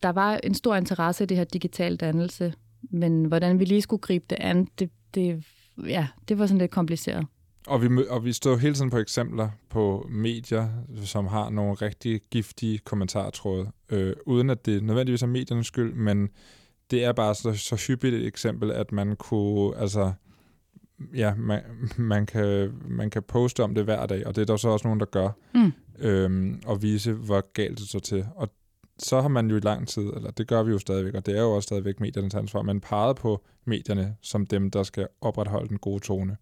der 0.04 0.10
var 0.10 0.40
en 0.44 0.54
stor 0.54 0.76
interesse 0.76 1.24
i 1.24 1.28
det 1.28 1.38
her 1.38 1.44
digital 1.44 1.96
dannelse, 1.96 2.54
men 2.82 3.26
hvordan 3.26 3.60
vi 3.60 3.66
lige 3.66 3.82
skulle 3.82 4.02
gribe 4.02 4.26
det 4.30 4.38
an, 4.40 4.68
det, 4.80 4.90
det, 5.16 5.44
ja, 5.88 6.08
det 6.28 6.40
var 6.40 6.46
sådan 6.46 6.58
lidt 6.58 6.72
kompliceret. 6.72 7.28
Og 7.68 7.82
vi, 7.82 7.88
og 8.10 8.26
vi 8.26 8.34
står 8.34 8.52
jo 8.52 8.58
hele 8.58 8.74
tiden 8.74 8.90
på 8.90 8.98
eksempler 8.98 9.50
på 9.70 10.08
medier, 10.12 10.70
som 11.04 11.28
har 11.28 11.50
nogle 11.50 11.74
rigtig 11.74 12.22
giftige 12.32 12.78
kommentartråde, 12.78 13.72
øh, 13.90 14.14
uden 14.26 14.50
at 14.50 14.66
det 14.66 14.84
nødvendigvis 14.84 15.24
er 15.24 15.28
mediernes 15.28 15.68
skyld, 15.68 15.94
men 15.94 16.30
det 16.92 17.04
er 17.04 17.12
bare 17.12 17.36
så, 17.36 17.54
så 17.54 17.76
hyppigt 17.88 18.16
et 18.16 18.26
eksempel, 18.28 18.72
at 18.72 18.92
man 18.92 19.16
kunne, 19.16 19.78
altså, 19.78 20.14
ja, 21.16 21.36
man, 21.36 21.62
man, 21.98 22.26
kan, 22.26 22.74
man 22.88 23.10
kan 23.10 23.24
poste 23.24 23.64
om 23.64 23.76
det 23.76 23.84
hver 23.84 24.06
dag, 24.06 24.28
og 24.28 24.36
det 24.36 24.42
er 24.42 24.46
der 24.46 24.58
så 24.58 24.70
også 24.70 24.88
nogen, 24.88 25.00
der 25.00 25.06
gør, 25.06 25.30
Mm. 25.54 25.72
øhm, 26.00 26.62
og 26.66 26.82
vise, 26.82 27.14
hvor 27.14 27.52
galt 27.54 27.78
det 27.80 27.88
står 27.88 28.00
til. 28.00 28.26
Og 28.36 28.50
så 29.00 29.22
har 29.22 29.28
man 29.28 29.50
jo 29.50 29.58
i 29.58 29.60
lang 29.60 29.88
tid, 29.88 30.04
eller 30.04 30.32
det 30.32 30.48
gør 30.48 30.64
vi 30.64 30.72
jo 30.72 30.80
stadigvæk, 30.80 31.14
og 31.14 31.26
det 31.26 31.38
er 31.38 31.42
jo 31.42 31.52
også 31.52 31.68
stadigvæk 31.68 32.00
mediernes 32.00 32.36
ansvar, 32.36 32.62
man 32.62 32.82
peget 32.82 33.16
på 33.16 33.44
medierne 33.66 34.16
som 34.22 34.46
dem, 34.46 34.72
der 34.72 34.84
skal 34.84 35.08
opretholde 35.22 35.70
den 35.70 35.78
gode 35.78 36.00
tone. 36.00 36.38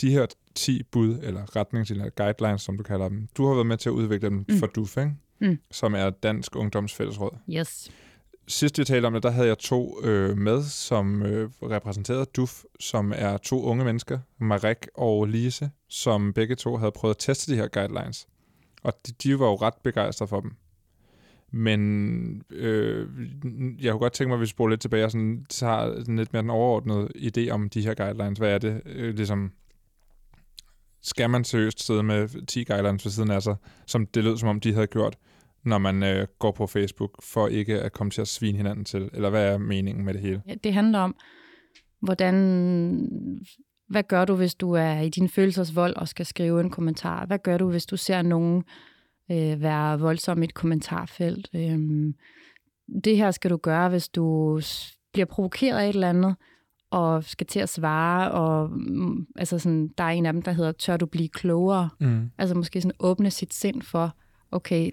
De 0.00 0.10
her 0.10 0.26
10 0.54 0.82
bud, 0.82 1.18
eller 1.22 1.56
retningslinjer, 1.56 2.10
guidelines, 2.10 2.62
som 2.62 2.76
du 2.76 2.82
kalder 2.82 3.08
dem, 3.08 3.28
du 3.36 3.46
har 3.46 3.54
været 3.54 3.66
med 3.66 3.76
til 3.76 3.88
at 3.88 3.92
udvikle 3.92 4.28
dem 4.28 4.44
mm. 4.48 4.58
for 4.58 4.66
DUF, 4.66 4.96
ikke? 4.96 5.12
Mm. 5.40 5.58
som 5.70 5.94
er 5.94 6.10
Dansk 6.10 6.56
Ungdomsfællesråd. 6.56 7.36
Yes. 7.50 7.90
Sidst 8.48 8.78
vi 8.78 8.84
talte 8.84 9.06
om 9.06 9.12
det, 9.12 9.22
der 9.22 9.30
havde 9.30 9.48
jeg 9.48 9.58
to 9.58 10.04
øh, 10.04 10.36
med, 10.36 10.62
som 10.62 11.22
øh, 11.22 11.50
repræsenterede 11.62 12.24
DUF, 12.24 12.62
som 12.80 13.12
er 13.16 13.36
to 13.36 13.62
unge 13.62 13.84
mennesker, 13.84 14.18
Marek 14.38 14.86
og 14.94 15.26
Lise, 15.26 15.70
som 15.88 16.32
begge 16.32 16.54
to 16.54 16.76
havde 16.76 16.92
prøvet 16.92 17.14
at 17.14 17.18
teste 17.18 17.52
de 17.52 17.56
her 17.56 17.68
guidelines. 17.68 18.26
Og 18.82 18.92
de, 19.06 19.12
de 19.12 19.38
var 19.38 19.46
jo 19.46 19.54
ret 19.54 19.74
begejstrede 19.82 20.28
for 20.28 20.40
dem. 20.40 20.56
Men 21.50 22.42
øh, 22.50 23.08
jeg 23.80 23.92
kunne 23.92 24.00
godt 24.00 24.12
tænke 24.12 24.28
mig, 24.28 24.34
at 24.34 24.40
vi 24.40 24.46
spoler 24.46 24.70
lidt 24.70 24.80
tilbage 24.80 25.04
og 25.04 25.10
sådan, 25.10 25.46
tager 25.48 25.98
sådan 25.98 26.16
lidt 26.16 26.32
mere 26.32 26.42
den 26.42 26.50
overordnede 26.50 27.08
idé 27.16 27.50
om 27.50 27.68
de 27.68 27.82
her 27.82 27.94
guidelines. 27.94 28.38
Hvad 28.38 28.54
er 28.54 28.58
det? 28.58 28.82
Øh, 28.86 29.14
ligesom, 29.14 29.52
skal 31.02 31.30
man 31.30 31.44
seriøst 31.44 31.86
sidde 31.86 32.02
med 32.02 32.46
10 32.46 32.64
guidelines 32.64 33.04
ved 33.04 33.12
siden 33.12 33.30
af 33.30 33.42
sig, 33.42 33.56
som 33.86 34.06
det 34.06 34.24
lød 34.24 34.36
som 34.36 34.48
om, 34.48 34.60
de 34.60 34.72
havde 34.72 34.86
gjort, 34.86 35.16
når 35.64 35.78
man 35.78 36.02
øh, 36.02 36.26
går 36.38 36.52
på 36.52 36.66
Facebook, 36.66 37.22
for 37.22 37.48
ikke 37.48 37.80
at 37.80 37.92
komme 37.92 38.10
til 38.10 38.20
at 38.20 38.28
svine 38.28 38.56
hinanden 38.56 38.84
til? 38.84 39.10
Eller 39.12 39.30
hvad 39.30 39.52
er 39.52 39.58
meningen 39.58 40.04
med 40.04 40.14
det 40.14 40.22
hele? 40.22 40.42
Ja, 40.48 40.54
Det 40.64 40.72
handler 40.72 40.98
om, 40.98 41.16
hvordan, 42.00 42.34
hvad 43.88 44.02
gør 44.02 44.24
du, 44.24 44.34
hvis 44.34 44.54
du 44.54 44.72
er 44.72 45.00
i 45.00 45.08
din 45.08 45.28
følelsesvold 45.28 45.96
og 45.96 46.08
skal 46.08 46.26
skrive 46.26 46.60
en 46.60 46.70
kommentar? 46.70 47.26
Hvad 47.26 47.38
gør 47.38 47.58
du, 47.58 47.70
hvis 47.70 47.86
du 47.86 47.96
ser 47.96 48.22
nogen 48.22 48.64
øh, 49.30 49.62
være 49.62 50.00
voldsom 50.00 50.42
i 50.42 50.44
et 50.44 50.54
kommentarfelt? 50.54 51.48
Øhm, 51.54 52.14
det 53.04 53.16
her 53.16 53.30
skal 53.30 53.50
du 53.50 53.56
gøre, 53.56 53.88
hvis 53.88 54.08
du 54.08 54.60
bliver 55.12 55.26
provokeret 55.26 55.78
af 55.78 55.88
et 55.88 55.94
eller 55.94 56.08
andet, 56.08 56.36
og 56.90 57.24
skal 57.24 57.46
til 57.46 57.60
at 57.60 57.68
svare, 57.68 58.30
og 58.30 58.70
mm, 58.70 59.26
altså 59.36 59.58
sådan, 59.58 59.88
der 59.98 60.04
er 60.04 60.08
en 60.08 60.26
af 60.26 60.32
dem, 60.32 60.42
der 60.42 60.52
hedder, 60.52 60.72
tør 60.72 60.96
du 60.96 61.06
blive 61.06 61.28
klogere? 61.28 61.88
Mm. 62.00 62.30
Altså 62.38 62.54
måske 62.54 62.80
sådan 62.80 62.96
åbne 63.00 63.30
sit 63.30 63.54
sind 63.54 63.82
for, 63.82 64.16
okay, 64.50 64.90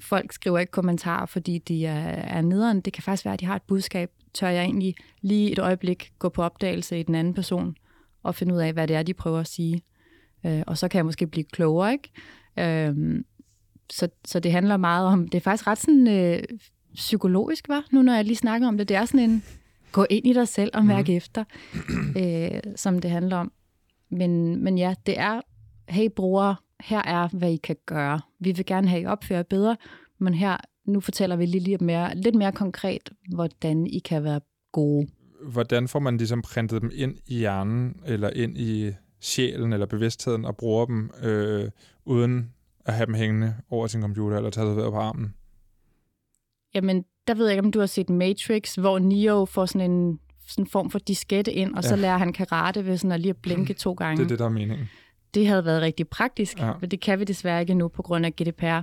folk 0.00 0.32
skriver 0.32 0.58
ikke 0.58 0.70
kommentarer, 0.70 1.26
fordi 1.26 1.58
de 1.58 1.86
er, 1.86 2.08
er 2.08 2.40
nederen. 2.40 2.80
Det 2.80 2.92
kan 2.92 3.02
faktisk 3.02 3.24
være, 3.24 3.34
at 3.34 3.40
de 3.40 3.46
har 3.46 3.56
et 3.56 3.62
budskab. 3.62 4.10
Tør 4.34 4.48
jeg 4.48 4.64
egentlig 4.64 4.94
lige 5.20 5.52
et 5.52 5.58
øjeblik 5.58 6.12
gå 6.18 6.28
på 6.28 6.42
opdagelse 6.42 7.00
i 7.00 7.02
den 7.02 7.14
anden 7.14 7.34
person 7.34 7.76
og 8.22 8.34
finde 8.34 8.54
ud 8.54 8.58
af, 8.58 8.72
hvad 8.72 8.88
det 8.88 8.96
er, 8.96 9.02
de 9.02 9.14
prøver 9.14 9.40
at 9.40 9.46
sige. 9.46 9.82
Øh, 10.46 10.62
og 10.66 10.78
så 10.78 10.88
kan 10.88 10.98
jeg 10.98 11.04
måske 11.04 11.26
blive 11.26 11.44
klogere, 11.44 11.92
ikke? 11.92 12.10
Øh, 12.58 13.22
så, 13.92 14.08
så 14.24 14.40
det 14.40 14.52
handler 14.52 14.76
meget 14.76 15.06
om, 15.06 15.28
det 15.28 15.38
er 15.38 15.42
faktisk 15.42 15.66
ret 15.66 15.78
sådan 15.78 16.08
øh, 16.08 16.42
psykologisk, 16.94 17.68
var 17.68 17.84
nu 17.92 18.02
når 18.02 18.14
jeg 18.14 18.24
lige 18.24 18.36
snakker 18.36 18.68
om 18.68 18.78
det. 18.78 18.88
Det 18.88 18.96
er 18.96 19.04
sådan 19.04 19.30
en, 19.30 19.42
gå 19.92 20.06
ind 20.10 20.26
i 20.26 20.32
dig 20.32 20.48
selv 20.48 20.70
og 20.74 20.84
mærke 20.84 21.12
mm. 21.12 21.16
efter, 21.16 21.44
øh, 22.20 22.60
som 22.76 23.00
det 23.00 23.10
handler 23.10 23.36
om. 23.36 23.52
Men, 24.10 24.64
men 24.64 24.78
ja, 24.78 24.94
det 25.06 25.18
er, 25.18 25.40
hey 25.88 26.08
brugere, 26.16 26.56
her 26.80 27.02
er, 27.02 27.28
hvad 27.32 27.52
I 27.52 27.56
kan 27.56 27.76
gøre. 27.86 28.20
Vi 28.40 28.52
vil 28.52 28.66
gerne 28.66 28.88
have, 28.88 29.02
I 29.02 29.06
opfører 29.06 29.42
bedre, 29.42 29.76
men 30.18 30.34
her, 30.34 30.56
nu 30.84 31.00
fortæller 31.00 31.36
vi 31.36 31.46
lige 31.46 31.64
lidt 31.64 31.80
mere, 31.80 32.14
lidt 32.14 32.34
mere 32.34 32.52
konkret, 32.52 33.10
hvordan 33.34 33.86
I 33.86 33.98
kan 33.98 34.24
være 34.24 34.40
gode. 34.72 35.08
Hvordan 35.42 35.88
får 35.88 35.98
man 35.98 36.16
ligesom 36.16 36.42
printet 36.42 36.82
dem 36.82 36.90
ind 36.94 37.14
i 37.26 37.38
hjernen, 37.38 38.00
eller 38.06 38.30
ind 38.30 38.58
i 38.58 38.92
sjælen 39.20 39.72
eller 39.72 39.86
bevidstheden, 39.86 40.44
og 40.44 40.56
bruger 40.56 40.86
dem, 40.86 41.10
øh, 41.22 41.70
uden 42.04 42.52
at 42.86 42.94
have 42.94 43.06
dem 43.06 43.14
hængende 43.14 43.54
over 43.70 43.86
sin 43.86 44.00
computer, 44.00 44.36
eller 44.36 44.50
tatoveret 44.50 44.92
på 44.92 44.98
armen? 44.98 45.34
Jamen, 46.74 47.04
der 47.26 47.34
ved 47.34 47.46
jeg 47.46 47.52
ikke, 47.52 47.66
om 47.66 47.72
du 47.72 47.78
har 47.78 47.86
set 47.86 48.10
Matrix, 48.10 48.74
hvor 48.74 48.98
Neo 48.98 49.44
får 49.44 49.66
sådan 49.66 49.90
en 49.90 50.18
sådan 50.46 50.64
en 50.64 50.70
form 50.70 50.90
for 50.90 50.98
diskette 50.98 51.52
ind, 51.52 51.74
og 51.74 51.82
ja. 51.82 51.88
så 51.88 51.96
lærer 51.96 52.18
han 52.18 52.32
karate 52.32 52.86
ved 52.86 52.96
sådan 52.96 53.12
at 53.12 53.20
lige 53.20 53.30
at 53.30 53.36
blinke 53.36 53.74
to 53.74 53.92
gange. 53.92 54.16
Det 54.16 54.24
er 54.24 54.28
det, 54.28 54.38
der 54.38 54.44
er 54.44 54.48
meningen. 54.48 54.88
Det 55.34 55.46
havde 55.46 55.64
været 55.64 55.82
rigtig 55.82 56.08
praktisk, 56.08 56.58
ja. 56.58 56.72
men 56.80 56.90
det 56.90 57.00
kan 57.00 57.18
vi 57.18 57.24
desværre 57.24 57.60
ikke 57.60 57.74
nu 57.74 57.88
på 57.88 58.02
grund 58.02 58.26
af 58.26 58.36
GDPR. 58.36 58.80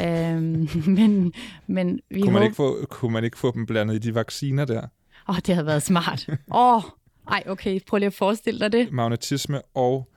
øhm, 0.00 0.68
men, 0.96 1.32
men 1.66 2.00
vi 2.10 2.20
kunne, 2.20 2.32
man 2.32 2.42
håber... 2.42 2.44
ikke 2.44 2.56
få, 2.56 2.86
kunne 2.90 3.12
man 3.12 3.24
ikke 3.24 3.38
få 3.38 3.52
dem 3.54 3.66
blandet 3.66 3.94
i 3.94 3.98
de 3.98 4.14
vacciner 4.14 4.64
der? 4.64 4.80
Åh, 5.28 5.34
oh, 5.34 5.36
det 5.46 5.54
havde 5.54 5.66
været 5.66 5.82
smart. 5.82 6.28
Åh, 6.28 6.76
oh, 6.76 6.82
ej, 7.30 7.42
okay, 7.46 7.80
prøv 7.86 7.98
lige 7.98 8.06
at 8.06 8.14
forestille 8.14 8.60
dig 8.60 8.72
det. 8.72 8.92
Magnetisme 8.92 9.62
og 9.74 10.10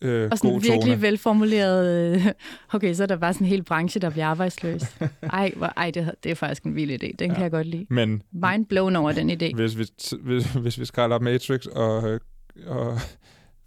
øh, 0.00 0.28
og 0.32 0.38
sådan 0.38 0.50
god 0.50 0.60
virkelig 0.60 0.82
tone. 0.82 1.02
velformuleret. 1.02 2.14
Øh, 2.16 2.26
okay, 2.74 2.94
så 2.94 3.02
er 3.02 3.06
der 3.06 3.16
bare 3.16 3.32
sådan 3.32 3.46
en 3.46 3.48
hel 3.48 3.62
branche, 3.62 4.00
der 4.00 4.10
bliver 4.10 4.26
arbejdsløs. 4.26 4.82
Ej, 5.22 5.52
hvor, 5.56 5.72
ej 5.76 5.90
det, 5.90 6.14
det 6.24 6.30
er 6.30 6.34
faktisk 6.34 6.62
en 6.62 6.74
vild 6.74 6.90
idé. 6.90 7.12
Den 7.18 7.28
ja. 7.30 7.34
kan 7.34 7.42
jeg 7.42 7.50
godt 7.50 7.66
lide. 7.66 7.86
Men, 7.90 8.22
Mind 8.32 8.66
blown 8.66 8.96
over 8.96 9.12
den 9.12 9.30
idé. 9.30 9.54
Hvis 9.54 9.78
vi, 9.78 9.84
hvis, 10.20 10.44
hvis 10.44 10.80
vi 10.80 10.84
skræller 10.84 11.18
Matrix 11.18 11.66
og, 11.66 12.10
øh, 12.10 12.20
og 12.66 13.00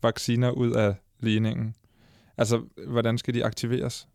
vacciner 0.04 0.52
ud 0.52 0.72
af 0.72 0.96
ligningen, 1.20 1.76
altså, 2.38 2.62
hvordan 2.88 3.18
skal 3.18 3.34
de 3.34 3.46
aktiveres? 3.46 4.08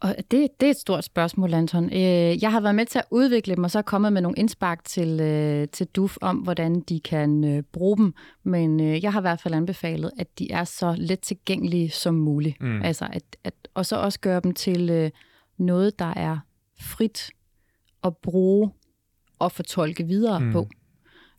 Og 0.00 0.14
det, 0.30 0.48
det 0.60 0.66
er 0.66 0.70
et 0.70 0.76
stort 0.76 1.04
spørgsmål, 1.04 1.54
Anton. 1.54 1.84
Øh, 1.84 2.42
jeg 2.42 2.52
har 2.52 2.60
været 2.60 2.74
med 2.74 2.86
til 2.86 2.98
at 2.98 3.04
udvikle 3.10 3.54
dem, 3.56 3.64
og 3.64 3.70
så 3.70 3.78
er 3.78 3.82
kommet 3.82 4.12
med 4.12 4.22
nogle 4.22 4.38
indspark 4.38 4.84
til, 4.84 5.20
øh, 5.20 5.68
til 5.68 5.86
DUF 5.86 6.16
om, 6.20 6.36
hvordan 6.36 6.80
de 6.80 7.00
kan 7.00 7.44
øh, 7.44 7.62
bruge 7.62 7.96
dem. 7.96 8.14
Men 8.42 8.80
jeg 8.80 9.12
har 9.12 9.20
i 9.20 9.22
hvert 9.22 9.40
fald 9.40 9.54
anbefalet, 9.54 10.10
at 10.18 10.38
de 10.38 10.50
er 10.50 10.64
så 10.64 10.94
let 10.98 11.20
tilgængelige 11.20 11.90
som 11.90 12.14
muligt. 12.14 12.60
Mm. 12.60 12.82
Altså 12.82 13.08
at, 13.12 13.22
at, 13.44 13.54
og 13.74 13.86
så 13.86 13.96
også 13.96 14.20
gøre 14.20 14.40
dem 14.40 14.54
til 14.54 15.12
noget, 15.58 15.98
der 15.98 16.12
er 16.16 16.38
frit 16.80 17.30
at 18.04 18.16
bruge 18.16 18.70
og 19.38 19.52
fortolke 19.52 20.06
videre 20.06 20.40
mm. 20.40 20.52
på. 20.52 20.68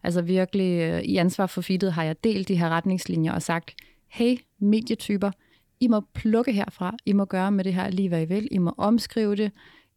Altså 0.04 0.22
virkelig, 0.22 1.06
i 1.06 1.18
ansvar 1.18 1.46
for 1.46 1.62
fittet 1.62 1.94
har 1.94 2.04
jeg 2.04 2.24
delt 2.24 2.48
de 2.48 2.56
her 2.56 2.70
retningslinjer 2.70 3.34
og 3.34 3.42
sagt, 3.42 3.76
hey, 4.08 4.38
medietyper, 4.60 5.32
i 5.80 5.88
må 5.88 6.02
plukke 6.14 6.52
herfra, 6.52 6.96
I 7.06 7.14
må 7.14 7.26
gøre 7.26 7.52
med 7.52 7.64
det 7.64 7.74
her 7.74 7.90
lige 7.90 8.10
hvad 8.10 8.22
I 8.22 8.26
vil, 8.26 8.48
I 8.52 8.58
må 8.58 8.74
omskrive 8.78 9.36
det, 9.36 9.52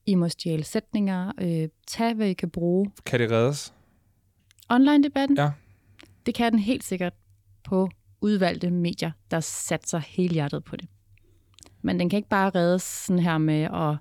I 0.06 0.14
må 0.14 0.28
stjæle 0.28 0.64
sætninger, 0.64 1.32
øh, 1.40 1.68
tage 1.86 2.14
hvad 2.14 2.28
I 2.28 2.32
kan 2.32 2.50
bruge. 2.50 2.90
Kan 3.06 3.20
det 3.20 3.30
reddes? 3.30 3.74
Online-debatten? 4.70 5.36
Ja. 5.36 5.50
Det 6.26 6.34
kan 6.34 6.52
den 6.52 6.60
helt 6.60 6.84
sikkert 6.84 7.12
på 7.64 7.88
udvalgte 8.20 8.70
medier, 8.70 9.10
der 9.30 9.40
satser 9.40 9.98
hele 9.98 10.34
hjertet 10.34 10.64
på 10.64 10.76
det. 10.76 10.88
Men 11.82 12.00
den 12.00 12.08
kan 12.08 12.16
ikke 12.16 12.28
bare 12.28 12.50
reddes 12.50 12.82
sådan 12.82 13.22
her 13.22 13.38
med 13.38 13.62
at, 13.62 13.96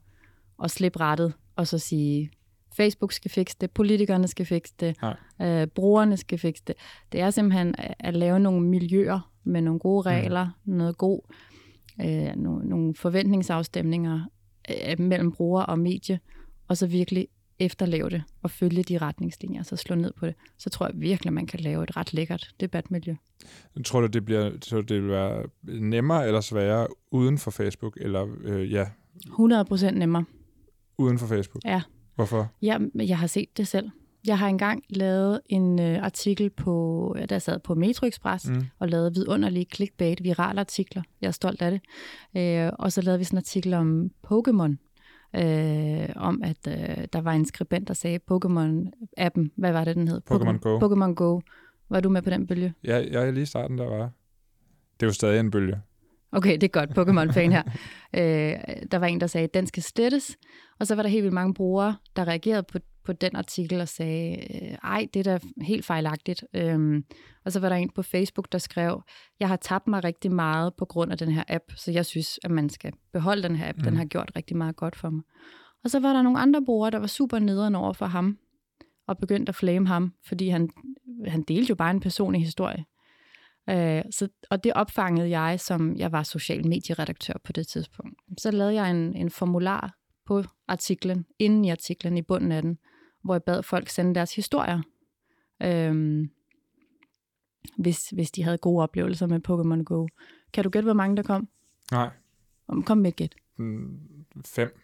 at 0.63 0.71
slippe 0.71 0.99
rettet 0.99 1.33
og 1.55 1.67
så 1.67 1.77
sige, 1.77 2.31
Facebook 2.77 3.11
skal 3.11 3.31
fikse 3.31 3.57
det, 3.61 3.71
politikerne 3.71 4.27
skal 4.27 4.45
fikse 4.45 4.73
det, 4.79 4.97
øh, 5.41 5.67
brugerne 5.67 6.17
skal 6.17 6.39
fikse 6.39 6.63
det. 6.67 6.75
Det 7.11 7.21
er 7.21 7.29
simpelthen 7.29 7.75
at, 7.77 7.93
at 7.99 8.13
lave 8.13 8.39
nogle 8.39 8.61
miljøer 8.61 9.31
med 9.43 9.61
nogle 9.61 9.79
gode 9.79 10.01
mm. 10.01 10.15
regler, 10.15 10.47
mm. 10.65 10.73
noget 10.73 10.97
god 10.97 11.21
øh, 12.01 12.35
nogle, 12.35 12.69
nogle 12.69 12.95
forventningsafstemninger 12.95 14.21
øh, 14.69 14.99
mellem 14.99 15.31
bruger 15.31 15.61
og 15.61 15.79
medie, 15.79 16.19
og 16.67 16.77
så 16.77 16.87
virkelig 16.87 17.27
efterleve 17.59 18.09
det 18.09 18.23
og 18.41 18.51
følge 18.51 18.83
de 18.83 18.97
retningslinjer, 18.97 19.63
så 19.63 19.75
slå 19.75 19.95
ned 19.95 20.13
på 20.13 20.25
det, 20.25 20.35
så 20.57 20.69
tror 20.69 20.85
jeg 20.87 20.95
virkelig, 20.95 21.33
man 21.33 21.45
kan 21.45 21.59
lave 21.59 21.83
et 21.83 21.97
ret 21.97 22.13
lækkert 22.13 22.55
debatmiljø. 22.59 23.15
Tror 23.85 24.01
du, 24.01 24.07
det, 24.07 24.25
bliver, 24.25 24.57
tror 24.57 24.81
det 24.81 25.01
vil 25.01 25.09
være 25.09 25.43
nemmere 25.63 26.27
eller 26.27 26.41
sværere 26.41 26.87
uden 27.11 27.37
for 27.37 27.51
Facebook? 27.51 27.97
Eller, 28.01 28.27
øh, 28.43 28.71
ja. 28.71 28.85
100 29.25 29.65
procent 29.65 29.97
nemmere. 29.97 30.25
Uden 30.97 31.19
for 31.19 31.27
Facebook? 31.27 31.65
Ja. 31.65 31.81
Hvorfor? 32.15 32.51
Ja, 32.61 32.77
jeg 32.95 33.17
har 33.17 33.27
set 33.27 33.57
det 33.57 33.67
selv. 33.67 33.89
Jeg 34.27 34.39
har 34.39 34.47
engang 34.47 34.83
lavet 34.89 35.41
en 35.45 35.79
øh, 35.79 36.03
artikel 36.03 36.49
på, 36.49 37.15
der 37.29 37.39
sad 37.39 37.59
på 37.59 37.75
Metro 37.75 38.05
Express, 38.07 38.49
mm. 38.49 38.63
og 38.79 38.89
lavede 38.89 39.13
vidunderlige 39.13 39.65
clickbait, 39.75 40.23
virale 40.23 40.59
artikler. 40.59 41.01
Jeg 41.21 41.27
er 41.27 41.31
stolt 41.31 41.61
af 41.61 41.71
det. 41.71 41.81
Øh, 42.37 42.71
og 42.79 42.91
så 42.91 43.01
lavede 43.01 43.17
vi 43.17 43.23
sådan 43.23 43.37
en 43.37 43.41
artikel 43.41 43.73
om 43.73 44.11
Pokémon, 44.27 44.75
øh, 45.41 46.09
om 46.15 46.41
at 46.43 46.67
øh, 46.67 47.07
der 47.13 47.21
var 47.21 47.31
en 47.31 47.45
skribent, 47.45 47.87
der 47.87 47.93
sagde 47.93 48.19
Pokémon-appen, 48.31 49.49
hvad 49.55 49.71
var 49.71 49.83
det, 49.83 49.95
den 49.95 50.07
hed? 50.07 50.21
Pokémon 50.31 50.57
Go. 50.57 50.79
Pokémon 50.79 51.13
Go. 51.13 51.41
Var 51.89 51.99
du 51.99 52.09
med 52.09 52.21
på 52.21 52.29
den 52.29 52.47
bølge? 52.47 52.73
Ja, 52.83 53.05
jeg 53.11 53.27
er 53.27 53.31
lige 53.31 53.43
i 53.43 53.45
starten, 53.45 53.77
der 53.77 53.85
var. 53.85 54.09
Det 54.99 55.05
er 55.05 55.07
jo 55.07 55.13
stadig 55.13 55.39
en 55.39 55.51
bølge. 55.51 55.81
Okay, 56.31 56.53
det 56.53 56.63
er 56.63 56.67
godt, 56.67 56.89
Pokémon-fan 56.89 57.51
her. 57.51 57.63
øh, 58.19 58.87
der 58.91 58.97
var 58.97 59.07
en, 59.07 59.21
der 59.21 59.27
sagde, 59.27 59.43
at 59.43 59.53
den 59.53 59.67
skal 59.67 59.83
slettes, 59.83 60.37
og 60.79 60.87
så 60.87 60.95
var 60.95 61.03
der 61.03 61.09
helt 61.09 61.23
vildt 61.23 61.33
mange 61.33 61.53
brugere, 61.53 61.95
der 62.15 62.27
reagerede 62.27 62.63
på, 62.63 62.79
på 63.07 63.13
den 63.13 63.35
artikel 63.35 63.81
og 63.81 63.87
sagde, 63.87 64.37
øh, 64.37 64.77
ej, 64.83 65.07
det 65.13 65.27
er 65.27 65.37
da 65.37 65.39
helt 65.61 65.85
fejlagtigt. 65.85 66.43
Øhm, 66.53 67.03
og 67.45 67.51
så 67.51 67.59
var 67.59 67.69
der 67.69 67.75
en 67.75 67.89
på 67.89 68.01
Facebook, 68.01 68.51
der 68.51 68.57
skrev, 68.57 69.03
jeg 69.39 69.47
har 69.47 69.55
tabt 69.55 69.87
mig 69.87 70.03
rigtig 70.03 70.31
meget 70.31 70.73
på 70.75 70.85
grund 70.85 71.11
af 71.11 71.17
den 71.17 71.31
her 71.31 71.43
app, 71.47 71.63
så 71.75 71.91
jeg 71.91 72.05
synes, 72.05 72.39
at 72.43 72.51
man 72.51 72.69
skal 72.69 72.93
beholde 73.13 73.43
den 73.43 73.55
her 73.55 73.69
app. 73.69 73.77
Mm. 73.77 73.83
Den 73.83 73.97
har 73.97 74.05
gjort 74.05 74.31
rigtig 74.35 74.57
meget 74.57 74.75
godt 74.75 74.95
for 74.95 75.09
mig. 75.09 75.23
Og 75.83 75.89
så 75.89 75.99
var 75.99 76.13
der 76.13 76.21
nogle 76.21 76.39
andre 76.39 76.65
brugere, 76.65 76.91
der 76.91 76.99
var 76.99 77.07
super 77.07 77.39
nederen 77.39 77.75
over 77.75 77.93
for 77.93 78.05
ham, 78.05 78.37
og 79.07 79.17
begyndte 79.17 79.49
at 79.49 79.55
flame 79.55 79.87
ham, 79.87 80.13
fordi 80.27 80.49
han, 80.49 80.69
han 81.27 81.41
delte 81.41 81.69
jo 81.69 81.75
bare 81.75 81.91
en 81.91 81.99
personlig 81.99 82.41
historie. 82.41 82.85
Øh, 83.69 84.03
så, 84.11 84.27
og 84.49 84.63
det 84.63 84.73
opfangede 84.73 85.39
jeg, 85.39 85.59
som 85.59 85.97
jeg 85.97 86.11
var 86.11 86.23
social 86.23 86.67
medieredaktør 86.67 87.33
på 87.43 87.51
det 87.51 87.67
tidspunkt. 87.67 88.19
Så 88.37 88.51
lavede 88.51 88.73
jeg 88.73 88.91
en, 88.91 89.15
en 89.15 89.29
formular 89.29 89.97
på 90.25 90.43
artiklen, 90.67 91.25
inden 91.39 91.65
i 91.65 91.69
artiklen, 91.69 92.17
i 92.17 92.21
bunden 92.21 92.51
af 92.51 92.61
den, 92.61 92.77
hvor 93.27 93.33
jeg 93.33 93.43
bad 93.43 93.63
folk 93.63 93.89
sende 93.89 94.15
deres 94.15 94.35
historier, 94.35 94.81
øhm, 95.63 96.29
hvis, 97.77 98.09
hvis 98.09 98.31
de 98.31 98.43
havde 98.43 98.57
gode 98.57 98.83
oplevelser 98.83 99.27
med 99.27 99.39
Pokémon 99.49 99.83
Go. 99.83 100.07
Kan 100.53 100.63
du 100.63 100.69
gætte, 100.69 100.85
hvor 100.85 100.93
mange 100.93 101.17
der 101.17 101.23
kom? 101.23 101.47
Nej. 101.91 102.09
Kom 102.85 102.97
med 102.97 103.09
et 103.09 103.15
gæt. 103.15 103.35
Mm, 103.57 103.99
fem. 104.45 104.79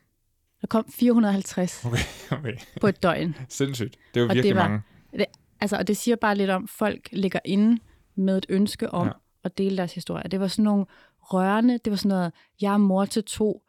Der 0.61 0.67
kom 0.67 0.85
450 0.89 1.85
okay, 1.85 1.97
okay. 2.37 2.55
på 2.81 2.87
et 2.87 3.03
døgn. 3.03 3.35
Sindssygt. 3.49 3.97
Det 4.13 4.19
er 4.19 4.21
jo 4.21 4.27
virkelig 4.27 4.43
det 4.43 4.55
var, 4.55 4.67
mange. 4.67 4.81
Det, 5.13 5.25
altså, 5.59 5.77
og 5.77 5.87
det 5.87 5.97
siger 5.97 6.15
bare 6.15 6.35
lidt 6.35 6.49
om, 6.49 6.63
at 6.63 6.69
folk 6.69 7.09
ligger 7.11 7.39
inde 7.45 7.81
med 8.15 8.37
et 8.37 8.45
ønske 8.49 8.89
om 8.89 9.07
ja. 9.07 9.13
at 9.43 9.57
dele 9.57 9.77
deres 9.77 9.93
historie. 9.93 10.23
Det 10.31 10.39
var 10.39 10.47
sådan 10.47 10.63
nogle 10.63 10.85
rørende, 11.19 11.77
det 11.77 11.91
var 11.91 11.97
sådan 11.97 12.09
noget, 12.09 12.31
jeg 12.61 12.73
er 12.73 12.77
mor 12.77 13.05
til 13.05 13.23
to, 13.23 13.63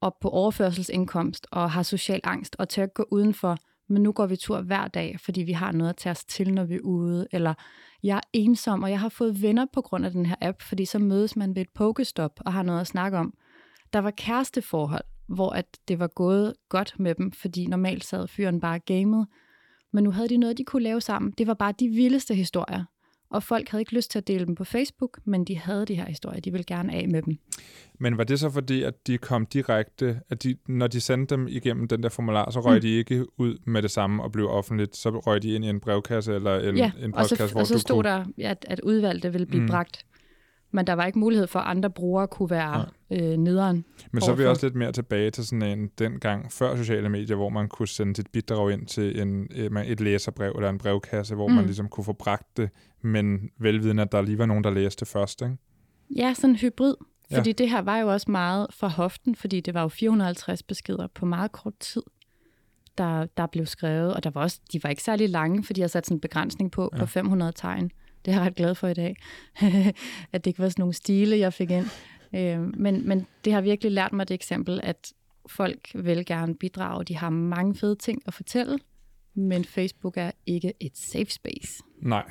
og 0.00 0.16
på 0.20 0.28
overførselsindkomst, 0.28 1.46
og 1.50 1.70
har 1.70 1.82
social 1.82 2.20
angst, 2.24 2.56
og 2.58 2.68
til 2.68 2.80
at 2.80 2.94
gå 2.94 3.06
udenfor, 3.10 3.58
men 3.88 4.02
nu 4.02 4.12
går 4.12 4.26
vi 4.26 4.36
tur 4.36 4.60
hver 4.60 4.88
dag, 4.88 5.20
fordi 5.20 5.42
vi 5.42 5.52
har 5.52 5.72
noget 5.72 5.90
at 5.90 5.96
tage 5.96 6.10
os 6.10 6.24
til, 6.24 6.52
når 6.54 6.64
vi 6.64 6.74
er 6.74 6.80
ude, 6.80 7.28
eller 7.32 7.54
jeg 8.02 8.16
er 8.16 8.20
ensom, 8.32 8.82
og 8.82 8.90
jeg 8.90 9.00
har 9.00 9.08
fået 9.08 9.42
venner 9.42 9.66
på 9.72 9.80
grund 9.80 10.04
af 10.06 10.10
den 10.10 10.26
her 10.26 10.36
app, 10.40 10.62
fordi 10.62 10.84
så 10.84 10.98
mødes 10.98 11.36
man 11.36 11.54
ved 11.54 11.62
et 11.62 11.70
pokestop 11.74 12.40
og 12.46 12.52
har 12.52 12.62
noget 12.62 12.80
at 12.80 12.86
snakke 12.86 13.18
om. 13.18 13.34
Der 13.92 13.98
var 13.98 14.10
kæresteforhold, 14.10 15.04
hvor 15.26 15.50
at 15.50 15.66
det 15.88 15.98
var 15.98 16.06
gået 16.06 16.54
godt 16.68 16.94
med 16.98 17.14
dem, 17.14 17.32
fordi 17.32 17.66
normalt 17.66 18.04
sad 18.04 18.28
fyren 18.28 18.60
bare 18.60 18.78
gamet, 18.78 19.26
men 19.92 20.04
nu 20.04 20.10
havde 20.10 20.28
de 20.28 20.36
noget, 20.36 20.58
de 20.58 20.64
kunne 20.64 20.82
lave 20.82 21.00
sammen. 21.00 21.32
Det 21.38 21.46
var 21.46 21.54
bare 21.54 21.72
de 21.80 21.88
vildeste 21.88 22.34
historier. 22.34 22.84
Og 23.30 23.42
folk 23.42 23.68
havde 23.68 23.82
ikke 23.82 23.94
lyst 23.94 24.10
til 24.10 24.18
at 24.18 24.28
dele 24.28 24.46
dem 24.46 24.54
på 24.54 24.64
Facebook, 24.64 25.18
men 25.24 25.44
de 25.44 25.58
havde 25.58 25.86
de 25.86 25.94
her 25.94 26.06
historier. 26.06 26.40
De 26.40 26.50
ville 26.50 26.64
gerne 26.64 26.92
af 26.92 27.08
med 27.08 27.22
dem. 27.22 27.38
Men 28.00 28.18
var 28.18 28.24
det 28.24 28.40
så 28.40 28.50
fordi, 28.50 28.82
at 28.82 29.06
de 29.06 29.18
kom 29.18 29.46
direkte, 29.46 30.20
at 30.30 30.42
de, 30.42 30.56
når 30.68 30.86
de 30.86 31.00
sendte 31.00 31.34
dem 31.34 31.48
igennem 31.48 31.88
den 31.88 32.02
der 32.02 32.08
formular, 32.08 32.50
så 32.50 32.60
røg 32.60 32.74
mm. 32.74 32.80
de 32.80 32.88
ikke 32.88 33.40
ud 33.40 33.58
med 33.64 33.82
det 33.82 33.90
samme 33.90 34.22
og 34.22 34.32
blev 34.32 34.48
offentligt? 34.48 34.96
Så 34.96 35.10
røg 35.10 35.42
de 35.42 35.54
ind 35.54 35.64
i 35.64 35.68
en 35.68 35.80
brevkasse 35.80 36.34
eller 36.34 36.60
en, 36.60 36.76
ja, 36.76 36.92
en 37.02 37.12
postkasse, 37.12 37.44
og 37.44 37.48
så, 37.48 37.54
hvor 37.54 37.60
og 37.60 37.66
så 37.66 37.78
stod 37.78 38.02
kunne... 38.02 38.10
der, 38.10 38.24
at, 38.50 38.66
at 38.68 38.80
udvalgte 38.80 39.32
ville 39.32 39.46
blive 39.46 39.62
mm. 39.62 39.68
bragt 39.68 40.04
Men 40.70 40.86
der 40.86 40.92
var 40.92 41.06
ikke 41.06 41.18
mulighed 41.18 41.46
for, 41.46 41.58
at 41.58 41.70
andre 41.70 41.90
brugere 41.90 42.28
kunne 42.28 42.50
være 42.50 42.86
øh, 43.10 43.36
nederen. 43.36 43.84
Men 44.12 44.22
så 44.22 44.30
er 44.30 44.34
vi 44.34 44.46
også 44.46 44.66
lidt 44.66 44.74
mere 44.74 44.92
tilbage 44.92 45.30
til 45.30 45.46
sådan 45.46 45.62
en 45.62 45.90
dengang 45.98 46.52
før 46.52 46.76
sociale 46.76 47.08
medier, 47.08 47.36
hvor 47.36 47.48
man 47.48 47.68
kunne 47.68 47.88
sende 47.88 48.16
sit 48.16 48.26
bidrag 48.32 48.72
ind 48.72 48.86
til 48.86 49.20
en, 49.20 49.48
øh, 49.56 49.86
et 49.86 50.00
læserbrev 50.00 50.52
eller 50.56 50.70
en 50.70 50.78
brevkasse, 50.78 51.34
hvor 51.34 51.48
mm. 51.48 51.54
man 51.54 51.64
ligesom 51.64 51.88
kunne 51.88 52.04
få 52.04 52.12
bragt 52.12 52.56
det, 52.56 52.70
men 53.02 53.50
velvidende, 53.58 54.02
at 54.02 54.12
der 54.12 54.22
lige 54.22 54.38
var 54.38 54.46
nogen, 54.46 54.64
der 54.64 54.70
læste 54.70 55.06
først. 55.06 55.42
Ikke? 55.42 55.56
Ja, 56.16 56.34
sådan 56.34 56.50
en 56.50 56.56
hybrid. 56.56 56.94
Ja. 57.30 57.38
Fordi 57.38 57.52
det 57.52 57.70
her 57.70 57.82
var 57.82 57.98
jo 57.98 58.12
også 58.12 58.30
meget 58.30 58.66
fra 58.70 58.88
hoften, 58.88 59.34
fordi 59.34 59.60
det 59.60 59.74
var 59.74 59.82
jo 59.82 59.88
450 59.88 60.62
beskeder 60.62 61.06
på 61.14 61.26
meget 61.26 61.52
kort 61.52 61.78
tid, 61.80 62.02
der, 62.98 63.26
der 63.36 63.46
blev 63.46 63.66
skrevet. 63.66 64.14
Og 64.14 64.24
der 64.24 64.30
var 64.30 64.40
også, 64.40 64.60
de 64.72 64.82
var 64.82 64.90
ikke 64.90 65.02
særlig 65.02 65.28
lange, 65.28 65.64
fordi 65.64 65.80
jeg 65.80 65.90
satte 65.90 66.06
sådan 66.06 66.16
en 66.16 66.20
begrænsning 66.20 66.70
på, 66.70 66.90
ja. 66.92 66.98
på 66.98 67.06
500 67.06 67.52
tegn. 67.52 67.90
Det 68.28 68.34
er 68.34 68.38
jeg 68.38 68.46
ret 68.46 68.54
glad 68.54 68.74
for 68.74 68.88
i 68.88 68.94
dag, 68.94 69.16
at 70.32 70.44
det 70.44 70.46
ikke 70.46 70.58
var 70.58 70.68
sådan 70.68 70.82
nogle 70.82 70.94
stile, 70.94 71.38
jeg 71.38 71.52
fik 71.52 71.70
ind. 71.70 71.86
Øh, 72.34 72.60
men, 72.80 73.08
men 73.08 73.26
det 73.44 73.52
har 73.52 73.60
virkelig 73.60 73.92
lært 73.92 74.12
mig 74.12 74.28
det 74.28 74.34
eksempel, 74.34 74.80
at 74.82 75.12
folk 75.46 75.90
vil 75.94 76.26
gerne 76.26 76.54
bidrage. 76.54 77.04
De 77.04 77.16
har 77.16 77.30
mange 77.30 77.74
fede 77.74 77.96
ting 77.96 78.22
at 78.26 78.34
fortælle, 78.34 78.78
men 79.34 79.64
Facebook 79.64 80.16
er 80.16 80.30
ikke 80.46 80.72
et 80.80 80.96
safe 80.96 81.30
space. 81.30 81.82
Nej. 82.02 82.24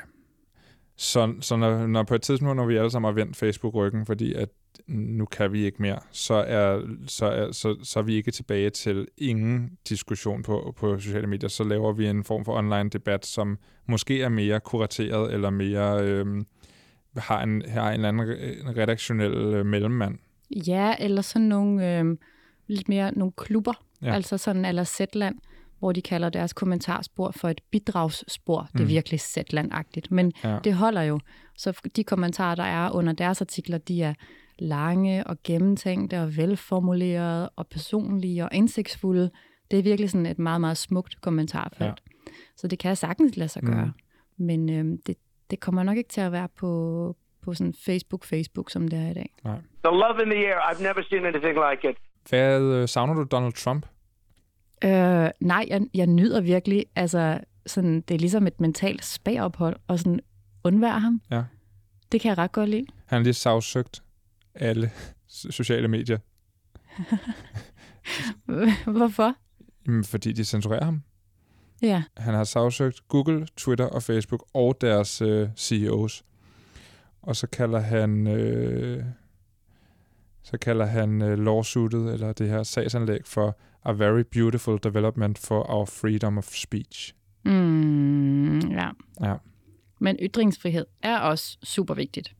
Så, 0.95 1.33
så 1.41 1.55
når, 1.55 1.87
når 1.87 2.03
på 2.03 2.15
et 2.15 2.21
tidspunkt, 2.21 2.55
når 2.55 2.65
vi 2.65 2.77
alle 2.77 2.91
sammen 2.91 3.07
har 3.07 3.13
vendt 3.13 3.37
Facebook 3.37 3.73
ryggen, 3.73 4.05
fordi 4.05 4.33
at 4.33 4.49
nu 4.87 5.25
kan 5.25 5.51
vi 5.51 5.65
ikke 5.65 5.81
mere, 5.81 5.99
så 6.11 6.33
er, 6.33 6.81
så 7.07 7.25
er, 7.25 7.51
så, 7.51 7.75
så 7.83 7.99
er 7.99 8.03
vi 8.03 8.15
ikke 8.15 8.31
tilbage 8.31 8.69
til 8.69 9.07
ingen 9.17 9.71
diskussion 9.89 10.43
på, 10.43 10.73
på 10.77 10.99
sociale 10.99 11.27
medier. 11.27 11.49
Så 11.49 11.63
laver 11.63 11.93
vi 11.93 12.07
en 12.07 12.23
form 12.23 12.45
for 12.45 12.57
online 12.57 12.89
debat, 12.89 13.25
som 13.25 13.57
måske 13.87 14.21
er 14.21 14.29
mere 14.29 14.59
kurateret, 14.59 15.33
eller 15.33 15.49
mere 15.49 16.03
øhm, 16.03 16.45
har, 17.17 17.43
en, 17.43 17.61
har 17.69 17.87
en 17.87 17.93
eller 17.93 18.09
anden 18.09 18.27
re- 18.27 18.77
redaktionel 18.77 19.33
øh, 19.33 19.65
mellemmand. 19.65 20.17
Ja, 20.67 20.95
eller 20.99 21.21
sådan 21.21 21.47
nogle 21.47 21.99
øh, 21.99 22.17
lidt 22.67 22.89
mere 22.89 23.11
nogle 23.17 23.31
klubber, 23.37 23.73
Ja. 24.01 24.13
altså 24.13 24.37
sådan 24.37 24.65
eller 24.65 24.83
Zetland, 24.83 25.35
hvor 25.79 25.91
de 25.91 26.01
kalder 26.01 26.29
deres 26.29 26.53
kommentarspor 26.53 27.31
for 27.31 27.49
et 27.49 27.61
bidragsspor. 27.71 28.61
Mm. 28.61 28.67
Det 28.73 28.79
er 28.79 28.83
Mm. 28.83 28.89
virkelig 28.89 29.19
Zetland-agtigt, 29.19 30.11
men 30.11 30.31
ja. 30.43 30.57
det 30.63 30.73
holder 30.73 31.01
jo. 31.01 31.19
Så 31.57 31.81
de 31.95 32.03
kommentarer, 32.03 32.55
der 32.55 32.63
er 32.63 32.89
under 32.91 33.13
deres 33.13 33.41
artikler, 33.41 33.77
de 33.77 34.03
er 34.03 34.13
lange 34.59 35.27
og 35.27 35.37
gennemtænkte 35.43 36.21
og 36.21 36.37
velformulerede 36.37 37.49
og 37.49 37.67
personlige 37.67 38.43
og 38.43 38.49
indsigtsfulde. 38.53 39.29
Det 39.71 39.79
er 39.79 39.83
virkelig 39.83 40.09
sådan 40.09 40.25
et 40.25 40.39
meget, 40.39 40.61
meget 40.61 40.77
smukt 40.77 41.21
kommentarfelt. 41.21 41.81
Ja. 41.81 41.93
Så 42.57 42.67
det 42.67 42.79
kan 42.79 42.95
sagtens 42.95 43.37
lade 43.37 43.49
sig 43.49 43.63
Mm. 43.65 43.71
gøre. 43.73 43.91
Men 44.37 44.69
øh, 44.69 44.97
det, 45.07 45.15
det 45.49 45.59
kommer 45.59 45.83
nok 45.83 45.97
ikke 45.97 46.09
til 46.09 46.21
at 46.21 46.31
være 46.31 46.47
på, 46.57 47.15
på 47.43 47.53
sådan 47.53 47.73
Facebook-Facebook, 47.89 48.69
som 48.69 48.87
det 48.87 48.99
er 48.99 49.09
i 49.09 49.13
dag. 49.13 49.33
Nej. 49.43 49.55
The 49.55 49.91
love 49.97 50.23
in 50.23 50.29
the 50.31 50.47
air. 50.47 50.55
I've 50.57 50.81
never 50.83 51.03
seen 51.09 51.25
anything 51.25 51.57
like 51.71 51.89
it. 51.89 51.95
Hvad 52.29 52.61
øh, 52.61 52.87
savner 52.87 53.13
du 53.13 53.23
Donald 53.23 53.53
Trump? 53.53 53.85
Øh, 54.83 55.29
nej, 55.39 55.65
jeg, 55.67 55.81
jeg 55.93 56.07
nyder 56.07 56.41
virkelig, 56.41 56.85
altså 56.95 57.39
sådan, 57.65 58.01
det 58.01 58.15
er 58.15 58.19
ligesom 58.19 58.47
et 58.47 58.59
mentalt 58.61 59.05
spagophold, 59.05 59.75
og 59.87 59.99
sådan 59.99 60.19
undvære 60.63 60.99
ham. 60.99 61.21
Ja. 61.31 61.43
Det 62.11 62.21
kan 62.21 62.29
jeg 62.29 62.37
ret 62.37 62.51
godt 62.51 62.69
lide. 62.69 62.85
Han 63.05 63.17
har 63.19 63.23
lige 63.23 63.33
sagsøgt 63.33 64.03
alle 64.59 64.91
sociale 65.27 65.87
medier, 65.87 66.17
Hvorfor? 68.97 69.35
Jamen, 69.87 70.03
fordi 70.03 70.31
de 70.31 70.45
censurerer 70.45 70.85
ham. 70.85 71.03
Ja, 71.81 72.03
Han 72.17 72.33
har 72.33 72.43
sagsøgt 72.43 73.07
Google, 73.07 73.47
Twitter 73.57 73.85
og 73.85 74.03
Facebook 74.03 74.45
og 74.53 74.77
deres 74.81 75.21
øh, 75.21 75.49
CEOs. 75.57 76.23
Og 77.21 77.35
så 77.35 77.47
kalder 77.47 77.79
han 77.79 78.27
øh, 78.27 79.03
så 80.43 80.57
kalder 80.57 80.85
han 80.85 81.21
øh, 81.21 81.39
lawsuitet, 81.39 82.13
eller 82.13 82.33
det 82.33 82.49
her 82.49 82.63
sagsanlæg, 82.63 83.19
for 83.25 83.57
a 83.83 83.91
very 83.91 84.23
beautiful 84.31 84.79
development 84.83 85.37
for 85.37 85.69
our 85.69 85.85
freedom 85.85 86.37
of 86.37 86.45
speech. 86.53 87.13
mm, 87.45 88.59
ja. 88.59 88.89
Ja. 89.21 89.35
Men 89.99 90.17
ytringsfrihed 90.21 90.85
er 91.03 91.19
også 91.19 91.57
super 91.63 91.93
vigtigt. 91.93 92.35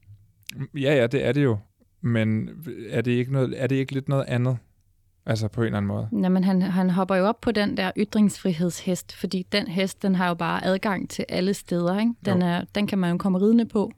Ja, 0.73 0.95
ja, 0.95 1.07
det 1.07 1.25
er 1.25 1.31
det 1.31 1.43
jo. 1.43 1.57
Men 2.01 2.49
er 2.89 3.01
det 3.01 3.11
ikke, 3.11 3.31
noget, 3.33 3.53
er 3.63 3.67
det 3.67 3.75
ikke 3.75 3.93
lidt 3.93 4.09
noget 4.09 4.25
andet? 4.27 4.57
Altså 5.25 5.47
på 5.47 5.61
en 5.61 5.65
eller 5.65 5.77
anden 5.77 5.87
måde. 5.87 6.09
Jamen, 6.23 6.43
han, 6.43 6.61
han 6.61 6.89
hopper 6.89 7.15
jo 7.15 7.25
op 7.25 7.41
på 7.41 7.51
den 7.51 7.77
der 7.77 7.91
ytringsfrihedshest, 7.97 9.15
fordi 9.15 9.45
den 9.51 9.67
hest, 9.67 10.01
den 10.01 10.15
har 10.15 10.27
jo 10.27 10.33
bare 10.33 10.65
adgang 10.65 11.09
til 11.09 11.25
alle 11.29 11.53
steder. 11.53 11.99
Ikke? 11.99 12.13
Den, 12.25 12.41
Jo. 12.41 12.47
er, 12.47 12.61
den 12.75 12.87
kan 12.87 12.97
man 12.99 13.11
jo 13.11 13.17
komme 13.17 13.39
ridende 13.39 13.65
på, 13.65 13.91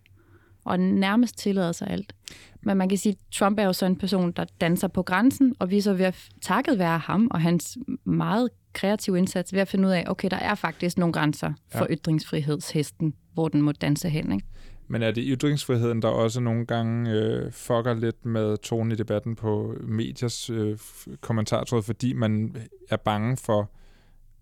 og 0.65 0.79
nærmest 0.79 1.37
tillader 1.37 1.71
sig 1.71 1.87
alt. 1.89 2.13
Men 2.61 2.77
man 2.77 2.89
kan 2.89 2.97
sige, 2.97 3.11
at 3.13 3.17
Trump 3.35 3.59
er 3.59 3.63
jo 3.63 3.73
sådan 3.73 3.91
en 3.91 3.99
person, 3.99 4.31
der 4.31 4.45
danser 4.61 4.87
på 4.87 5.03
grænsen, 5.03 5.55
og 5.59 5.71
vi 5.71 5.77
er 5.77 5.81
så 5.81 5.93
ved 5.93 6.05
at, 6.05 6.29
takket 6.41 6.79
være 6.79 6.97
ham 6.99 7.27
og 7.31 7.41
hans 7.41 7.77
meget 8.03 8.49
kreative 8.73 9.17
indsats, 9.17 9.53
ved 9.53 9.61
at 9.61 9.67
finde 9.67 9.87
ud 9.87 9.93
af, 9.93 10.03
okay, 10.07 10.27
der 10.31 10.37
er 10.37 10.55
faktisk 10.55 10.97
nogle 10.97 11.13
grænser 11.13 11.53
for 11.71 11.87
Ja. 11.89 11.95
ytringsfrihedshesten, 11.95 13.13
hvor 13.33 13.47
den 13.47 13.61
må 13.61 13.71
danse 13.71 14.09
hen. 14.09 14.31
Ikke? 14.31 14.45
Men 14.91 15.03
er 15.03 15.11
det 15.11 15.23
ytringsfriheden, 15.27 16.01
der 16.01 16.07
også 16.07 16.39
nogle 16.39 16.65
gange 16.65 17.11
øh, 17.11 17.51
fucker 17.51 17.93
lidt 17.93 18.25
med 18.25 18.57
tonen 18.57 18.91
i 18.91 18.95
debatten 18.95 19.35
på 19.35 19.75
mediers 19.81 20.49
øh, 20.49 20.77
kommentartråd, 21.21 21.83
fordi 21.83 22.13
man 22.13 22.55
er 22.89 22.97
bange 22.97 23.37
for, 23.37 23.71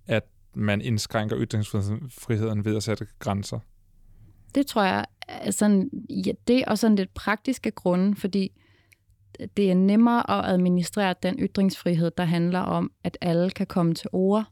at 0.05 0.23
man 0.53 0.81
indskrænker 0.81 1.37
ytringsfriheden 1.39 2.65
ved 2.65 2.75
at 2.75 2.83
sætte 2.83 3.07
grænser? 3.19 3.59
Det 4.55 4.67
tror 4.67 4.83
jeg 4.83 5.05
er 5.27 5.51
sådan, 5.51 5.89
ja, 6.09 6.31
det 6.47 6.59
er 6.59 6.65
også 6.67 6.81
sådan 6.81 6.95
lidt 6.95 7.13
praktiske 7.13 7.71
grunde, 7.71 8.15
fordi 8.15 8.51
det 9.57 9.71
er 9.71 9.75
nemmere 9.75 10.31
at 10.31 10.53
administrere 10.53 11.15
den 11.23 11.39
ytringsfrihed, 11.39 12.11
der 12.17 12.23
handler 12.23 12.59
om, 12.59 12.91
at 13.03 13.17
alle 13.21 13.49
kan 13.49 13.67
komme 13.67 13.93
til 13.95 14.09
ord, 14.13 14.45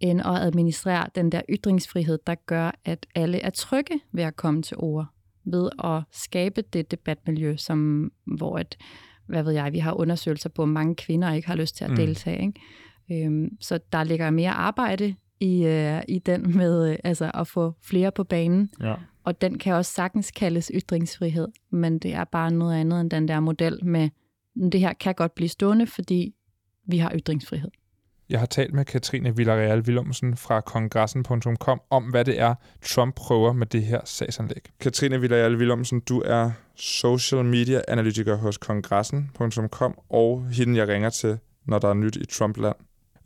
end 0.00 0.20
at 0.20 0.26
administrere 0.36 1.06
den 1.14 1.32
der 1.32 1.42
ytringsfrihed, 1.48 2.18
der 2.26 2.34
gør, 2.34 2.70
at 2.84 3.06
alle 3.14 3.40
er 3.40 3.50
trygge 3.50 4.00
ved 4.12 4.24
at 4.24 4.36
komme 4.36 4.62
til 4.62 4.76
ord, 4.80 5.06
ved 5.44 5.70
at 5.84 6.02
skabe 6.12 6.62
det 6.62 6.90
debatmiljø, 6.90 7.56
som, 7.56 8.10
hvor 8.24 8.58
et, 8.58 8.76
hvad 9.26 9.42
ved 9.42 9.52
jeg, 9.52 9.72
vi 9.72 9.78
har 9.78 9.92
undersøgelser 9.92 10.48
på, 10.48 10.62
at 10.62 10.68
mange 10.68 10.94
kvinder 10.94 11.32
ikke 11.32 11.48
har 11.48 11.56
lyst 11.56 11.76
til 11.76 11.84
at 11.84 11.90
Mm. 11.90 11.96
deltage. 11.96 12.42
Ikke? 12.46 13.24
Øhm, 13.26 13.56
så 13.60 13.78
der 13.92 14.04
ligger 14.04 14.30
mere 14.30 14.50
arbejde 14.50 15.14
i, 15.40 15.64
øh, 15.64 16.02
i 16.08 16.18
den 16.18 16.56
med 16.56 16.90
øh, 16.90 16.96
altså 17.04 17.30
at 17.34 17.46
få 17.46 17.74
flere 17.82 18.12
på 18.12 18.24
banen, 18.24 18.70
Ja. 18.80 18.94
og 19.24 19.40
den 19.40 19.58
kan 19.58 19.74
også 19.74 19.92
sagtens 19.92 20.30
kaldes 20.30 20.70
ytringsfrihed, 20.74 21.48
men 21.70 21.98
det 21.98 22.14
er 22.14 22.24
bare 22.24 22.50
noget 22.50 22.80
andet 22.80 23.00
end 23.00 23.10
den 23.10 23.28
der 23.28 23.40
model 23.40 23.84
med, 23.84 24.08
det 24.72 24.80
her 24.80 24.92
kan 24.92 25.14
godt 25.14 25.34
blive 25.34 25.48
stående, 25.48 25.86
fordi 25.86 26.34
vi 26.86 26.98
har 26.98 27.12
ytringsfrihed. 27.14 27.70
Jeg 28.30 28.38
har 28.38 28.46
talt 28.46 28.74
med 28.74 28.84
Katrine 28.84 29.36
Villarreal 29.36 29.80
Willumsen 29.80 30.36
fra 30.36 30.60
kongressen.com 30.60 31.80
om, 31.90 32.04
hvad 32.04 32.24
det 32.24 32.40
er, 32.40 32.54
Trump 32.82 33.14
prøver 33.14 33.52
med 33.52 33.66
det 33.66 33.82
her 33.82 34.00
sagsanlæg. 34.04 34.62
Katrine 34.80 35.20
Villarreal 35.20 35.56
Willumsen, 35.56 36.00
du 36.00 36.22
er 36.26 36.50
social 36.74 37.44
media 37.44 37.80
analytiker 37.88 38.36
hos 38.36 38.58
kongressen.com, 38.58 39.98
og 40.08 40.46
hende 40.50 40.76
jeg 40.76 40.88
ringer 40.88 41.10
til, 41.10 41.38
når 41.66 41.78
der 41.78 41.88
er 41.88 41.94
nyt 41.94 42.16
i 42.16 42.26
Trumpland. 42.26 42.76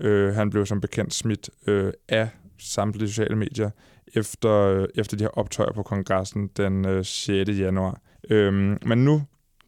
Øh, 0.00 0.34
han 0.34 0.50
blev 0.50 0.66
som 0.66 0.80
bekendt 0.80 1.14
smidt 1.14 1.50
øh, 1.66 1.92
af 2.08 2.28
samtlige 2.58 3.08
sociale 3.08 3.36
medier 3.36 3.70
efter, 4.14 4.52
øh, 4.52 4.88
efter 4.94 5.16
de 5.16 5.24
her 5.24 5.38
optøjer 5.38 5.72
på 5.72 5.82
kongressen 5.82 6.50
den 6.56 6.86
øh, 6.86 7.04
6. 7.04 7.50
januar. 7.50 8.00
Øhm, 8.30 8.78
men 8.86 9.04
nu, 9.04 9.22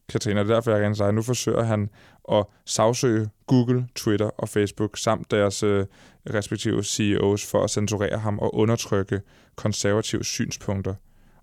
Katrine, 0.09 0.39
det 0.39 0.49
er 0.49 0.53
derfor, 0.53 0.71
jeg 0.71 0.81
gerne 0.81 0.95
til 0.95 1.13
nu 1.13 1.21
forsøger 1.21 1.63
han 1.63 1.89
at 2.31 2.45
sagsøge 2.65 3.29
Google, 3.47 3.87
Twitter 3.95 4.25
og 4.25 4.49
Facebook 4.49 4.97
samt 4.97 5.31
deres 5.31 5.63
øh, 5.63 5.85
respektive 6.33 6.83
CEOs 6.83 7.45
for 7.51 7.63
at 7.63 7.69
censurere 7.69 8.17
ham 8.17 8.39
og 8.39 8.55
undertrykke 8.55 9.21
konservative 9.55 10.23
synspunkter. 10.23 10.95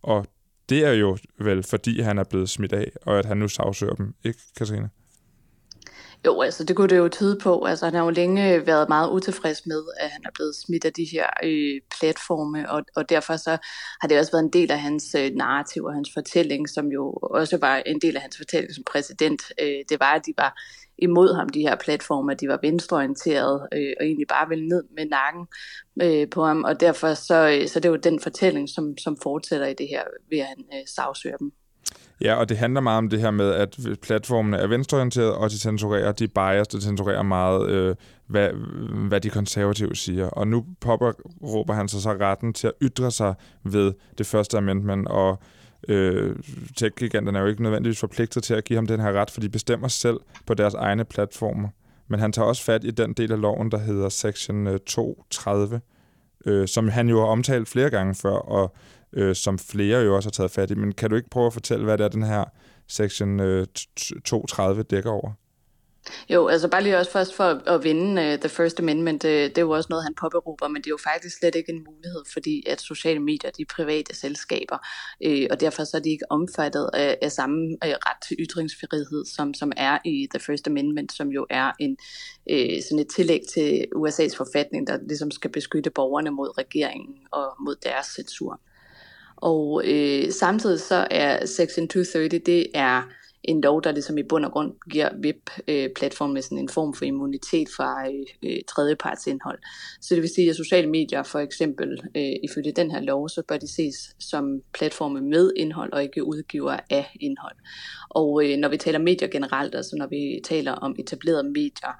Og 0.02 0.26
det 0.68 0.84
er 0.86 0.92
jo 0.92 1.18
vel, 1.38 1.62
fordi 1.62 2.00
han 2.00 2.18
er 2.18 2.24
blevet 2.24 2.50
smidt 2.50 2.72
af, 2.72 2.92
og 3.02 3.18
at 3.18 3.24
han 3.24 3.36
nu 3.36 3.48
sagsøger 3.48 3.94
dem, 3.94 4.14
ikke 4.24 4.40
Katrine? 4.56 4.90
Jo, 6.26 6.40
altså 6.40 6.64
det 6.64 6.76
kunne 6.76 6.88
det 6.88 6.96
jo 6.96 7.08
tyde 7.08 7.38
på. 7.42 7.64
Altså 7.64 7.84
han 7.84 7.94
har 7.94 8.04
jo 8.04 8.10
længe 8.10 8.66
været 8.66 8.88
meget 8.88 9.10
utilfreds 9.10 9.66
med, 9.66 9.84
at 10.00 10.10
han 10.10 10.22
er 10.24 10.30
blevet 10.34 10.54
smidt 10.56 10.84
af 10.84 10.92
de 10.92 11.04
her 11.12 11.26
øh, 11.42 11.80
platforme, 11.98 12.70
og, 12.70 12.84
og 12.96 13.08
derfor 13.08 13.36
så 13.36 13.50
har 14.00 14.08
det 14.08 14.18
også 14.18 14.32
været 14.32 14.44
en 14.44 14.52
del 14.52 14.70
af 14.70 14.80
hans 14.80 15.14
øh, 15.18 15.30
narrativ 15.34 15.84
og 15.84 15.94
hans 15.94 16.10
fortælling, 16.14 16.68
som 16.68 16.86
jo 16.86 17.12
også 17.12 17.58
var 17.60 17.76
en 17.76 17.98
del 18.00 18.16
af 18.16 18.22
hans 18.22 18.36
fortælling 18.36 18.74
som 18.74 18.84
præsident. 18.84 19.42
Øh, 19.60 19.78
det 19.88 20.00
var, 20.00 20.14
at 20.14 20.26
de 20.26 20.32
var 20.38 20.60
imod 20.98 21.34
ham, 21.34 21.48
de 21.48 21.60
her 21.60 21.76
platforme, 21.76 22.32
at 22.32 22.40
de 22.40 22.48
var 22.48 22.58
venstreorienterede 22.62 23.68
øh, 23.72 23.92
og 24.00 24.06
egentlig 24.06 24.26
bare 24.28 24.48
ville 24.48 24.68
ned 24.68 24.84
med 24.96 25.06
nakken 25.06 25.46
øh, 26.02 26.30
på 26.30 26.44
ham, 26.44 26.64
og 26.64 26.80
derfor 26.80 27.14
så, 27.14 27.48
øh, 27.48 27.68
så 27.68 27.80
det 27.80 27.88
er 27.88 27.92
jo 27.92 27.96
den 27.96 28.20
fortælling, 28.20 28.68
som, 28.68 28.98
som 28.98 29.16
fortsætter 29.22 29.66
i 29.66 29.74
det 29.74 29.88
her, 29.88 30.02
ved 30.30 30.38
at 30.38 30.46
han 30.46 30.64
øh, 30.72 30.86
sagsøger 30.86 31.36
dem. 31.36 31.52
Ja, 32.24 32.34
og 32.34 32.48
det 32.48 32.58
handler 32.58 32.80
meget 32.80 32.98
om 32.98 33.08
det 33.08 33.20
her 33.20 33.30
med, 33.30 33.50
at 33.50 33.78
platformene 34.02 34.56
er 34.56 34.66
venstreorienterede, 34.66 35.36
og 35.36 35.50
de 35.50 35.58
censurerer, 35.58 36.12
de 36.12 36.28
bias, 36.28 36.68
de 36.68 36.82
censurerer 36.82 37.22
meget, 37.22 37.68
øh, 37.68 37.94
hvad, 38.26 38.48
hvad 39.08 39.20
de 39.20 39.30
konservative 39.30 39.96
siger. 39.96 40.28
Og 40.28 40.48
nu 40.48 40.64
popper, 40.80 41.12
råber 41.42 41.74
han 41.74 41.88
sig 41.88 42.02
så 42.02 42.12
retten 42.12 42.52
til 42.52 42.66
at 42.66 42.72
ytre 42.82 43.10
sig 43.10 43.34
ved 43.64 43.92
det 44.18 44.26
første 44.26 44.58
amendment, 44.58 45.08
og 45.08 45.38
øh, 45.88 46.36
tech-giganterne 46.76 47.38
er 47.38 47.42
jo 47.42 47.48
ikke 47.48 47.62
nødvendigvis 47.62 48.00
forpligtet 48.00 48.42
til 48.42 48.54
at 48.54 48.64
give 48.64 48.76
ham 48.76 48.86
den 48.86 49.00
her 49.00 49.12
ret, 49.12 49.30
for 49.30 49.40
de 49.40 49.48
bestemmer 49.48 49.88
selv 49.88 50.20
på 50.46 50.54
deres 50.54 50.74
egne 50.74 51.04
platformer. 51.04 51.68
Men 52.08 52.20
han 52.20 52.32
tager 52.32 52.46
også 52.46 52.64
fat 52.64 52.84
i 52.84 52.90
den 52.90 53.12
del 53.12 53.32
af 53.32 53.40
loven, 53.40 53.70
der 53.70 53.78
hedder 53.78 54.08
Section 54.08 54.66
øh, 54.66 54.80
230, 54.86 55.80
øh, 56.46 56.68
som 56.68 56.88
han 56.88 57.08
jo 57.08 57.20
har 57.20 57.26
omtalt 57.26 57.68
flere 57.68 57.90
gange 57.90 58.14
før, 58.14 58.34
og 58.34 58.74
øh, 59.12 59.34
som 59.34 59.58
flere 59.58 60.00
jo 60.00 60.16
også 60.16 60.26
har 60.26 60.32
taget 60.32 60.50
fat 60.50 60.70
i. 60.70 60.74
Men 60.74 60.92
kan 60.92 61.10
du 61.10 61.16
ikke 61.16 61.30
prøve 61.30 61.46
at 61.46 61.52
fortælle, 61.52 61.84
hvad 61.84 61.98
det 61.98 62.04
er, 62.04 62.08
den 62.08 62.22
her 62.22 62.44
Section 62.88 63.40
øh, 63.40 63.66
230 64.24 64.82
dækker 64.82 65.10
over? 65.10 65.32
Jo, 66.30 66.46
altså 66.48 66.68
bare 66.68 66.82
lige 66.82 66.98
også 66.98 67.10
først 67.10 67.34
for 67.34 67.44
at, 67.44 67.68
at 67.68 67.84
vinde 67.84 68.22
uh, 68.22 68.40
The 68.40 68.48
First 68.48 68.80
Amendment, 68.80 69.24
uh, 69.24 69.30
det 69.30 69.58
er 69.58 69.62
jo 69.62 69.70
også 69.70 69.86
noget, 69.90 70.04
han 70.04 70.14
påberåber, 70.14 70.68
men 70.68 70.76
det 70.76 70.86
er 70.86 70.90
jo 70.90 70.98
faktisk 71.04 71.38
slet 71.38 71.54
ikke 71.54 71.72
en 71.72 71.84
mulighed, 71.84 72.22
fordi 72.32 72.62
at 72.66 72.80
sociale 72.80 73.20
medier, 73.20 73.50
de 73.50 73.62
er 73.62 73.74
private 73.76 74.16
selskaber, 74.16 74.78
uh, 75.26 75.46
og 75.50 75.60
derfor 75.60 75.84
så 75.84 75.96
er 75.96 76.00
de 76.00 76.10
ikke 76.10 76.32
omfattet 76.32 76.90
af, 76.94 77.18
af 77.22 77.32
samme 77.32 77.76
uh, 77.84 77.90
ret 77.90 78.22
til 78.28 78.36
ytringsfrihed, 78.40 79.24
som, 79.36 79.54
som 79.54 79.72
er 79.76 79.98
i 80.04 80.28
The 80.30 80.40
First 80.40 80.66
Amendment, 80.66 81.12
som 81.12 81.28
jo 81.28 81.46
er 81.50 81.72
en 81.80 81.96
uh, 82.50 82.82
sådan 82.88 82.98
et 82.98 83.08
tillæg 83.16 83.40
til 83.54 83.86
USA's 83.96 84.36
forfatning, 84.36 84.86
der 84.86 84.98
ligesom 85.08 85.30
skal 85.30 85.50
beskytte 85.50 85.90
borgerne 85.90 86.30
mod 86.30 86.58
regeringen 86.58 87.14
og 87.32 87.54
mod 87.64 87.76
deres 87.84 88.06
censur. 88.06 88.60
Og 89.42 89.82
øh, 89.84 90.32
samtidig 90.32 90.80
så 90.80 91.06
er 91.10 91.46
Section 91.46 91.88
230, 91.88 92.38
det 92.38 92.66
er 92.74 93.02
en 93.44 93.60
lov, 93.60 93.82
der 93.82 93.92
ligesom 93.92 94.18
i 94.18 94.22
bund 94.22 94.44
og 94.44 94.52
grund 94.52 94.72
giver 94.90 95.08
web-platformen 95.24 96.36
øh, 96.36 96.42
sådan 96.42 96.58
en 96.58 96.68
form 96.68 96.94
for 96.94 97.04
immunitet 97.04 97.68
fra 97.76 98.08
øh, 98.08 98.26
øh, 98.42 98.58
tredjepartsindhold. 98.68 99.58
Så 100.00 100.14
det 100.14 100.22
vil 100.22 100.30
sige, 100.34 100.50
at 100.50 100.56
sociale 100.56 100.90
medier 100.90 101.22
for 101.22 101.38
eksempel, 101.38 102.00
øh, 102.16 102.32
ifølge 102.44 102.72
den 102.72 102.90
her 102.90 103.00
lov, 103.00 103.28
så 103.28 103.42
bør 103.48 103.56
de 103.56 103.74
ses 103.74 104.16
som 104.18 104.62
platforme 104.74 105.20
med 105.20 105.52
indhold 105.56 105.92
og 105.92 106.02
ikke 106.02 106.24
udgiver 106.24 106.76
af 106.90 107.16
indhold. 107.20 107.56
Og 108.08 108.44
øh, 108.44 108.58
når 108.58 108.68
vi 108.68 108.76
taler 108.76 108.98
medier 108.98 109.28
generelt, 109.28 109.74
altså 109.74 109.96
når 109.96 110.06
vi 110.06 110.40
taler 110.44 110.72
om 110.72 110.96
etablerede 110.98 111.50
medier, 111.50 111.92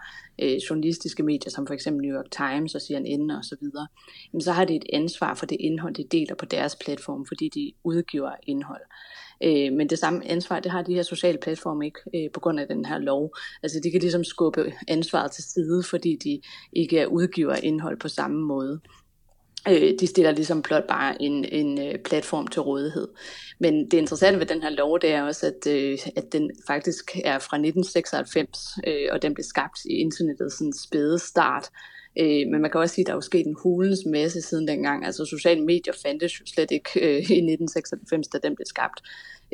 øh, 0.43 0.57
journalistiske 0.71 1.23
medier, 1.23 1.51
som 1.51 1.67
for 1.67 1.75
eksempel 1.75 2.07
New 2.07 2.17
York 2.17 2.31
Times 2.31 2.75
og 2.75 2.81
CNN 2.81 3.31
og 3.31 3.45
så 3.45 3.57
videre, 3.61 3.87
jamen 4.33 4.41
så 4.41 4.53
har 4.53 4.65
de 4.65 4.77
et 4.77 4.85
ansvar 4.93 5.35
for 5.35 5.47
det 5.47 5.57
indhold, 5.61 5.95
de 5.95 6.05
deler 6.05 6.35
på 6.35 6.45
deres 6.45 6.77
platform, 6.85 7.27
fordi 7.27 7.49
de 7.49 7.73
udgiver 7.85 8.33
indhold. 8.43 8.83
Øh, 9.43 9.73
men 9.73 9.91
det 9.91 9.99
samme 9.99 10.29
ansvar, 10.29 10.61
det 10.61 10.73
har 10.73 10.83
de 10.83 10.95
her 10.95 11.03
sociale 11.03 11.39
platforme 11.39 11.85
ikke 11.87 12.01
øh, 12.15 12.31
på 12.31 12.41
grund 12.41 12.61
af 12.61 12.67
den 12.69 12.85
her 12.85 12.99
lov. 12.99 13.37
Altså 13.63 13.81
de 13.85 13.91
kan 13.91 14.01
ligesom 14.01 14.25
skubbe 14.25 14.73
ansvaret 14.89 15.33
til 15.33 15.45
side, 15.45 15.83
fordi 15.83 16.17
de 16.25 16.41
ikke 16.73 16.99
er 16.99 17.07
udgiver 17.07 17.55
indhold 17.55 18.01
på 18.01 18.09
samme 18.09 18.41
måde. 18.41 18.81
Øh, 19.69 19.93
de 20.01 20.07
stiller 20.07 20.31
ligesom 20.31 20.63
blot 20.63 20.87
bare 20.89 21.23
en, 21.23 21.45
en 21.45 21.81
øh, 21.81 21.99
platform 21.99 22.47
til 22.47 22.63
rådighed. 22.63 23.09
Men 23.61 23.91
det 23.91 23.99
interessante 23.99 24.41
ved 24.41 24.47
den 24.47 24.63
her 24.63 24.71
lov, 24.71 25.01
det 25.01 25.13
er 25.13 25.23
også, 25.23 25.47
at, 25.47 25.73
øh, 25.73 25.99
at 26.17 26.33
den 26.33 26.51
faktisk 26.67 27.11
er 27.25 27.39
fra 27.39 27.57
1996, 27.57 28.79
øh, 28.87 29.09
og 29.13 29.23
den 29.23 29.35
blev 29.35 29.45
skabt 29.45 29.79
i 29.85 29.95
internettets 29.95 30.83
spæde 30.85 31.19
start. 31.19 31.69
Øh, 32.19 32.49
men 32.51 32.63
man 32.63 32.71
kan 32.71 32.81
også 32.81 32.95
sige, 32.95 33.03
at 33.03 33.07
der 33.07 33.13
er 33.13 33.17
jo 33.17 33.21
sket 33.21 33.47
en 33.47 33.57
hulens 33.63 34.07
masse 34.07 34.43
siden 34.43 34.69
dengang. 34.69 35.07
Altså 35.07 35.25
sociale 35.25 35.65
medier 35.65 35.95
fandtes 36.03 36.41
jo 36.41 36.47
slet 36.47 36.71
ikke 36.71 36.91
øh, 36.97 37.17
i 37.17 37.41
1996, 37.41 38.29
da 38.29 38.39
den 38.43 38.57
blev 38.57 38.67
skabt. 38.67 39.03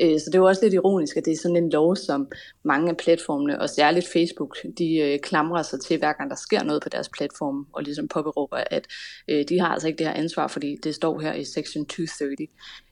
Øh, 0.01 0.19
så 0.19 0.25
det 0.25 0.35
er 0.35 0.39
jo 0.39 0.45
også 0.45 0.63
lidt 0.63 0.73
ironisk, 0.73 1.17
at 1.17 1.25
det 1.25 1.33
er 1.33 1.37
sådan 1.37 1.57
en 1.57 1.69
lov, 1.69 1.95
som 1.95 2.27
mange 2.63 2.89
af 2.89 2.97
platformene, 2.97 3.61
og 3.61 3.69
særligt 3.69 4.07
Facebook, 4.13 4.57
de 4.77 4.95
øh, 4.95 5.19
klamrer 5.19 5.61
sig 5.61 5.81
til, 5.81 5.97
hver 5.97 6.13
gang 6.13 6.29
der 6.29 6.35
sker 6.35 6.63
noget 6.63 6.83
på 6.83 6.89
deres 6.89 7.09
platform, 7.09 7.67
og 7.73 7.83
ligesom 7.83 8.07
påberåber, 8.07 8.57
at 8.71 8.87
øh, 9.27 9.45
de 9.49 9.59
har 9.59 9.67
altså 9.67 9.87
ikke 9.87 9.97
det 9.97 10.07
her 10.07 10.13
ansvar, 10.13 10.47
fordi 10.47 10.77
det 10.83 10.95
står 10.95 11.19
her 11.19 11.33
i 11.33 11.43
Section 11.43 11.85
230. 11.85 12.47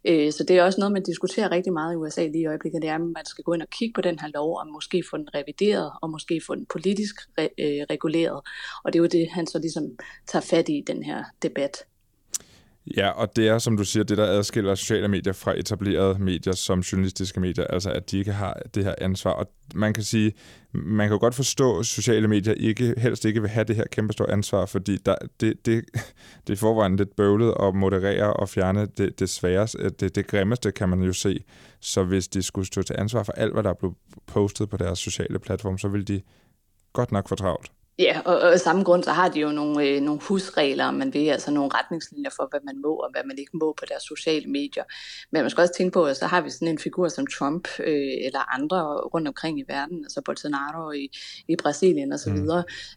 Øh, 0.06 0.32
så 0.32 0.44
det 0.48 0.58
er 0.58 0.64
også 0.64 0.80
noget, 0.80 0.94
man 0.94 1.04
diskuterer 1.04 1.52
rigtig 1.52 1.74
meget 1.74 1.94
i 1.94 1.96
USA 1.96 2.24
lige 2.28 2.42
i 2.42 2.48
øjeblikket, 2.48 2.82
det 2.82 2.90
er, 2.90 2.96
at 2.96 3.02
man 3.02 3.26
skal 3.26 3.44
gå 3.44 3.54
ind 3.54 3.62
og 3.62 3.70
kigge 3.70 3.94
på 3.94 4.02
den 4.02 4.20
her 4.20 4.28
lov, 4.34 4.58
og 4.58 4.68
måske 4.68 5.04
få 5.10 5.18
den 5.18 5.30
revideret, 5.36 5.92
og 6.02 6.10
måske 6.10 6.42
få 6.48 6.56
den 6.56 6.66
politisk 6.66 7.16
re- 7.40 7.56
reguleret. 7.94 8.42
Og 8.84 8.94
det 8.94 9.00
er 9.00 9.04
jo 9.04 9.08
det, 9.08 9.30
han 9.32 9.48
så 9.48 9.60
ligesom 9.60 9.84
tager 10.28 10.44
fat 10.44 10.70
i 10.70 10.84
den 10.88 11.04
her 11.04 11.24
debat. 11.42 11.86
Ja, 12.96 13.10
og 13.10 13.36
det 13.36 13.48
er, 13.48 13.58
som 13.58 13.78
du 13.78 13.84
siger, 13.84 14.04
det, 14.04 14.18
der 14.18 14.26
adskiller 14.26 14.76
sociale 14.76 15.08
medier 15.08 15.34
fra 15.34 15.54
etablerede 15.60 16.20
medier 16.20 16.54
som 16.54 16.80
journalistiske 16.80 17.40
medier, 17.40 17.68
altså 17.68 17.92
at 17.92 18.12
de 18.12 18.18
ikke 18.18 18.34
har 18.34 18.62
det 18.76 18.84
her 18.84 18.96
ansvar. 18.98 19.32
Og 19.32 19.52
man 19.76 19.94
kan 19.94 20.04
sige, 20.04 20.34
man 20.72 21.08
kan 21.08 21.14
jo 21.14 21.20
godt 21.20 21.36
forstå, 21.36 21.80
at 21.80 21.86
sociale 21.86 22.28
medier 22.28 22.54
ikke, 22.54 22.94
helst 22.98 23.26
ikke 23.26 23.42
vil 23.42 23.50
have 23.50 23.64
det 23.64 23.76
her 23.76 23.84
kæmpe 23.92 24.14
store 24.14 24.32
ansvar, 24.32 24.66
fordi 24.66 24.98
der, 24.98 25.16
det, 25.40 25.66
det, 25.66 25.86
det 26.48 26.54
er 26.54 26.58
forvejen 26.58 26.96
lidt 26.96 27.16
bøvlet 27.16 27.54
at 27.60 27.76
moderere 27.76 28.34
og 28.34 28.50
fjerne 28.50 28.88
det, 28.98 29.20
det 29.20 29.30
sværeste, 29.30 29.90
det, 29.90 30.16
det 30.16 30.28
grimmeste, 30.28 30.72
kan 30.72 30.90
man 30.90 31.02
jo 31.02 31.14
se. 31.14 31.44
Så 31.80 32.04
hvis 32.04 32.28
de 32.28 32.44
skulle 32.44 32.68
stå 32.68 32.82
til 32.82 32.96
ansvar 33.00 33.24
for 33.24 33.34
alt, 33.34 33.54
hvad 33.54 33.64
der 33.64 33.70
er 33.70 33.74
blevet 33.80 33.96
postet 34.28 34.70
på 34.70 34.78
deres 34.78 35.00
sociale 35.00 35.40
platform, 35.40 35.78
så 35.78 35.88
vil 35.88 36.08
de 36.08 36.22
godt 36.94 37.12
nok 37.12 37.30
få 37.30 37.36
travlt. 37.36 37.72
Ja, 38.00 38.22
og, 38.26 38.40
og 38.40 38.54
af 38.54 38.60
samme 38.60 38.84
grund, 38.84 39.04
så 39.04 39.12
har 39.12 39.30
de 39.30 39.40
jo 39.40 39.52
nogle, 39.52 39.86
øh, 39.86 40.02
nogle 40.02 40.22
husregler, 40.22 40.92
man 40.92 41.14
ved, 41.14 41.28
altså 41.28 41.52
nogle 41.52 41.72
retningslinjer 41.74 42.30
for, 42.36 42.48
hvad 42.50 42.60
man 42.64 42.82
må 42.82 42.96
og 42.96 43.12
hvad 43.12 43.22
man 43.26 43.38
ikke 43.38 43.58
må 43.58 43.74
på 43.80 43.86
deres 43.90 44.04
sociale 44.04 44.48
medier. 44.48 44.84
Men 45.32 45.42
man 45.42 45.50
skal 45.50 45.62
også 45.62 45.74
tænke 45.78 45.94
på, 45.94 46.06
at 46.06 46.18
så 46.18 46.26
har 46.26 46.42
vi 46.42 46.50
sådan 46.50 46.68
en 46.68 46.80
figur 46.80 47.08
som 47.08 47.28
Trump 47.28 47.68
øh, 47.80 48.18
eller 48.26 48.54
andre 48.56 48.98
rundt 49.14 49.28
omkring 49.28 49.60
i 49.60 49.64
verden, 49.68 49.98
altså 50.04 50.22
Bolsonaro 50.26 50.92
i, 50.92 51.10
i 51.48 51.56
Brasilien 51.56 52.14
osv., 52.14 52.32
mm. 52.32 52.50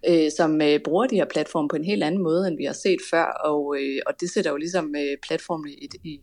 øh, 0.08 0.30
som 0.36 0.62
øh, 0.62 0.80
bruger 0.84 1.06
de 1.06 1.16
her 1.16 1.26
platforme 1.30 1.68
på 1.68 1.76
en 1.76 1.84
helt 1.84 2.02
anden 2.02 2.22
måde, 2.22 2.48
end 2.48 2.56
vi 2.56 2.64
har 2.64 2.72
set 2.72 3.00
før, 3.10 3.24
og, 3.24 3.76
øh, 3.78 4.00
og 4.06 4.12
det 4.20 4.30
sætter 4.30 4.50
jo 4.50 4.56
ligesom 4.56 4.94
øh, 4.96 5.16
platformene 5.26 5.72
i, 5.72 5.88
i, 6.04 6.20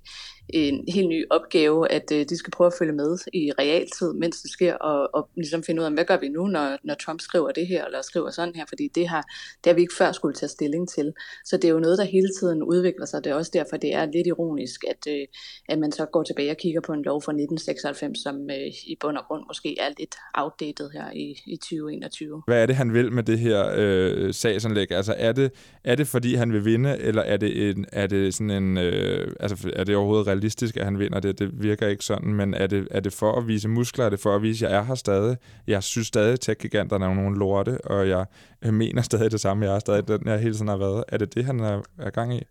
en 0.49 0.83
helt 0.87 1.09
ny 1.09 1.25
opgave, 1.29 1.91
at 1.91 2.11
øh, 2.11 2.25
de 2.29 2.37
skal 2.37 2.51
prøve 2.51 2.67
at 2.67 2.73
følge 2.79 2.93
med 2.93 3.17
i 3.33 3.51
realtid, 3.59 4.13
mens 4.13 4.41
det 4.41 4.51
sker, 4.51 4.73
og, 4.75 5.09
og 5.13 5.29
ligesom 5.35 5.63
finde 5.63 5.81
ud 5.81 5.85
af, 5.85 5.91
hvad 5.91 6.05
gør 6.05 6.19
vi 6.19 6.29
nu, 6.29 6.47
når, 6.47 6.77
når 6.83 6.93
Trump 6.93 7.21
skriver 7.21 7.51
det 7.51 7.67
her, 7.67 7.85
eller 7.85 8.01
skriver 8.01 8.29
sådan 8.29 8.55
her, 8.55 8.65
fordi 8.67 8.87
det 8.95 9.07
har, 9.07 9.21
det 9.63 9.69
har 9.69 9.73
vi 9.73 9.81
ikke 9.81 9.95
før 9.97 10.11
skulle 10.11 10.35
tage 10.35 10.49
stilling 10.49 10.89
til. 10.89 11.13
Så 11.45 11.57
det 11.57 11.65
er 11.65 11.71
jo 11.71 11.79
noget, 11.79 11.97
der 11.97 12.03
hele 12.03 12.29
tiden 12.39 12.63
udvikler 12.63 13.05
sig. 13.05 13.23
Det 13.23 13.29
er 13.31 13.35
også 13.35 13.51
derfor, 13.53 13.77
det 13.77 13.93
er 13.93 14.05
lidt 14.05 14.27
ironisk, 14.27 14.83
at, 14.89 15.13
øh, 15.13 15.27
at 15.69 15.79
man 15.79 15.91
så 15.91 16.05
går 16.05 16.23
tilbage 16.23 16.51
og 16.51 16.57
kigger 16.57 16.81
på 16.81 16.93
en 16.93 17.03
lov 17.03 17.21
fra 17.21 17.31
1996, 17.31 18.19
som 18.23 18.35
øh, 18.49 18.67
i 18.87 18.97
bund 18.99 19.17
og 19.17 19.23
grund 19.27 19.43
måske 19.47 19.79
er 19.79 19.89
lidt 19.99 20.15
outdated 20.33 20.89
her 20.89 21.11
i, 21.11 21.35
i 21.45 21.55
2021. 21.57 22.41
Hvad 22.47 22.61
er 22.61 22.65
det, 22.65 22.75
han 22.75 22.93
vil 22.93 23.11
med 23.11 23.23
det 23.23 23.39
her 23.39 23.71
øh, 23.75 24.33
sagsanlæg? 24.33 24.91
Altså 24.91 25.15
er 25.17 25.31
det, 25.31 25.51
er 25.83 25.95
det, 25.95 26.07
fordi 26.07 26.35
han 26.35 26.53
vil 26.53 26.65
vinde, 26.65 26.97
eller 26.99 27.21
er 27.21 27.37
det, 27.37 27.69
en, 27.69 27.85
er 27.91 28.07
det 28.07 28.33
sådan 28.33 28.49
en, 28.49 28.77
øh, 28.77 29.31
altså 29.39 29.71
er 29.75 29.83
det 29.83 29.95
overhovedet 29.95 30.27
realistisk, 30.37 30.77
at 30.77 30.85
han 30.85 30.99
vinder 30.99 31.19
det. 31.19 31.39
Det 31.39 31.49
virker 31.63 31.87
ikke 31.87 32.05
sådan, 32.05 32.33
men 32.33 32.53
er 32.53 32.67
det, 32.67 32.87
er 32.91 32.99
det 32.99 33.13
for 33.13 33.37
at 33.37 33.47
vise 33.47 33.67
muskler? 33.69 34.05
Er 34.05 34.09
det 34.09 34.19
for 34.19 34.35
at 34.35 34.41
vise, 34.41 34.65
at 34.65 34.71
jeg 34.71 34.79
er 34.79 34.83
her 34.83 34.95
stadig? 34.95 35.37
Jeg 35.67 35.83
synes 35.83 36.07
stadig, 36.07 36.33
at 36.33 36.39
tech-giganterne 36.39 37.05
er 37.05 37.13
nogle 37.13 37.39
lorte, 37.39 37.77
og 37.85 38.07
jeg 38.09 38.25
mener 38.61 39.01
stadig 39.01 39.31
det 39.31 39.39
samme. 39.39 39.65
Jeg 39.65 39.75
er 39.75 39.79
stadig 39.79 40.07
den, 40.07 40.21
jeg 40.25 40.39
hele 40.39 40.53
tiden 40.53 40.67
har 40.67 40.77
været. 40.77 41.03
Er 41.07 41.17
det 41.17 41.35
det, 41.35 41.45
han 41.45 41.59
er, 41.59 41.81
er 41.99 42.09
gang 42.09 42.35
i? 42.35 42.43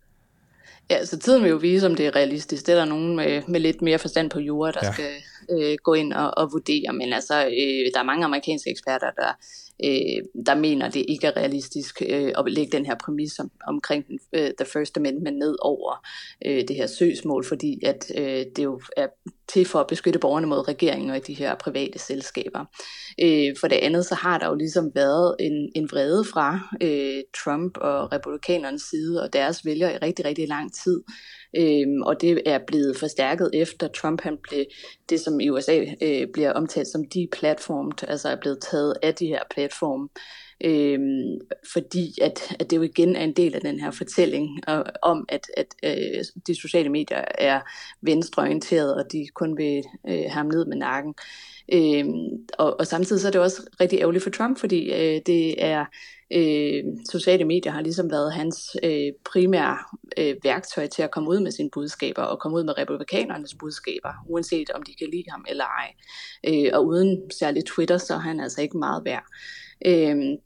Ja, 0.89 1.05
så 1.05 1.19
tiden 1.19 1.43
vil 1.43 1.49
jo 1.49 1.57
vise, 1.57 1.85
om 1.85 1.95
det 1.95 2.05
er 2.05 2.15
realistisk. 2.15 2.67
Det 2.67 2.73
er 2.73 2.79
der 2.79 2.85
nogen 2.85 3.15
med, 3.15 3.41
med 3.47 3.59
lidt 3.59 3.81
mere 3.81 3.99
forstand 3.99 4.29
på 4.29 4.39
jura, 4.39 4.71
der 4.71 4.79
ja. 4.83 4.93
skal 4.93 5.11
øh, 5.51 5.77
gå 5.83 5.93
ind 5.93 6.13
og, 6.13 6.37
og 6.37 6.51
vurdere. 6.51 6.93
Men 6.93 7.13
altså, 7.13 7.45
øh, 7.45 7.91
der 7.93 7.99
er 7.99 8.03
mange 8.03 8.25
amerikanske 8.25 8.69
eksperter, 8.69 9.11
der 9.11 9.37
øh, 9.83 10.43
der 10.45 10.55
mener, 10.55 10.89
det 10.89 11.05
ikke 11.07 11.27
er 11.27 11.37
realistisk 11.37 12.01
øh, 12.09 12.33
at 12.37 12.51
lægge 12.51 12.77
den 12.77 12.85
her 12.85 12.95
præmis 12.95 13.39
om, 13.39 13.51
omkring 13.67 14.05
øh, 14.33 14.51
The 14.59 14.65
First 14.73 14.97
Amendment 14.97 15.37
ned 15.37 15.55
over 15.61 16.07
øh, 16.45 16.67
det 16.67 16.75
her 16.75 16.87
søgsmål, 16.87 17.45
fordi 17.45 17.79
at 17.85 18.11
øh, 18.17 18.45
det 18.55 18.63
jo 18.63 18.81
er 18.97 19.07
til 19.53 19.65
for 19.65 19.79
at 19.79 19.87
beskytte 19.87 20.19
borgerne 20.19 20.47
mod 20.47 20.67
regeringen 20.67 21.09
og 21.09 21.27
de 21.27 21.33
her 21.33 21.55
private 21.55 21.99
selskaber. 21.99 22.65
Øh, 23.21 23.55
for 23.59 23.67
det 23.67 23.75
andet, 23.75 24.05
så 24.05 24.15
har 24.15 24.37
der 24.37 24.47
jo 24.47 24.55
ligesom 24.55 24.91
været 24.95 25.35
en, 25.39 25.71
en 25.75 25.89
vrede 25.91 26.25
fra 26.25 26.59
øh, 26.83 27.21
Trump 27.43 27.77
og 27.77 28.11
republikanernes 28.11 28.81
side 28.81 29.23
og 29.23 29.33
deres 29.33 29.65
vælgere 29.65 29.93
i 29.93 29.97
rigtig, 29.97 30.25
rigtig 30.25 30.47
lang 30.47 30.73
tid, 30.73 31.03
Øhm, 31.55 32.01
og 32.01 32.21
det 32.21 32.41
er 32.45 32.59
blevet 32.67 32.97
forstærket 32.97 33.49
efter 33.53 33.87
Trump 33.87 34.21
han 34.21 34.37
blev 34.43 34.65
det, 35.09 35.19
som 35.19 35.39
i 35.39 35.49
USA 35.49 35.85
øh, 36.01 36.27
bliver 36.33 36.53
omtalt 36.53 36.87
som 36.87 37.05
deplatformed, 37.05 38.03
altså 38.07 38.29
er 38.29 38.35
blevet 38.35 38.59
taget 38.71 38.93
af 39.03 39.15
de 39.15 39.27
her 39.27 39.41
platforme. 39.51 40.09
Øh, 40.63 40.99
fordi 41.73 42.13
at, 42.21 42.55
at 42.59 42.69
det 42.69 42.77
jo 42.77 42.81
igen 42.81 43.15
er 43.15 43.23
en 43.23 43.33
del 43.33 43.55
af 43.55 43.61
den 43.61 43.79
her 43.79 43.91
fortælling 43.91 44.59
øh, 44.69 44.85
om, 45.01 45.25
at, 45.29 45.47
at 45.57 45.67
øh, 45.83 46.23
de 46.47 46.61
sociale 46.61 46.89
medier 46.89 47.23
er 47.37 47.61
venstreorienterede, 48.01 48.95
og 48.95 49.11
de 49.11 49.27
kun 49.33 49.57
vil 49.57 49.83
øh, 50.07 50.13
have 50.13 50.29
ham 50.29 50.45
ned 50.45 50.65
med 50.65 50.77
nakken. 50.77 51.13
Øh, 51.73 52.05
og, 52.57 52.79
og 52.79 52.87
samtidig 52.87 53.21
så 53.21 53.27
er 53.27 53.31
det 53.31 53.41
også 53.41 53.61
rigtig 53.81 53.99
ærgerligt 53.99 54.23
for 54.23 54.29
Trump, 54.29 54.59
fordi 54.59 54.91
øh, 54.93 55.21
det 55.25 55.63
er 55.63 55.85
øh, 56.33 56.83
sociale 57.11 57.45
medier 57.45 57.71
har 57.71 57.81
ligesom 57.81 58.11
været 58.11 58.33
hans 58.33 58.77
øh, 58.83 59.11
primære 59.25 59.77
øh, 60.17 60.35
værktøj 60.43 60.87
til 60.87 61.01
at 61.01 61.11
komme 61.11 61.29
ud 61.29 61.39
med 61.39 61.51
sine 61.51 61.69
budskaber 61.69 62.21
og 62.21 62.39
komme 62.39 62.57
ud 62.57 62.63
med 62.63 62.77
republikanernes 62.77 63.55
budskaber, 63.59 64.13
uanset 64.27 64.69
om 64.69 64.83
de 64.83 64.93
kan 64.95 65.09
lide 65.09 65.31
ham 65.31 65.45
eller 65.47 65.65
ej. 65.65 65.93
Øh, 66.47 66.69
og 66.73 66.85
uden 66.85 67.31
særligt 67.31 67.65
Twitter, 67.65 67.97
så 67.97 68.13
er 68.13 68.19
han 68.19 68.39
altså 68.39 68.61
ikke 68.61 68.77
meget 68.77 69.05
værd. 69.05 69.25
Øh, 69.85 70.37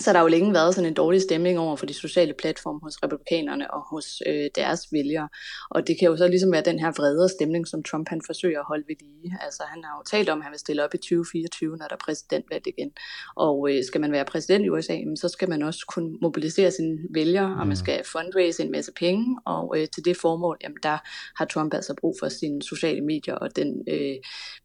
så 0.00 0.12
der 0.12 0.18
har 0.18 0.24
jo 0.24 0.28
længe 0.28 0.52
været 0.54 0.74
sådan 0.74 0.88
en 0.88 0.94
dårlig 0.94 1.22
stemning 1.22 1.58
over 1.58 1.76
for 1.76 1.86
de 1.86 1.94
sociale 1.94 2.34
platforme 2.34 2.80
hos 2.82 3.02
republikanerne 3.02 3.70
og 3.70 3.82
hos 3.90 4.22
øh, 4.26 4.50
deres 4.54 4.92
vælgere. 4.92 5.28
Og 5.70 5.86
det 5.86 5.98
kan 5.98 6.08
jo 6.08 6.16
så 6.16 6.28
ligesom 6.28 6.52
være 6.52 6.62
den 6.62 6.78
her 6.78 6.90
vrede 6.90 7.28
stemning, 7.28 7.68
som 7.68 7.82
Trump 7.82 8.08
han 8.08 8.20
forsøger 8.26 8.60
at 8.60 8.66
holde 8.68 8.84
ved 8.88 8.96
lige. 9.00 9.38
Altså 9.40 9.62
han 9.66 9.84
har 9.84 9.98
jo 9.98 10.02
talt 10.10 10.28
om, 10.28 10.38
at 10.38 10.44
han 10.44 10.52
vil 10.52 10.58
stille 10.58 10.84
op 10.84 10.94
i 10.94 10.98
2024, 10.98 11.76
når 11.76 11.86
der 11.86 11.94
er 11.94 12.04
præsidentvalg 12.04 12.66
igen. 12.66 12.90
Og 13.36 13.70
øh, 13.70 13.84
skal 13.84 14.00
man 14.00 14.12
være 14.12 14.24
præsident 14.24 14.64
i 14.64 14.68
USA, 14.68 14.98
så 15.16 15.28
skal 15.28 15.48
man 15.48 15.62
også 15.62 15.84
kunne 15.88 16.18
mobilisere 16.22 16.70
sine 16.70 16.98
vælgere, 17.14 17.50
og 17.50 17.58
man 17.58 17.68
mm. 17.68 17.76
skal 17.76 18.04
fundraise 18.04 18.62
en 18.62 18.72
masse 18.72 18.92
penge. 18.92 19.38
Og 19.44 19.74
øh, 19.78 19.88
til 19.94 20.04
det 20.04 20.16
formål, 20.16 20.56
jamen, 20.62 20.78
der 20.82 20.98
har 21.36 21.44
Trump 21.44 21.74
altså 21.74 21.94
brug 22.00 22.16
for 22.20 22.28
sine 22.28 22.62
sociale 22.62 23.00
medier 23.00 23.34
og 23.34 23.56
den 23.56 23.84
øh, 23.88 24.16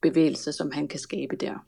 bevægelse, 0.02 0.52
som 0.52 0.72
han 0.72 0.88
kan 0.88 1.00
skabe 1.00 1.36
der. 1.36 1.66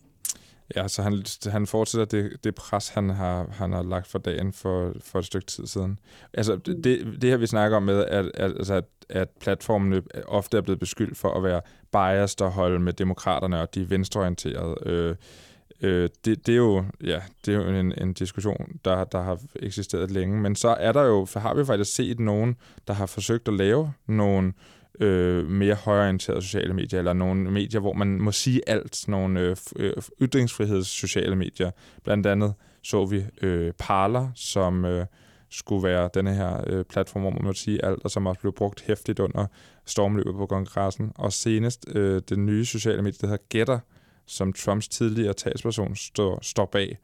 Ja, 0.75 0.87
så 0.87 1.01
han, 1.01 1.23
han 1.45 1.67
fortsætter 1.67 2.05
det, 2.05 2.43
det 2.43 2.55
pres, 2.55 2.89
han 2.89 3.09
har, 3.09 3.47
han 3.51 3.71
har 3.71 3.83
lagt 3.83 4.07
for 4.07 4.19
dagen 4.19 4.53
for, 4.53 4.93
for 5.01 5.19
et 5.19 5.25
stykke 5.25 5.47
tid 5.47 5.67
siden. 5.67 5.99
Altså, 6.33 6.55
det, 6.55 6.83
det 7.21 7.29
her, 7.29 7.37
vi 7.37 7.47
snakker 7.47 7.77
om 7.77 7.83
med, 7.83 8.05
at, 8.05 8.31
altså, 8.35 8.73
at, 8.73 8.85
at 9.09 9.29
platformene 9.29 10.01
ofte 10.27 10.57
er 10.57 10.61
blevet 10.61 10.79
beskyldt 10.79 11.17
for 11.17 11.33
at 11.33 11.43
være 11.43 11.61
biased 11.91 12.41
og 12.41 12.51
holde 12.51 12.79
med 12.79 12.93
demokraterne 12.93 13.61
og 13.61 13.75
de 13.75 13.89
venstreorienterede. 13.89 14.75
Øh, 14.85 15.15
øh, 15.81 16.09
det, 16.25 16.47
det, 16.47 16.53
er 16.53 16.57
jo, 16.57 16.85
ja, 17.03 17.21
det 17.45 17.53
er 17.53 17.57
jo 17.57 17.79
en, 17.79 17.93
en 18.01 18.13
diskussion, 18.13 18.79
der, 18.85 19.03
der 19.03 19.21
har 19.21 19.39
eksisteret 19.55 20.11
længe. 20.11 20.41
Men 20.41 20.55
så 20.55 20.69
er 20.69 20.91
der 20.91 21.03
jo, 21.03 21.25
så 21.25 21.39
har 21.39 21.53
vi 21.53 21.65
faktisk 21.65 21.95
set 21.95 22.19
nogen, 22.19 22.55
der 22.87 22.93
har 22.93 23.05
forsøgt 23.05 23.47
at 23.47 23.53
lave 23.53 23.93
nogle 24.07 24.53
øh, 24.99 25.49
mere 25.49 25.75
højorienterede 25.75 26.41
sociale 26.41 26.73
medier, 26.73 26.99
eller 26.99 27.13
nogle 27.13 27.51
medier, 27.51 27.81
hvor 27.81 27.93
man 27.93 28.21
må 28.21 28.31
sige 28.31 28.61
alt, 28.67 29.07
nogle 29.07 29.39
øh, 29.39 29.55
øh, 29.75 29.93
ytringsfriheds 30.21 30.87
sociale 30.87 31.35
medier. 31.35 31.71
Blandt 32.03 32.27
andet 32.27 32.53
så 32.83 33.05
vi 33.05 33.25
øh, 33.41 33.73
Parler, 33.79 34.29
som 34.35 34.85
øh, 34.85 35.05
skulle 35.49 35.83
være 35.83 36.09
denne 36.13 36.33
her 36.33 36.63
øh, 36.67 36.85
platform, 36.85 37.21
hvor 37.21 37.31
man 37.31 37.43
må 37.43 37.53
sige 37.53 37.85
alt, 37.85 38.03
og 38.03 38.11
som 38.11 38.27
også 38.27 38.41
blev 38.41 38.53
brugt 38.53 38.81
hæftigt 38.81 39.19
under 39.19 39.45
stormløbet 39.85 40.33
på 40.33 40.45
kongressen. 40.45 41.11
Og 41.15 41.33
senest 41.33 41.85
øh, 41.89 42.21
den 42.29 42.45
nye 42.45 42.65
sociale 42.65 43.01
medie, 43.01 43.17
der 43.21 43.27
hedder 43.27 43.43
Getter, 43.49 43.79
som 44.25 44.53
Trumps 44.53 44.87
tidligere 44.87 45.33
talsperson 45.33 45.95
står, 45.95 46.39
står 46.41 46.65
bag. 46.65 46.97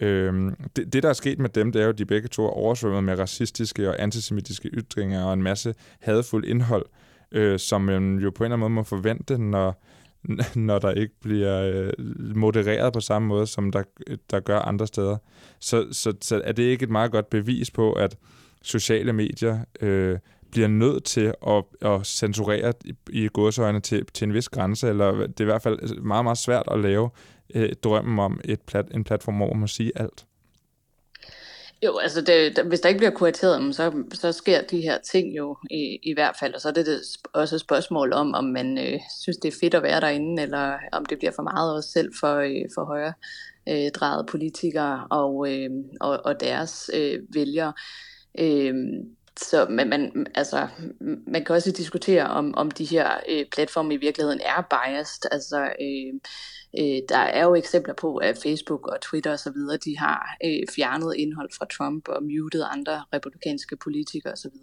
Øhm, 0.00 0.54
det, 0.76 0.92
det, 0.92 1.02
der 1.02 1.08
er 1.08 1.12
sket 1.12 1.38
med 1.38 1.48
dem, 1.48 1.72
det 1.72 1.80
er 1.80 1.84
jo, 1.84 1.90
at 1.90 1.98
de 1.98 2.06
begge 2.06 2.28
to 2.28 2.44
er 2.44 2.50
oversvømmet 2.50 3.04
med 3.04 3.18
racistiske 3.18 3.88
og 3.88 4.02
antisemitiske 4.02 4.68
ytringer 4.68 5.24
og 5.24 5.32
en 5.32 5.42
masse 5.42 5.74
hadfuld 6.00 6.44
indhold, 6.44 6.86
øh, 6.86 7.05
øh, 7.32 7.58
som 7.58 7.80
man 7.80 8.18
jo 8.18 8.30
på 8.30 8.44
en 8.44 8.52
eller 8.52 8.56
anden 8.56 8.60
måde 8.60 8.70
må 8.70 8.82
forvente, 8.82 9.38
når, 9.38 9.82
når 10.68 10.78
der 10.78 10.90
ikke 10.90 11.14
bliver 11.20 11.62
øh, 11.62 11.92
modereret 12.36 12.92
på 12.92 13.00
samme 13.00 13.28
måde, 13.28 13.46
som 13.46 13.72
der, 13.72 13.82
der 14.30 14.40
gør 14.40 14.58
andre 14.58 14.86
steder. 14.86 15.16
Så, 15.60 15.86
så, 15.92 16.12
så 16.20 16.40
er 16.44 16.52
det 16.52 16.62
ikke 16.62 16.82
et 16.82 16.90
meget 16.90 17.12
godt 17.12 17.30
bevis 17.30 17.70
på, 17.70 17.92
at 17.92 18.16
sociale 18.62 19.12
medier 19.12 19.58
øh, 19.80 20.18
bliver 20.50 20.68
nødt 20.68 21.04
til 21.04 21.34
at, 21.46 21.64
at 21.80 22.06
censurere 22.06 22.72
i, 22.84 22.94
i 23.08 23.28
godsøjne 23.32 23.80
til, 23.80 24.06
til 24.14 24.26
en 24.28 24.34
vis 24.34 24.48
grænse, 24.48 24.88
eller 24.88 25.12
det 25.12 25.40
er 25.40 25.44
i 25.44 25.44
hvert 25.44 25.62
fald 25.62 26.00
meget, 26.00 26.24
meget 26.24 26.38
svært 26.38 26.68
at 26.70 26.80
lave 26.80 27.10
øh, 27.54 27.72
drømmen 27.84 28.18
om 28.18 28.40
et 28.44 28.60
plat, 28.60 28.86
en 28.94 29.04
platform, 29.04 29.36
hvor 29.36 29.48
man 29.52 29.60
må 29.60 29.66
sige 29.66 29.92
alt. 29.94 30.26
Jo, 31.82 31.98
altså 31.98 32.20
det, 32.20 32.56
der, 32.56 32.62
hvis 32.62 32.80
der 32.80 32.88
ikke 32.88 32.98
bliver 32.98 33.10
kurateret, 33.10 33.74
så, 33.74 34.04
så 34.12 34.32
sker 34.32 34.62
de 34.62 34.80
her 34.80 34.98
ting 34.98 35.36
jo 35.36 35.56
i, 35.70 35.98
i 36.02 36.12
hvert 36.14 36.36
fald, 36.40 36.54
og 36.54 36.60
så 36.60 36.68
er 36.68 36.72
det, 36.72 36.86
det 36.86 37.00
også 37.32 37.54
et 37.54 37.60
spørgsmål 37.60 38.12
om, 38.12 38.34
om 38.34 38.44
man 38.44 38.78
øh, 38.78 39.00
synes, 39.22 39.36
det 39.36 39.48
er 39.48 39.58
fedt 39.60 39.74
at 39.74 39.82
være 39.82 40.00
derinde, 40.00 40.42
eller 40.42 40.78
om 40.92 41.04
det 41.04 41.18
bliver 41.18 41.32
for 41.32 41.42
meget 41.42 41.74
også 41.76 41.90
selv 41.90 42.12
for, 42.20 42.36
øh, 42.36 42.68
for 42.74 42.84
højre 42.84 43.12
øh, 43.68 43.90
drejet 43.90 44.26
politikere 44.26 45.06
og, 45.10 45.52
øh, 45.52 45.70
og, 46.00 46.20
og 46.24 46.40
deres 46.40 46.90
øh, 46.94 47.18
vælgere. 47.34 47.72
Øh, 48.38 48.74
så 49.40 49.66
man, 49.70 49.88
man, 49.88 50.26
altså, 50.34 50.68
man 51.26 51.44
kan 51.44 51.54
også 51.54 51.70
diskutere, 51.70 52.26
om, 52.26 52.54
om 52.54 52.70
de 52.70 52.84
her 52.84 53.10
øh, 53.28 53.44
platforme 53.52 53.94
i 53.94 53.96
virkeligheden 53.96 54.40
er 54.40 54.62
biased. 54.70 55.28
Altså, 55.32 55.62
øh, 55.62 56.20
Øh, 56.78 57.00
der 57.08 57.18
er 57.18 57.44
jo 57.44 57.54
eksempler 57.54 57.94
på, 57.94 58.16
at 58.16 58.38
Facebook 58.42 58.86
og 58.86 59.00
Twitter 59.00 59.32
osv., 59.32 59.56
de 59.84 59.98
har 59.98 60.36
øh, 60.44 60.62
fjernet 60.76 61.14
indhold 61.16 61.50
fra 61.58 61.66
Trump 61.66 62.08
og 62.08 62.22
muted 62.22 62.62
andre 62.70 63.04
republikanske 63.12 63.76
politikere 63.76 64.32
osv. 64.32 64.56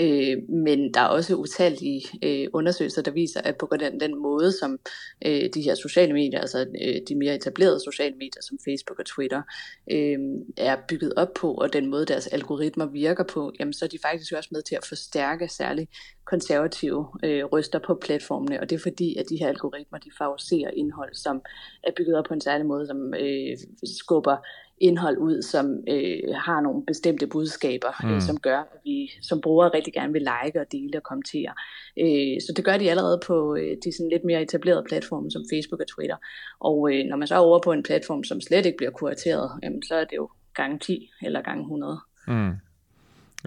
Øh, 0.00 0.48
men 0.48 0.94
der 0.94 1.00
er 1.00 1.06
også 1.06 1.34
utallige 1.34 2.02
øh, 2.22 2.48
undersøgelser, 2.52 3.02
der 3.02 3.10
viser, 3.10 3.40
at 3.40 3.56
på 3.56 3.76
den, 3.80 4.00
den 4.00 4.22
måde, 4.22 4.52
som 4.52 4.78
øh, 5.26 5.48
de 5.54 5.62
her 5.62 5.74
sociale 5.74 6.12
medier, 6.12 6.40
altså 6.40 6.66
øh, 6.82 6.94
de 7.08 7.14
mere 7.14 7.34
etablerede 7.34 7.80
sociale 7.84 8.14
medier 8.14 8.42
som 8.42 8.58
Facebook 8.64 8.98
og 8.98 9.06
Twitter, 9.06 9.42
øh, 9.90 10.18
er 10.56 10.76
bygget 10.88 11.12
op 11.16 11.34
på, 11.34 11.54
og 11.54 11.72
den 11.72 11.86
måde, 11.86 12.06
deres 12.06 12.26
algoritmer 12.26 12.86
virker 12.86 13.24
på, 13.24 13.52
jamen 13.58 13.72
så 13.72 13.84
er 13.84 13.88
de 13.88 13.98
faktisk 14.02 14.32
også 14.32 14.48
med 14.52 14.62
til 14.62 14.74
at 14.74 14.86
forstærke 14.86 15.48
særligt 15.48 15.90
konservative 16.24 17.06
øh, 17.24 17.44
røster 17.44 17.78
på 17.78 17.94
platformene, 17.94 18.60
og 18.60 18.70
det 18.70 18.76
er 18.76 18.80
fordi, 18.80 19.16
at 19.16 19.26
de 19.30 19.36
her 19.36 19.48
algoritmer, 19.48 19.98
de 19.98 20.10
favoriserer 20.18 20.70
indhold, 20.70 21.14
som 21.22 21.42
er 21.82 21.90
bygget 21.96 22.18
op 22.18 22.24
på 22.24 22.34
en 22.34 22.40
særlig 22.40 22.66
måde, 22.66 22.86
som 22.86 23.14
øh, 23.14 23.56
skubber 23.98 24.36
indhold 24.80 25.18
ud, 25.18 25.42
som 25.42 25.66
øh, 25.88 26.34
har 26.34 26.60
nogle 26.60 26.86
bestemte 26.86 27.26
budskaber, 27.26 28.04
øh, 28.04 28.10
mm. 28.10 28.16
øh, 28.16 28.22
som 28.22 28.40
gør, 28.40 28.58
at 28.58 28.80
vi 28.84 29.10
som 29.22 29.40
brugere 29.40 29.70
rigtig 29.74 29.92
gerne 29.92 30.12
vil 30.12 30.22
like 30.22 30.60
og 30.60 30.66
dele 30.72 30.98
og 30.98 31.02
kommentere. 31.02 31.52
Øh, 32.00 32.40
så 32.40 32.52
det 32.56 32.64
gør 32.64 32.76
de 32.76 32.90
allerede 32.90 33.20
på 33.26 33.56
øh, 33.56 33.76
de 33.84 33.96
sådan 33.96 34.10
lidt 34.10 34.24
mere 34.24 34.42
etablerede 34.42 34.84
platforme 34.88 35.30
som 35.30 35.42
Facebook 35.52 35.80
og 35.80 35.86
Twitter. 35.86 36.16
Og 36.60 36.92
øh, 36.92 37.04
når 37.04 37.16
man 37.16 37.28
så 37.28 37.34
er 37.34 37.38
over 37.38 37.60
på 37.64 37.72
en 37.72 37.82
platform, 37.82 38.24
som 38.24 38.40
slet 38.40 38.66
ikke 38.66 38.76
bliver 38.76 38.90
kurateret, 38.90 39.50
jamen, 39.62 39.82
så 39.82 39.94
er 39.94 40.04
det 40.04 40.16
jo 40.16 40.30
gange 40.54 40.78
10 40.78 41.10
eller 41.22 41.42
gange 41.42 41.62
100. 41.62 42.00
Mm. 42.28 42.52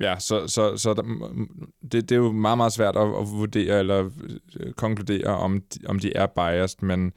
Ja, 0.01 0.19
så, 0.19 0.47
så, 0.47 0.77
så 0.77 0.93
der, 0.93 1.03
det, 1.91 2.09
det 2.09 2.11
er 2.11 2.19
jo 2.19 2.31
meget, 2.31 2.57
meget 2.57 2.73
svært 2.73 2.95
at, 2.95 3.07
at 3.07 3.27
vurdere 3.31 3.79
eller 3.79 4.09
øh, 4.59 4.73
konkludere, 4.73 5.27
om 5.27 5.61
de, 5.61 5.79
om 5.87 5.99
de 5.99 6.15
er 6.15 6.25
biased, 6.25 6.81
men 6.81 7.13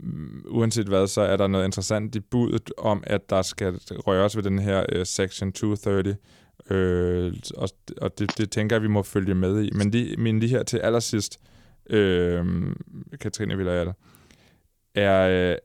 Mm, 0.00 0.44
uanset 0.46 0.86
hvad, 0.86 1.06
så 1.06 1.20
er 1.20 1.36
der 1.36 1.46
noget 1.46 1.64
interessant 1.64 2.14
i 2.14 2.20
budet 2.20 2.70
om, 2.78 3.02
at 3.06 3.30
der 3.30 3.42
skal 3.42 3.74
røres 3.90 4.36
ved 4.36 4.42
den 4.42 4.58
her 4.58 4.84
uh, 4.96 5.02
Section 5.04 5.52
230, 5.52 6.16
øh, 6.70 7.32
og, 7.56 7.68
og 8.00 8.18
det, 8.18 8.38
det 8.38 8.50
tænker 8.50 8.76
jeg, 8.76 8.82
vi 8.82 8.88
må 8.88 9.02
følge 9.02 9.34
med 9.34 9.62
i. 9.62 9.70
Men 9.74 9.90
lige, 9.90 10.16
men 10.16 10.40
lige 10.40 10.50
her 10.50 10.62
til 10.62 10.78
allersidst, 10.78 11.40
øh, 11.90 12.46
Katrine 13.20 13.56
Villarreal, 13.56 13.92
er, 14.94 15.50
øh, 15.50 15.56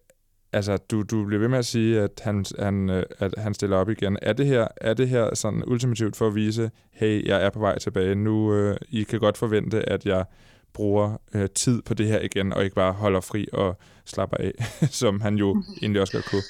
altså, 0.53 0.77
du, 0.77 1.03
du 1.03 1.25
bliver 1.25 1.39
ved 1.39 1.47
med 1.47 1.57
at 1.57 1.65
sige, 1.65 2.01
at 2.01 2.21
han, 2.23 2.45
han, 2.59 2.89
øh, 2.89 3.03
at 3.19 3.33
han 3.37 3.53
stiller 3.53 3.77
op 3.77 3.89
igen. 3.89 4.17
Er 4.21 4.33
det 4.33 4.45
her, 4.45 4.67
er 4.77 4.93
det 4.93 5.09
her 5.09 5.35
sådan 5.35 5.63
ultimativt 5.67 6.15
for 6.15 6.27
at 6.27 6.35
vise, 6.35 6.71
hey, 6.91 7.27
jeg 7.27 7.45
er 7.45 7.49
på 7.49 7.59
vej 7.59 7.79
tilbage, 7.79 8.15
nu 8.15 8.53
øh, 8.53 8.77
I 8.89 9.03
kan 9.03 9.19
godt 9.19 9.37
forvente, 9.37 9.89
at 9.89 10.05
jeg 10.05 10.25
bruger 10.73 11.17
øh, 11.33 11.49
tid 11.49 11.81
på 11.81 11.93
det 11.93 12.07
her 12.07 12.19
igen, 12.19 12.53
og 12.53 12.63
ikke 12.63 12.75
bare 12.75 12.93
holder 12.93 13.21
fri 13.21 13.47
og 13.53 13.77
slapper 14.05 14.37
af, 14.37 14.51
som 15.01 15.21
han 15.21 15.35
jo 15.35 15.63
egentlig 15.81 16.01
også 16.01 16.13
godt 16.13 16.25
kunne. 16.25 16.43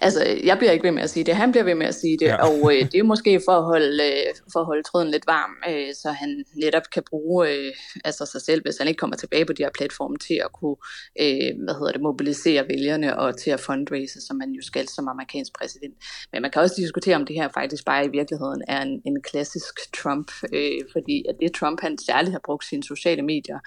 Altså, 0.00 0.38
jeg 0.44 0.58
bliver 0.58 0.72
ikke 0.72 0.84
ved 0.84 0.92
med 0.92 1.02
at 1.02 1.10
sige 1.10 1.24
det, 1.24 1.36
han 1.36 1.50
bliver 1.50 1.64
ved 1.64 1.74
med 1.74 1.86
at 1.86 1.94
sige 1.94 2.18
det, 2.18 2.26
ja. 2.26 2.48
og 2.48 2.74
øh, 2.74 2.92
det 2.92 2.94
er 2.94 3.02
måske 3.02 3.40
for 3.44 3.52
at 3.52 3.64
holde, 3.64 4.04
øh, 4.04 4.34
for 4.52 4.60
at 4.60 4.66
holde 4.66 4.82
tråden 4.82 5.10
lidt 5.10 5.26
varm, 5.26 5.50
øh, 5.70 5.94
så 5.94 6.10
han 6.10 6.44
netop 6.54 6.82
kan 6.94 7.02
bruge 7.10 7.48
øh, 7.48 7.72
altså 8.04 8.26
sig 8.26 8.42
selv, 8.42 8.62
hvis 8.62 8.78
han 8.78 8.88
ikke 8.88 8.98
kommer 8.98 9.16
tilbage 9.16 9.44
på 9.44 9.52
de 9.52 9.62
her 9.62 9.70
platforme, 9.74 10.16
til 10.16 10.40
at 10.44 10.52
kunne 10.52 10.76
øh, 11.20 11.50
hvad 11.64 11.74
hedder 11.78 11.92
det, 11.92 12.00
mobilisere 12.00 12.68
vælgerne 12.68 13.18
og 13.18 13.38
til 13.38 13.50
at 13.50 13.60
fundraise, 13.60 14.26
som 14.26 14.36
man 14.36 14.50
jo 14.50 14.62
skal 14.62 14.88
som 14.88 15.08
amerikansk 15.08 15.52
præsident. 15.58 15.94
Men 16.32 16.42
man 16.42 16.50
kan 16.50 16.62
også 16.62 16.74
diskutere, 16.78 17.16
om 17.16 17.26
det 17.26 17.36
her 17.36 17.48
faktisk 17.54 17.84
bare 17.84 18.04
i 18.04 18.08
virkeligheden 18.08 18.62
er 18.68 18.82
en, 18.82 19.02
en 19.04 19.22
klassisk 19.22 19.74
Trump, 20.02 20.32
øh, 20.52 20.80
fordi 20.92 21.24
at 21.28 21.34
det 21.40 21.52
Trump 21.52 21.80
han 21.80 21.98
særligt 21.98 22.32
har 22.32 22.40
brugt 22.44 22.64
sine 22.64 22.82
sociale 22.82 23.22
medier 23.22 23.58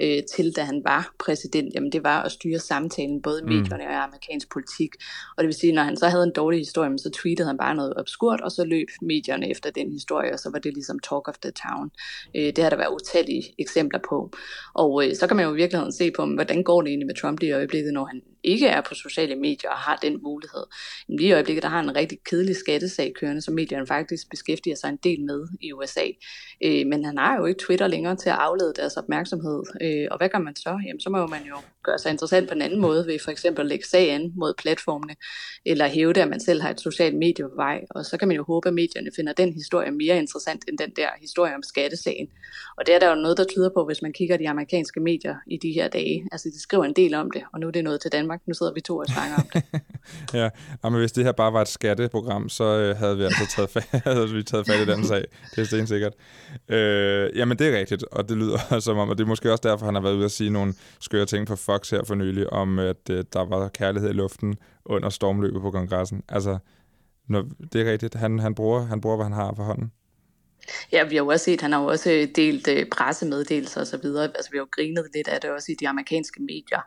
øh, 0.00 0.22
til, 0.34 0.56
da 0.56 0.62
han 0.62 0.82
var 0.84 1.14
præsident, 1.18 1.74
jamen 1.74 1.92
det 1.92 2.04
var 2.04 2.22
at 2.22 2.32
styre 2.32 2.58
samtalen 2.58 3.22
både 3.22 3.40
i 3.40 3.44
mm. 3.44 3.48
medierne 3.48 3.84
og 3.84 4.04
amerikansk 4.04 4.52
politik, 4.52 4.90
og 5.36 5.38
det 5.38 5.46
vil 5.46 5.54
sige, 5.54 5.63
når 5.72 5.82
han 5.82 5.96
så 5.96 6.08
havde 6.08 6.24
en 6.24 6.32
dårlig 6.32 6.60
historie, 6.60 6.98
så 6.98 7.10
tweetede 7.10 7.46
han 7.46 7.58
bare 7.58 7.74
noget 7.74 7.94
obskurt, 7.96 8.40
og 8.40 8.50
så 8.52 8.64
løb 8.64 8.88
medierne 9.02 9.50
efter 9.50 9.70
den 9.70 9.92
historie, 9.92 10.32
og 10.32 10.38
så 10.38 10.50
var 10.50 10.58
det 10.58 10.74
ligesom 10.74 10.98
talk 10.98 11.28
of 11.28 11.38
the 11.42 11.50
town. 11.50 11.90
Øh, 12.36 12.52
det 12.56 12.58
har 12.58 12.70
der 12.70 12.76
været 12.76 12.94
utallige 12.94 13.54
eksempler 13.58 14.00
på. 14.08 14.30
Og 14.74 15.06
øh, 15.06 15.16
så 15.16 15.26
kan 15.26 15.36
man 15.36 15.46
jo 15.46 15.52
i 15.52 15.56
virkeligheden 15.56 15.92
se 15.92 16.10
på, 16.10 16.26
hvordan 16.26 16.62
går 16.62 16.82
det 16.82 16.88
egentlig 16.88 17.06
med 17.06 17.14
Trump 17.14 17.42
i 17.42 17.52
øjeblikket, 17.52 17.92
når 17.92 18.04
han 18.04 18.22
ikke 18.44 18.66
er 18.66 18.80
på 18.80 18.94
sociale 18.94 19.36
medier 19.36 19.70
og 19.70 19.76
har 19.76 19.96
den 20.02 20.22
mulighed. 20.22 20.64
Men 21.08 21.18
lige 21.18 21.28
i 21.28 21.32
øjeblikket, 21.32 21.62
der 21.62 21.68
har 21.68 21.80
en 21.80 21.96
rigtig 21.96 22.18
kedelig 22.30 22.56
skattesag 22.56 23.12
kørende, 23.20 23.42
som 23.42 23.54
medierne 23.54 23.86
faktisk 23.86 24.30
beskæftiger 24.30 24.76
sig 24.76 24.88
en 24.88 24.96
del 24.96 25.24
med 25.24 25.48
i 25.60 25.72
USA. 25.72 26.06
Øh, 26.64 26.86
men 26.86 27.04
han 27.04 27.18
har 27.18 27.36
jo 27.36 27.46
ikke 27.46 27.60
Twitter 27.60 27.86
længere 27.86 28.16
til 28.16 28.28
at 28.28 28.36
aflede 28.38 28.72
deres 28.76 28.96
opmærksomhed. 28.96 29.62
Øh, 29.82 30.08
og 30.10 30.18
hvad 30.18 30.28
gør 30.28 30.38
man 30.38 30.56
så? 30.56 30.80
Jamen, 30.86 31.00
så 31.00 31.10
må 31.10 31.26
man 31.26 31.42
jo 31.48 31.56
gøre 31.82 31.98
sig 31.98 32.10
interessant 32.10 32.48
på 32.48 32.54
en 32.54 32.62
anden 32.62 32.80
måde, 32.80 33.06
ved 33.06 33.18
for 33.24 33.30
eksempel 33.30 33.60
at 33.60 33.66
lægge 33.66 33.86
sag 33.86 34.10
an 34.10 34.32
mod 34.36 34.54
platformene, 34.58 35.14
eller 35.66 35.86
hæve 35.86 36.12
det, 36.12 36.20
at 36.20 36.28
man 36.28 36.40
selv 36.40 36.62
har 36.62 36.70
et 36.70 36.80
socialt 36.80 37.16
medie 37.16 37.44
på 37.44 37.54
vej. 37.56 37.80
Og 37.90 38.04
så 38.04 38.16
kan 38.16 38.28
man 38.28 38.36
jo 38.36 38.44
håbe, 38.44 38.68
at 38.68 38.74
medierne 38.74 39.10
finder 39.16 39.32
den 39.32 39.52
historie 39.54 39.90
mere 39.90 40.18
interessant 40.18 40.64
end 40.68 40.78
den 40.78 40.90
der 40.96 41.08
historie 41.20 41.54
om 41.54 41.62
skattesagen. 41.62 42.28
Og 42.78 42.86
det 42.86 42.94
er 42.94 42.98
der 42.98 43.08
jo 43.08 43.14
noget, 43.14 43.36
der 43.36 43.44
tyder 43.44 43.70
på, 43.76 43.84
hvis 43.86 44.02
man 44.02 44.12
kigger 44.12 44.36
de 44.36 44.48
amerikanske 44.48 45.00
medier 45.00 45.36
i 45.46 45.56
de 45.56 45.72
her 45.72 45.88
dage. 45.88 46.28
Altså, 46.32 46.48
de 46.48 46.60
skriver 46.60 46.84
en 46.84 46.92
del 46.92 47.14
om 47.14 47.30
det, 47.30 47.42
og 47.52 47.60
nu 47.60 47.66
er 47.66 47.70
det 47.70 47.84
noget 47.84 48.00
til 48.00 48.12
Danmark 48.12 48.33
Danmark. 48.34 48.48
Nu 48.48 48.54
sidder 48.54 48.72
vi 48.72 48.80
to 48.80 48.96
og 48.96 49.06
snakker 49.06 49.36
om 49.36 49.48
det. 49.52 49.62
ja, 50.40 50.50
men 50.82 50.94
hvis 50.94 51.12
det 51.12 51.24
her 51.24 51.32
bare 51.32 51.52
var 51.52 51.62
et 51.62 51.68
skatteprogram, 51.68 52.48
så 52.48 52.64
øh, 52.64 52.96
havde 52.96 53.16
vi 53.16 53.24
altså 53.24 53.46
taget 53.56 53.70
fat, 53.70 53.88
havde 54.04 54.28
vi 54.28 54.42
taget 54.42 54.66
fat 54.66 54.88
i 54.88 54.90
den 54.90 55.04
sag. 55.04 55.24
Det 55.50 55.58
er 55.58 55.64
stensikkert. 55.64 56.12
Øh, 56.68 57.36
jamen, 57.36 57.58
det 57.58 57.68
er 57.68 57.78
rigtigt, 57.78 58.04
og 58.12 58.28
det 58.28 58.36
lyder 58.36 58.58
som 58.86 58.98
om, 58.98 59.08
og 59.08 59.18
det 59.18 59.24
er 59.24 59.28
måske 59.28 59.52
også 59.52 59.68
derfor, 59.68 59.86
han 59.86 59.94
har 59.94 60.02
været 60.02 60.14
ude 60.14 60.24
at 60.24 60.30
sige 60.30 60.50
nogle 60.50 60.74
skøre 61.00 61.26
ting 61.26 61.46
på 61.46 61.56
Fox 61.56 61.90
her 61.90 62.04
for 62.04 62.14
nylig, 62.14 62.52
om 62.52 62.78
at 62.78 63.10
øh, 63.10 63.24
der 63.32 63.44
var 63.44 63.68
kærlighed 63.68 64.10
i 64.10 64.12
luften 64.12 64.56
under 64.84 65.08
stormløbet 65.08 65.62
på 65.62 65.70
kongressen. 65.70 66.22
Altså, 66.28 66.58
når, 67.28 67.44
det 67.72 67.80
er 67.80 67.92
rigtigt. 67.92 68.14
Han, 68.14 68.38
han, 68.38 68.54
bruger, 68.54 68.80
han 68.80 69.00
bruger, 69.00 69.16
hvad 69.16 69.26
han 69.26 69.32
har 69.32 69.54
for 69.56 69.62
hånden. 69.62 69.90
Ja, 70.92 71.04
vi 71.04 71.16
har 71.16 71.24
jo 71.24 71.28
også 71.28 71.44
set, 71.44 71.60
han 71.60 71.72
har 71.72 71.82
jo 71.82 71.86
også 71.86 72.28
delt 72.36 72.68
øh, 72.68 72.86
pressemeddelelser 72.86 73.80
og 73.80 73.86
så 73.86 73.96
videre. 73.96 74.24
Altså, 74.24 74.50
vi 74.50 74.56
har 74.56 74.62
jo 74.62 74.68
grinet 74.70 75.06
lidt 75.14 75.28
af 75.28 75.40
det 75.40 75.50
også 75.50 75.72
i 75.72 75.74
de 75.80 75.88
amerikanske 75.88 76.42
medier, 76.42 76.82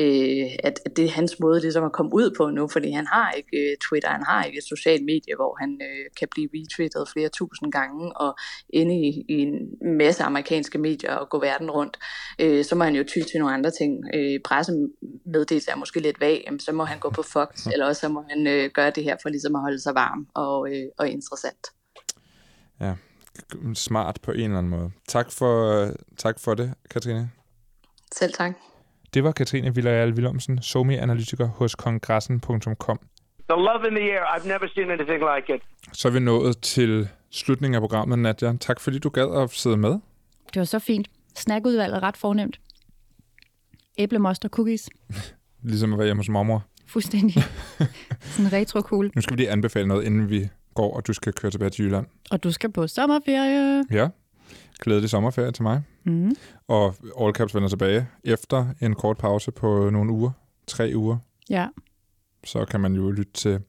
øh, 0.00 0.46
at, 0.64 0.80
at 0.86 0.96
det 0.96 1.04
er 1.04 1.10
hans 1.10 1.40
måde 1.40 1.60
ligesom 1.60 1.84
at 1.84 1.92
komme 1.92 2.14
ud 2.14 2.34
på 2.36 2.50
nu, 2.50 2.68
fordi 2.68 2.90
han 2.90 3.06
har 3.06 3.32
ikke 3.32 3.56
øh, 3.58 3.76
Twitter, 3.88 4.08
han 4.08 4.22
har 4.22 4.44
ikke 4.44 4.58
et 4.58 4.64
socialt 4.64 5.04
medie, 5.04 5.34
hvor 5.36 5.56
han 5.60 5.80
øh, 5.82 6.04
kan 6.18 6.28
blive 6.30 6.48
retweetet 6.54 7.08
flere 7.12 7.28
tusind 7.28 7.72
gange 7.72 8.16
og 8.16 8.38
inde 8.70 8.94
i, 8.94 9.24
i 9.28 9.36
en 9.46 9.54
masse 9.98 10.22
amerikanske 10.22 10.78
medier 10.78 11.14
og 11.14 11.28
gå 11.28 11.40
verden 11.40 11.70
rundt. 11.70 11.96
Øh, 12.38 12.64
så 12.64 12.74
må 12.74 12.84
han 12.84 12.94
jo 12.94 13.04
ty 13.04 13.18
til 13.30 13.40
nogle 13.40 13.54
andre 13.54 13.70
ting. 13.70 13.92
Øh, 14.14 14.40
pressemeddelelser 14.44 15.72
er 15.72 15.76
måske 15.76 16.00
lidt 16.00 16.20
vag, 16.20 16.42
jamen, 16.46 16.60
så 16.60 16.72
må 16.72 16.84
han 16.84 16.98
gå 16.98 17.10
på 17.10 17.22
Fox, 17.22 17.48
eller 17.72 17.86
også 17.86 18.00
så 18.00 18.08
må 18.08 18.24
han 18.28 18.46
øh, 18.46 18.70
gøre 18.74 18.90
det 18.90 19.04
her 19.04 19.16
for 19.22 19.28
ligesom 19.28 19.54
at 19.54 19.60
holde 19.60 19.80
sig 19.80 19.94
varm 19.94 20.26
og, 20.34 20.68
øh, 20.72 20.86
og 20.98 21.08
interessant. 21.08 21.66
Ja, 22.80 22.94
smart 23.74 24.18
på 24.22 24.32
en 24.32 24.40
eller 24.40 24.58
anden 24.58 24.70
måde. 24.70 24.90
Tak 25.08 25.32
for, 25.32 25.84
tak 26.16 26.40
for 26.40 26.54
det, 26.54 26.74
Katrine. 26.90 27.30
Selv 28.12 28.32
tak. 28.32 28.52
Det 29.14 29.24
var 29.24 29.32
Katrine 29.32 29.74
Villarreal 29.74 30.12
Willumsen, 30.12 30.62
somi-analytiker 30.62 31.46
hos 31.46 31.74
kongressen.com. 31.74 32.98
The 33.50 33.56
love 33.56 33.88
in 33.88 33.94
the 33.94 34.12
air, 34.12 34.24
I've 34.24 34.48
never 34.48 34.68
seen 34.74 34.90
anything 34.90 35.22
like 35.36 35.54
it. 35.54 35.62
Så 35.92 36.08
er 36.08 36.12
vi 36.12 36.20
nået 36.20 36.58
til 36.60 37.08
slutningen 37.30 37.74
af 37.74 37.80
programmet, 37.80 38.18
Nadja. 38.18 38.52
Tak 38.60 38.80
fordi 38.80 38.98
du 38.98 39.08
gad 39.08 39.42
at 39.42 39.50
sidde 39.50 39.76
med. 39.76 39.90
Det 40.54 40.60
var 40.60 40.64
så 40.64 40.78
fint. 40.78 41.08
Snackudvalget 41.36 41.96
er 41.96 42.02
ret 42.02 42.16
fornemt. 42.16 42.60
Æblemoster 43.98 44.48
cookies. 44.48 44.88
ligesom 45.62 45.92
at 45.92 45.98
være 45.98 46.06
hjemme 46.06 46.20
hos 46.20 46.28
mormor. 46.28 46.64
Fuldstændig. 46.86 47.42
Sådan 48.20 48.52
retro 48.52 48.80
cool. 48.80 49.10
Nu 49.14 49.20
skal 49.20 49.36
vi 49.36 49.40
lige 49.42 49.50
anbefale 49.50 49.88
noget, 49.88 50.04
inden 50.04 50.30
vi 50.30 50.48
går, 50.78 50.96
og 50.96 51.06
du 51.06 51.12
skal 51.12 51.32
køre 51.32 51.50
tilbage 51.50 51.70
til 51.70 51.84
Jylland. 51.84 52.06
Og 52.30 52.44
du 52.44 52.52
skal 52.52 52.72
på 52.72 52.86
sommerferie. 52.86 53.84
Ja, 53.90 54.08
glædelig 54.80 55.10
sommerferie 55.10 55.52
til 55.52 55.62
mig. 55.62 55.82
Mm. 56.04 56.36
Og 56.68 56.94
All 57.20 57.34
Caps 57.34 57.54
vender 57.54 57.68
tilbage 57.68 58.06
efter 58.24 58.66
en 58.80 58.94
kort 58.94 59.18
pause 59.18 59.50
på 59.50 59.90
nogle 59.90 60.12
uger. 60.12 60.30
Tre 60.66 60.92
uger. 60.94 61.16
Ja. 61.50 61.66
Så 62.44 62.64
kan 62.64 62.80
man 62.80 62.94
jo 62.94 63.10
lytte 63.10 63.32
til 63.32 63.60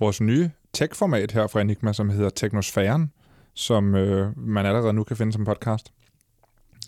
vores 0.00 0.20
nye 0.20 0.50
tech-format 0.72 1.32
her 1.32 1.46
fra 1.46 1.60
Enigma, 1.60 1.92
som 1.92 2.10
hedder 2.10 2.30
Teknosfæren, 2.30 3.12
som 3.54 3.94
øh, 3.94 4.38
man 4.38 4.66
allerede 4.66 4.92
nu 4.92 5.04
kan 5.04 5.16
finde 5.16 5.32
som 5.32 5.44
podcast. 5.44 5.92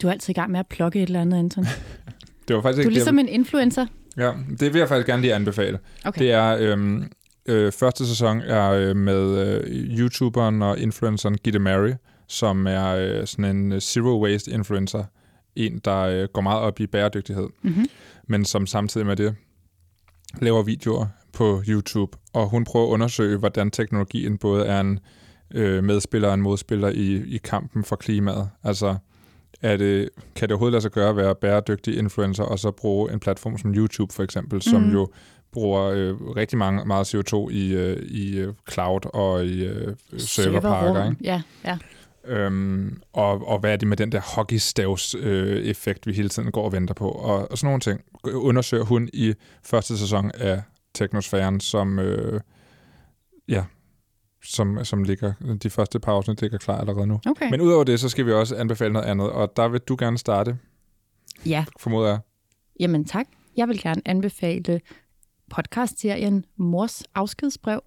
Du 0.02 0.06
er 0.06 0.12
altid 0.12 0.30
i 0.30 0.34
gang 0.34 0.50
med 0.50 0.60
at 0.60 0.66
plukke 0.66 1.02
et 1.02 1.06
eller 1.06 1.20
andet, 1.20 1.38
Anton. 1.38 1.64
det 2.48 2.56
var 2.56 2.62
faktisk 2.62 2.76
du 2.76 2.80
er 2.80 2.82
ikke 2.82 2.90
ligesom 2.90 3.16
det, 3.16 3.22
en 3.22 3.28
influencer. 3.28 3.86
Ja, 4.16 4.32
det 4.60 4.72
vil 4.72 4.78
jeg 4.78 4.88
faktisk 4.88 5.06
gerne 5.06 5.22
lige 5.22 5.34
anbefale. 5.34 5.78
Okay. 6.04 6.20
Det 6.20 6.32
er 6.32 6.56
øhm, 6.60 7.10
øh, 7.48 7.72
første 7.72 8.06
sæson 8.06 8.40
er 8.40 8.70
øh, 8.70 8.96
med 8.96 9.46
øh, 9.46 9.70
YouTuberen 9.98 10.62
og 10.62 10.78
influenceren 10.78 11.38
Gitte 11.38 11.58
Mary, 11.58 11.92
som 12.28 12.66
er 12.66 12.86
øh, 12.86 13.26
sådan 13.26 13.56
en 13.56 13.80
zero 13.80 14.22
waste 14.24 14.50
influencer. 14.50 15.04
En, 15.56 15.80
der 15.84 15.98
øh, 16.00 16.28
går 16.32 16.40
meget 16.40 16.60
op 16.60 16.80
i 16.80 16.86
bæredygtighed, 16.86 17.48
mm-hmm. 17.62 17.86
men 18.28 18.44
som 18.44 18.66
samtidig 18.66 19.06
med 19.06 19.16
det 19.16 19.34
laver 20.42 20.62
videoer 20.62 21.06
på 21.32 21.62
YouTube. 21.68 22.18
Og 22.32 22.48
hun 22.48 22.64
prøver 22.64 22.86
at 22.86 22.90
undersøge, 22.90 23.38
hvordan 23.38 23.70
teknologien 23.70 24.38
både 24.38 24.66
er 24.66 24.80
en 24.80 24.98
øh, 25.54 25.84
medspiller 25.84 26.28
og 26.28 26.34
en 26.34 26.40
modspiller 26.40 26.88
i, 26.88 27.14
i 27.26 27.40
kampen 27.44 27.84
for 27.84 27.96
klimaet. 27.96 28.50
Altså, 28.64 28.96
er 29.62 29.76
det, 29.76 30.08
kan 30.36 30.48
det 30.48 30.52
overhovedet 30.52 30.72
lade 30.72 30.82
sig 30.82 30.90
gøre 30.90 31.08
at 31.08 31.16
være 31.16 31.34
bæredygtig 31.34 31.98
influencer, 31.98 32.44
og 32.44 32.58
så 32.58 32.70
bruge 32.70 33.12
en 33.12 33.20
platform 33.20 33.58
som 33.58 33.74
YouTube 33.74 34.14
for 34.14 34.22
eksempel, 34.22 34.62
som 34.62 34.82
Mhm. 34.82 34.92
jo 34.92 35.08
bruger 35.54 35.82
øh, 35.84 36.14
rigtig 36.20 36.58
mange, 36.58 36.84
meget 36.84 37.14
CO2 37.14 37.48
i, 37.50 37.72
øh, 37.74 38.02
i 38.02 38.38
øh, 38.38 38.54
cloud 38.70 39.00
og 39.14 39.44
i 39.46 39.64
øh, 39.64 39.94
serverparker. 40.18 41.10
Ikke? 41.10 41.16
Ja, 41.24 41.42
ja. 41.64 41.78
Øhm, 42.26 43.02
og, 43.12 43.48
og 43.48 43.58
hvad 43.58 43.72
er 43.72 43.76
det 43.76 43.88
med 43.88 43.96
den 43.96 44.12
der 44.12 44.20
hockeystavs-effekt, 44.20 46.06
vi 46.06 46.12
hele 46.12 46.28
tiden 46.28 46.50
går 46.52 46.64
og 46.64 46.72
venter 46.72 46.94
på? 46.94 47.08
Og, 47.08 47.50
og 47.50 47.58
sådan 47.58 47.66
nogle 47.66 47.80
ting 47.80 48.00
undersøger 48.24 48.84
hun 48.84 49.08
i 49.12 49.34
første 49.62 49.98
sæson 49.98 50.30
af 50.34 50.62
Teknosfæren, 50.94 51.60
som, 51.60 51.98
øh, 51.98 52.40
ja, 53.48 53.64
som, 54.44 54.84
som 54.84 55.02
ligger, 55.02 55.32
de 55.62 55.70
første 55.70 56.00
par 56.00 56.12
afsnit 56.12 56.40
ligger 56.40 56.58
klar 56.58 56.80
allerede 56.80 57.06
nu. 57.06 57.20
Okay. 57.26 57.50
Men 57.50 57.60
udover 57.60 57.84
det, 57.84 58.00
så 58.00 58.08
skal 58.08 58.26
vi 58.26 58.32
også 58.32 58.56
anbefale 58.56 58.92
noget 58.92 59.06
andet, 59.06 59.30
og 59.30 59.52
der 59.56 59.68
vil 59.68 59.80
du 59.80 59.96
gerne 59.98 60.18
starte, 60.18 60.56
Ja, 61.46 61.64
formoder 61.80 62.08
jeg. 62.08 62.18
jamen 62.80 63.04
tak. 63.04 63.26
Jeg 63.56 63.68
vil 63.68 63.82
gerne 63.82 64.02
anbefale 64.04 64.80
podcastserien 65.54 66.44
Mors 66.56 67.04
afskedsbrev, 67.14 67.80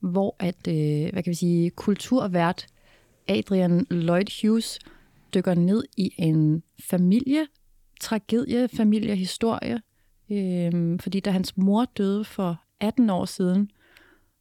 hvor 0.00 0.36
at, 0.38 0.68
øh, 0.68 1.12
hvad 1.12 1.22
kan 1.22 1.30
vi 1.30 1.34
sige, 1.34 1.70
kulturvært 1.70 2.66
Adrian 3.28 3.86
Lloyd 3.90 4.42
Hughes 4.42 4.78
dykker 5.34 5.54
ned 5.54 5.84
i 5.96 6.12
en 6.18 6.62
familietragedie, 6.80 8.68
familiehistorie, 8.68 9.82
øh, 10.30 11.00
fordi 11.00 11.20
da 11.20 11.30
hans 11.30 11.56
mor 11.56 11.84
døde 11.84 12.24
for 12.24 12.62
18 12.80 13.10
år 13.10 13.24
siden, 13.24 13.70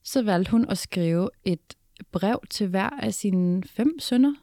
så 0.03 0.21
valgte 0.21 0.51
hun 0.51 0.65
at 0.69 0.77
skrive 0.77 1.29
et 1.45 1.75
brev 2.11 2.39
til 2.49 2.67
hver 2.67 2.89
af 2.89 3.13
sine 3.13 3.63
fem 3.63 3.99
sønner. 3.99 4.33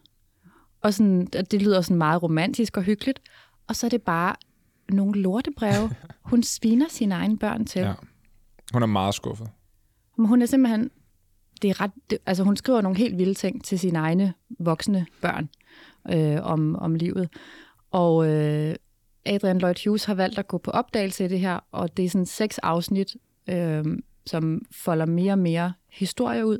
Og 0.81 0.95
sådan, 0.95 1.27
det 1.27 1.63
lyder 1.63 1.81
sådan 1.81 1.97
meget 1.97 2.23
romantisk 2.23 2.77
og 2.77 2.83
hyggeligt. 2.83 3.21
Og 3.67 3.77
så 3.77 3.87
er 3.87 3.91
det 3.91 4.03
bare 4.03 4.35
nogle 4.89 5.21
lortebreve, 5.23 5.91
hun 6.31 6.43
sviner 6.43 6.87
sine 6.89 7.15
egne 7.15 7.39
børn 7.39 7.65
til. 7.65 7.81
Ja. 7.81 7.95
Hun 8.73 8.83
er 8.83 8.87
meget 8.87 9.15
skuffet. 9.15 9.51
Men 10.17 10.27
hun 10.27 10.43
er 10.43 10.47
simpelthen... 10.47 10.91
Det 11.63 11.71
er 11.71 11.81
ret, 11.81 11.91
det, 12.11 12.19
altså 12.27 12.45
hun 12.45 12.57
skriver 12.57 12.81
nogle 12.81 12.99
helt 12.99 13.19
vilde 13.19 13.35
ting 13.35 13.65
til 13.65 13.79
sine 13.79 13.99
egne 13.99 14.35
voksne 14.59 15.07
børn 15.21 15.49
øh, 16.11 16.39
om, 16.43 16.77
om 16.77 16.95
livet. 16.95 17.29
Og 17.91 18.29
øh, 18.29 18.75
Adrian 19.27 19.59
Lloyd 19.59 19.85
Hughes 19.85 20.05
har 20.05 20.15
valgt 20.15 20.39
at 20.39 20.49
gå 20.49 20.59
på 20.59 20.71
opdagelse 20.71 21.25
i 21.25 21.29
det 21.29 21.41
her, 21.41 21.61
og 21.73 21.97
det 21.97 22.05
er 22.05 22.09
sådan 22.09 22.27
seks 22.27 22.59
afsnit, 22.59 23.17
øh, 23.49 23.85
som 24.27 24.63
folder 24.71 25.07
mere 25.07 25.33
og 25.33 25.39
mere 25.39 25.73
historie 25.91 26.47
ud, 26.47 26.59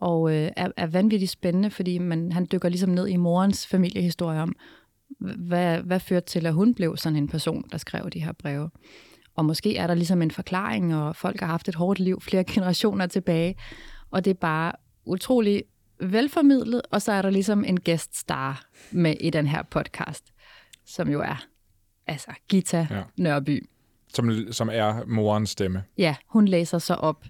og 0.00 0.34
øh, 0.34 0.50
er, 0.56 0.68
er 0.76 0.86
vanvittigt 0.86 1.30
spændende, 1.30 1.70
fordi 1.70 1.98
man, 1.98 2.32
han 2.32 2.46
dykker 2.52 2.68
ligesom 2.68 2.90
ned 2.90 3.06
i 3.06 3.16
morens 3.16 3.66
familiehistorie 3.66 4.40
om, 4.40 4.56
hvad, 5.18 5.78
hvad 5.78 6.00
førte 6.00 6.26
til, 6.26 6.46
at 6.46 6.54
hun 6.54 6.74
blev 6.74 6.96
sådan 6.96 7.16
en 7.16 7.28
person, 7.28 7.64
der 7.72 7.78
skrev 7.78 8.10
de 8.10 8.24
her 8.24 8.32
breve. 8.32 8.70
Og 9.38 9.44
måske 9.44 9.76
er 9.76 9.86
der 9.86 9.94
ligesom 9.94 10.22
en 10.22 10.30
forklaring, 10.30 10.94
og 10.96 11.16
folk 11.16 11.40
har 11.40 11.46
haft 11.46 11.68
et 11.68 11.74
hårdt 11.74 11.98
liv 12.00 12.20
flere 12.20 12.44
generationer 12.54 13.06
tilbage, 13.06 13.54
og 14.10 14.24
det 14.24 14.30
er 14.30 14.34
bare 14.34 14.72
utrolig 15.04 15.62
velformidlet, 16.00 16.82
og 16.90 17.02
så 17.02 17.12
er 17.12 17.22
der 17.22 17.30
ligesom 17.30 17.64
en 17.64 17.80
gæststar 17.80 18.62
med 18.90 19.14
i 19.20 19.30
den 19.30 19.46
her 19.46 19.62
podcast, 19.62 20.24
som 20.86 21.08
jo 21.08 21.20
er 21.20 21.44
altså 22.06 22.30
Gita 22.48 22.86
Ja. 22.90 23.02
Nørby. 23.18 23.68
Som, 24.14 24.52
som 24.52 24.68
er 24.72 25.04
morens 25.06 25.50
stemme. 25.50 25.84
Ja, 25.98 26.16
hun 26.26 26.48
læser 26.48 26.78
så 26.78 26.94
op. 26.94 27.24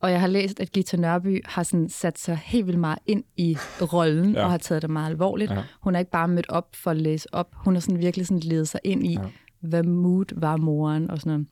Og 0.00 0.10
jeg 0.10 0.20
har 0.20 0.26
læst, 0.28 0.60
at 0.60 0.72
Gita 0.72 0.96
Nørby 0.96 1.42
har 1.44 1.62
sådan 1.62 1.88
sat 1.88 2.18
sig 2.18 2.36
helt 2.44 2.66
vildt 2.66 2.80
meget 2.80 2.98
ind 3.06 3.24
i 3.36 3.56
rollen, 3.80 4.32
Ja. 4.34 4.44
og 4.44 4.50
har 4.50 4.58
taget 4.58 4.82
det 4.82 4.90
meget 4.90 5.10
alvorligt. 5.10 5.50
Ja. 5.50 5.62
Hun 5.80 5.94
er 5.94 5.98
ikke 5.98 6.10
bare 6.10 6.28
mødt 6.28 6.48
op 6.48 6.68
for 6.76 6.90
at 6.90 6.96
læse 6.96 7.34
op. 7.34 7.54
Hun 7.54 7.74
har 7.74 7.80
sådan 7.80 7.98
virkelig 8.00 8.26
sådan 8.26 8.40
ledet 8.40 8.68
sig 8.68 8.80
ind 8.84 9.06
i, 9.06 9.12
Ja. 9.12 9.20
Ja. 9.66 9.68
hvad 9.68 9.82
mood 9.82 10.40
var 10.40 10.56
moren 10.56 11.10
og 11.10 11.18
sådan 11.18 11.32
noget. 11.32 11.46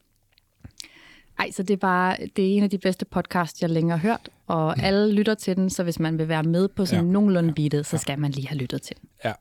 Ej, 1.39 1.51
så 1.51 1.63
det 1.63 1.75
er 1.75 1.79
bare, 1.79 2.17
det 2.37 2.45
er 2.45 2.57
en 2.57 2.63
af 2.63 2.71
de 2.71 2.79
bedste 2.79 3.05
podcasts, 3.05 3.63
jeg 3.63 3.71
længere 3.71 3.99
har 3.99 4.09
hørt, 4.09 4.29
og 4.47 4.83
alle 4.83 5.13
lytter 5.13 5.35
til 5.35 5.57
den, 5.57 5.71
så 5.71 5.83
hvis 5.83 6.01
man 6.01 6.19
vil 6.19 6.29
være 6.29 6.43
med 6.43 6.69
på 6.69 6.87
sådan 6.87 7.05
Ja. 7.05 7.09
ja. 7.09 7.13
nogenlunde 7.13 7.53
beatet, 7.55 7.87
så 7.87 7.99
skal 7.99 8.19
man 8.19 8.31
lige 8.31 8.49
have 8.49 8.59
lyttet 8.59 8.83
til 8.83 8.97
den. 9.01 9.09
Ja. 9.25 9.33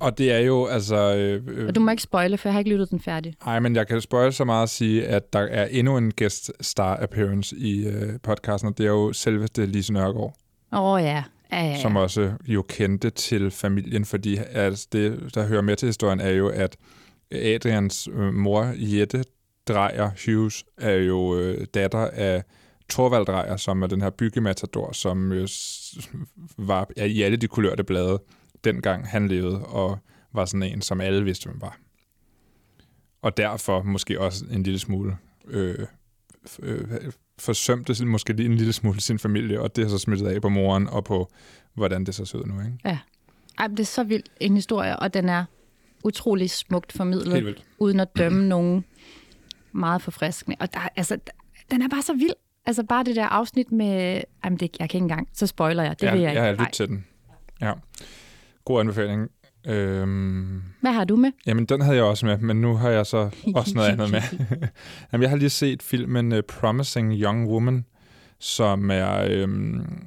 Og 0.00 0.18
det 0.18 0.32
er 0.32 0.38
jo, 0.38 0.66
altså... 0.66 1.16
Øh, 1.16 1.42
øh, 1.48 1.68
Og 1.68 1.74
du 1.74 1.80
må 1.80 1.90
ikke 1.90 2.02
spoile, 2.02 2.38
for 2.38 2.48
jeg 2.48 2.54
har 2.54 2.58
ikke 2.58 2.70
lyttet 2.70 2.90
den 2.90 3.00
færdig. 3.00 3.34
Ej, 3.46 3.60
men 3.60 3.76
jeg 3.76 3.86
kan 3.86 4.00
spørge 4.00 4.32
så 4.32 4.44
meget 4.44 4.62
at 4.62 4.68
sige, 4.68 5.06
at 5.06 5.32
der 5.32 5.38
er 5.40 5.66
endnu 5.66 5.96
en 5.96 6.12
guest 6.18 6.52
star 6.60 7.02
appearance 7.02 7.56
i 7.56 7.86
øh, 7.86 8.20
podcasten, 8.22 8.68
og 8.68 8.78
det 8.78 8.86
er 8.86 8.90
jo 8.90 9.12
selveste 9.12 9.66
Lise 9.66 9.92
Nørgaard, 9.92 10.34
Åh 10.72 10.82
oh, 10.82 11.02
ja. 11.02 11.22
Ja, 11.52 11.58
ja, 11.58 11.66
ja. 11.66 11.80
som 11.80 11.96
også 11.96 12.32
jo 12.46 12.62
kendte 12.68 13.10
til 13.10 13.50
familien, 13.50 14.04
fordi 14.04 14.38
altså, 14.52 14.86
det, 14.92 15.34
der 15.34 15.46
hører 15.46 15.62
med 15.62 15.76
til 15.76 15.86
historien, 15.86 16.20
er 16.20 16.30
jo, 16.30 16.48
at 16.48 16.76
Adrians 17.32 18.08
øh, 18.12 18.34
mor, 18.34 18.72
Jette 18.76 19.24
Drejer 19.68 20.10
Hughes, 20.26 20.64
er 20.76 20.94
jo 20.94 21.38
øh, 21.38 21.66
datter 21.74 22.10
af 22.12 22.44
Torvald 22.88 23.26
Drejer, 23.26 23.56
som 23.56 23.82
er 23.82 23.86
den 23.86 24.00
her 24.00 24.10
byggematador, 24.10 24.92
som 24.92 25.32
øh, 25.32 25.48
var 26.58 26.88
ja, 26.96 27.04
i 27.04 27.22
alle 27.22 27.36
de 27.36 27.48
kulørte 27.48 27.84
blade, 27.84 28.22
dengang 28.64 29.08
han 29.08 29.28
levede, 29.28 29.64
og 29.64 29.98
var 30.32 30.44
sådan 30.44 30.62
en, 30.62 30.82
som 30.82 31.00
alle 31.00 31.24
vidste, 31.24 31.46
hvem 31.48 31.60
var. 31.60 31.78
Og 33.22 33.36
derfor 33.36 33.82
måske 33.82 34.20
også 34.20 34.44
en 34.50 34.62
lille 34.62 34.78
smule 34.78 35.16
øh, 35.48 35.86
øh, 36.62 36.88
forsømte 37.38 38.04
måske 38.04 38.32
lige 38.32 38.46
en 38.48 38.56
lille 38.56 38.72
smule 38.72 39.00
sin 39.00 39.18
familie, 39.18 39.60
og 39.60 39.76
det 39.76 39.84
har 39.84 39.90
så 39.90 39.98
smittet 39.98 40.26
af 40.26 40.42
på 40.42 40.48
moren 40.48 40.86
og 40.86 41.04
på, 41.04 41.30
hvordan 41.74 42.04
det 42.04 42.14
så 42.14 42.24
ser 42.24 42.38
ud 42.38 42.44
nu. 42.44 42.60
Ikke? 42.60 42.78
Ja. 42.84 42.98
Ej, 43.58 43.66
det 43.66 43.80
er 43.80 43.84
så 43.84 44.04
vild 44.04 44.22
en 44.40 44.54
historie, 44.54 44.98
og 44.98 45.14
den 45.14 45.28
er 45.28 45.44
utrolig 46.04 46.50
smukt 46.50 46.92
formidlet, 46.92 47.64
uden 47.78 48.00
at 48.00 48.08
dømme 48.18 48.48
nogen 48.54 48.84
meget 49.72 50.02
forfriskende. 50.02 50.56
Og 50.60 50.72
der, 50.74 50.88
altså, 50.96 51.18
den 51.70 51.82
er 51.82 51.88
bare 51.88 52.02
så 52.02 52.12
vild. 52.14 52.34
Altså 52.66 52.82
bare 52.82 53.04
det 53.04 53.16
der 53.16 53.26
afsnit 53.26 53.72
med... 53.72 54.20
Jamen, 54.44 54.58
det, 54.58 54.76
jeg 54.80 54.90
kan 54.90 54.98
ikke 54.98 55.04
engang. 55.04 55.28
Så 55.32 55.46
spoiler 55.46 55.82
jeg. 55.82 56.00
Det 56.00 56.06
ja, 56.06 56.12
vil 56.12 56.20
jeg 56.20 56.34
jeg 56.34 56.42
har 56.42 56.50
ikke. 56.50 56.62
lyttet 56.62 56.74
til 56.74 56.88
den. 56.88 57.04
Ja. 57.60 57.72
God 58.64 58.80
anbefaling. 58.80 59.28
Øhm, 59.66 60.62
Hvad 60.80 60.92
har 60.92 61.04
du 61.04 61.16
med? 61.16 61.32
jamen, 61.46 61.64
den 61.64 61.80
havde 61.80 61.96
jeg 61.96 62.04
også 62.04 62.26
med, 62.26 62.38
men 62.38 62.60
nu 62.60 62.76
har 62.76 62.90
jeg 62.90 63.06
så 63.06 63.30
også 63.54 63.72
noget 63.74 63.88
andet 63.88 64.10
med. 64.10 64.20
jamen, 65.12 65.22
jeg 65.22 65.30
har 65.30 65.36
lige 65.36 65.50
set 65.50 65.82
filmen 65.82 66.32
uh, 66.32 66.40
Promising 66.48 67.12
Young 67.12 67.48
Woman, 67.48 67.84
som 68.38 68.90
er 68.90 69.26
øhm, 69.30 70.06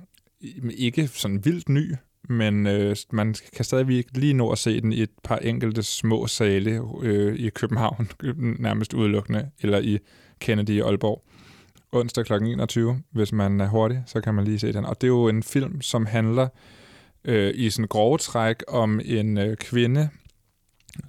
ikke 0.77 1.07
sådan 1.07 1.45
vildt 1.45 1.69
ny, 1.69 1.95
men 2.29 2.67
øh, 2.67 2.95
man 3.11 3.35
kan 3.55 3.65
stadigvæk 3.65 4.05
lige 4.13 4.33
nå 4.33 4.51
at 4.51 4.57
se 4.57 4.81
den 4.81 4.93
i 4.93 5.01
et 5.01 5.09
par 5.23 5.37
enkelte 5.37 5.83
små 5.83 6.27
sale 6.27 6.81
øh, 7.01 7.35
i 7.35 7.49
København, 7.49 8.09
nærmest 8.59 8.93
udelukkende, 8.93 9.49
eller 9.61 9.79
i 9.79 9.99
Kennedy 10.39 10.69
i 10.69 10.79
Aalborg. 10.79 11.23
Onsdag 11.91 12.25
kl. 12.25 12.33
21, 12.33 13.01
hvis 13.11 13.31
man 13.31 13.61
er 13.61 13.67
hurtig, 13.67 14.03
så 14.05 14.21
kan 14.21 14.33
man 14.33 14.45
lige 14.45 14.59
se 14.59 14.73
den. 14.73 14.85
Og 14.85 15.01
det 15.01 15.07
er 15.07 15.11
jo 15.11 15.27
en 15.27 15.43
film, 15.43 15.81
som 15.81 16.05
handler 16.05 16.47
øh, 17.25 17.51
i 17.55 17.69
sådan 17.69 17.87
grove 17.87 18.17
træk 18.17 18.63
om 18.67 19.01
en 19.05 19.37
øh, 19.37 19.57
kvinde, 19.57 20.09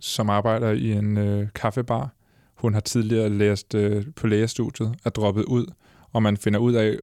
som 0.01 0.31
arbejder 0.31 0.71
i 0.71 0.93
en 0.93 1.17
øh, 1.19 1.49
kaffebar. 1.55 2.15
Hun 2.55 2.75
har 2.75 2.81
tidligere 2.81 3.29
læst 3.29 3.75
øh, 3.75 4.07
på 4.17 4.27
lægestudiet, 4.27 4.95
er 5.05 5.11
droppet 5.11 5.45
ud, 5.45 5.67
og 6.13 6.23
man 6.23 6.37
finder 6.37 6.61
ud 6.61 6.73
af, 6.73 6.99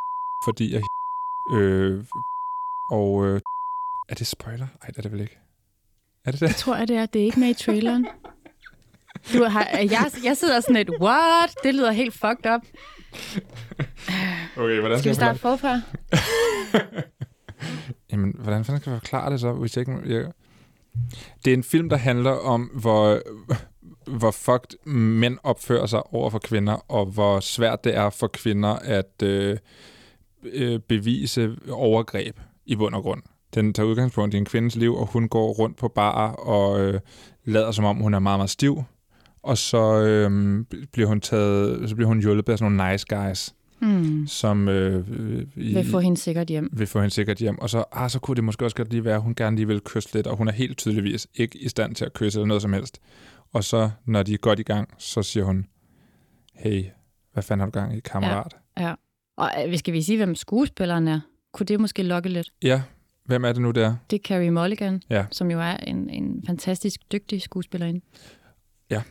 fordi 0.45 0.73
at 0.75 0.83
øh, 1.53 2.03
og 2.91 3.25
øh, 3.27 3.41
er 4.11 4.15
det 4.15 4.27
spoiler? 4.27 4.67
Ej, 4.81 4.87
det 4.87 4.97
er 4.97 5.01
det 5.01 5.11
vel 5.11 5.21
ikke. 5.21 5.39
Er 6.25 6.31
det 6.31 6.39
det? 6.39 6.47
Jeg 6.47 6.55
tror, 6.55 6.75
at 6.75 6.87
det 6.87 6.97
er. 6.97 7.05
Det 7.05 7.21
er 7.21 7.25
ikke 7.25 7.39
med 7.39 7.49
i 7.49 7.53
traileren. 7.53 8.07
Du 9.33 9.43
har, 9.43 9.67
jeg, 9.73 10.11
jeg 10.23 10.37
sidder 10.37 10.59
sådan 10.59 10.75
et, 10.75 10.89
what? 11.01 11.55
Det 11.63 11.75
lyder 11.75 11.91
helt 11.91 12.13
fucked 12.13 12.51
up. 12.55 12.61
Okay, 14.57 14.79
hvordan 14.79 14.99
Skal 14.99 15.03
vi 15.03 15.07
jeg 15.07 15.15
starte 15.15 15.39
forfra? 15.39 15.81
Jamen, 18.11 18.35
hvordan 18.39 18.65
fanden 18.65 18.81
skal 18.81 18.91
jeg 18.91 18.99
forklare 18.99 19.31
det 19.31 19.39
så, 19.39 19.53
hvis 19.53 19.77
jeg 19.77 19.89
ikke... 19.89 20.15
Jeg... 20.15 20.31
Det 21.45 21.53
er 21.53 21.57
en 21.57 21.63
film, 21.63 21.89
der 21.89 21.97
handler 21.97 22.31
om, 22.31 22.61
hvor, 22.63 23.21
hvor 24.05 24.31
fucked 24.31 24.87
mænd 24.91 25.37
opfører 25.43 25.85
sig 25.85 26.13
over 26.13 26.29
for 26.29 26.39
kvinder, 26.39 26.73
og 26.73 27.05
hvor 27.05 27.39
svært 27.39 27.83
det 27.83 27.95
er 27.95 28.09
for 28.09 28.27
kvinder 28.27 28.69
at 28.69 29.23
øh, 29.23 29.57
øh, 30.43 30.79
bevise 30.79 31.57
overgreb 31.69 32.39
i 32.65 32.75
bund 32.75 32.95
og 32.95 33.01
grund. 33.01 33.21
Den 33.55 33.73
tager 33.73 33.87
udgangspunkt 33.89 34.33
i 34.33 34.37
en 34.37 34.45
kvindes 34.45 34.75
liv, 34.75 34.95
og 34.95 35.05
hun 35.07 35.27
går 35.29 35.51
rundt 35.51 35.77
på 35.77 35.87
bar 35.87 36.31
og 36.31 36.81
øh, 36.81 36.99
lader 37.45 37.71
som 37.71 37.85
om, 37.85 37.97
hun 37.97 38.13
er 38.13 38.19
meget, 38.19 38.39
meget 38.39 38.49
stiv. 38.49 38.83
Og 39.43 39.57
så, 39.57 40.01
øh, 40.03 40.65
bliver 40.91 41.07
hun 41.07 41.21
taget, 41.21 41.89
så 41.89 41.95
bliver 41.95 42.07
hun 42.07 42.19
hjulpet 42.21 42.51
af 42.53 42.59
sådan 42.59 42.71
nogle 42.71 42.91
nice 42.91 43.05
guys, 43.09 43.55
Hmm. 43.79 44.27
som 44.27 44.67
øh, 44.69 45.05
øh, 45.09 45.45
i, 45.55 45.73
Vil 45.73 45.85
få 45.91 45.99
hende 45.99 46.17
sikkert 46.17 46.47
hjem. 46.47 46.69
vil 46.73 46.87
få 46.87 46.99
hende 46.99 47.13
sikkert 47.13 47.37
hjem. 47.37 47.59
Og 47.59 47.69
så, 47.69 47.83
ah, 47.91 48.09
så 48.09 48.19
kunne 48.19 48.35
det 48.35 48.43
måske 48.43 48.65
også 48.65 48.75
godt 48.77 48.89
lige 48.89 49.05
være, 49.05 49.15
at 49.15 49.21
hun 49.21 49.35
gerne 49.35 49.55
lige 49.55 49.67
vil 49.67 49.81
kysse 49.85 50.13
lidt, 50.13 50.27
og 50.27 50.37
hun 50.37 50.47
er 50.47 50.51
helt 50.51 50.77
tydeligvis 50.77 51.27
ikke 51.35 51.57
i 51.59 51.67
stand 51.69 51.95
til 51.95 52.05
at 52.05 52.13
kysse 52.13 52.39
eller 52.39 52.47
noget 52.47 52.61
som 52.61 52.73
helst. 52.73 52.99
Og 53.53 53.63
så, 53.63 53.89
når 54.05 54.23
de 54.23 54.33
er 54.33 54.37
godt 54.37 54.59
i 54.59 54.63
gang, 54.63 54.89
så 54.97 55.23
siger 55.23 55.43
hun, 55.43 55.65
hey, 56.55 56.83
hvad 57.33 57.43
fanden 57.43 57.59
har 57.59 57.65
du 57.65 57.71
gang 57.79 57.97
i, 57.97 57.99
kammerat? 57.99 58.55
Ja. 58.79 58.93
Og 59.37 59.49
øh, 59.67 59.77
skal 59.77 59.93
vi 59.93 60.01
sige, 60.01 60.17
hvem 60.17 60.35
skuespilleren 60.35 61.07
er? 61.07 61.19
Kunne 61.53 61.65
det 61.65 61.79
måske 61.79 62.03
lokke 62.03 62.29
lidt? 62.29 62.49
Ja, 62.63 62.67
ja 62.67 62.81
hvem 63.31 63.43
er 63.45 63.51
det 63.51 63.61
nu, 63.61 63.71
der? 63.71 63.95
Det 64.09 64.19
er 64.19 64.23
Carrie 64.27 64.51
Mulligan, 64.51 65.01
Ja. 65.09 65.25
som 65.31 65.51
jo 65.51 65.59
er 65.59 65.77
en, 65.77 66.09
en 66.09 66.43
fantastisk 66.47 66.99
dygtig 67.11 67.41
skuespillerinde. 67.41 68.01
Ja. 68.89 69.01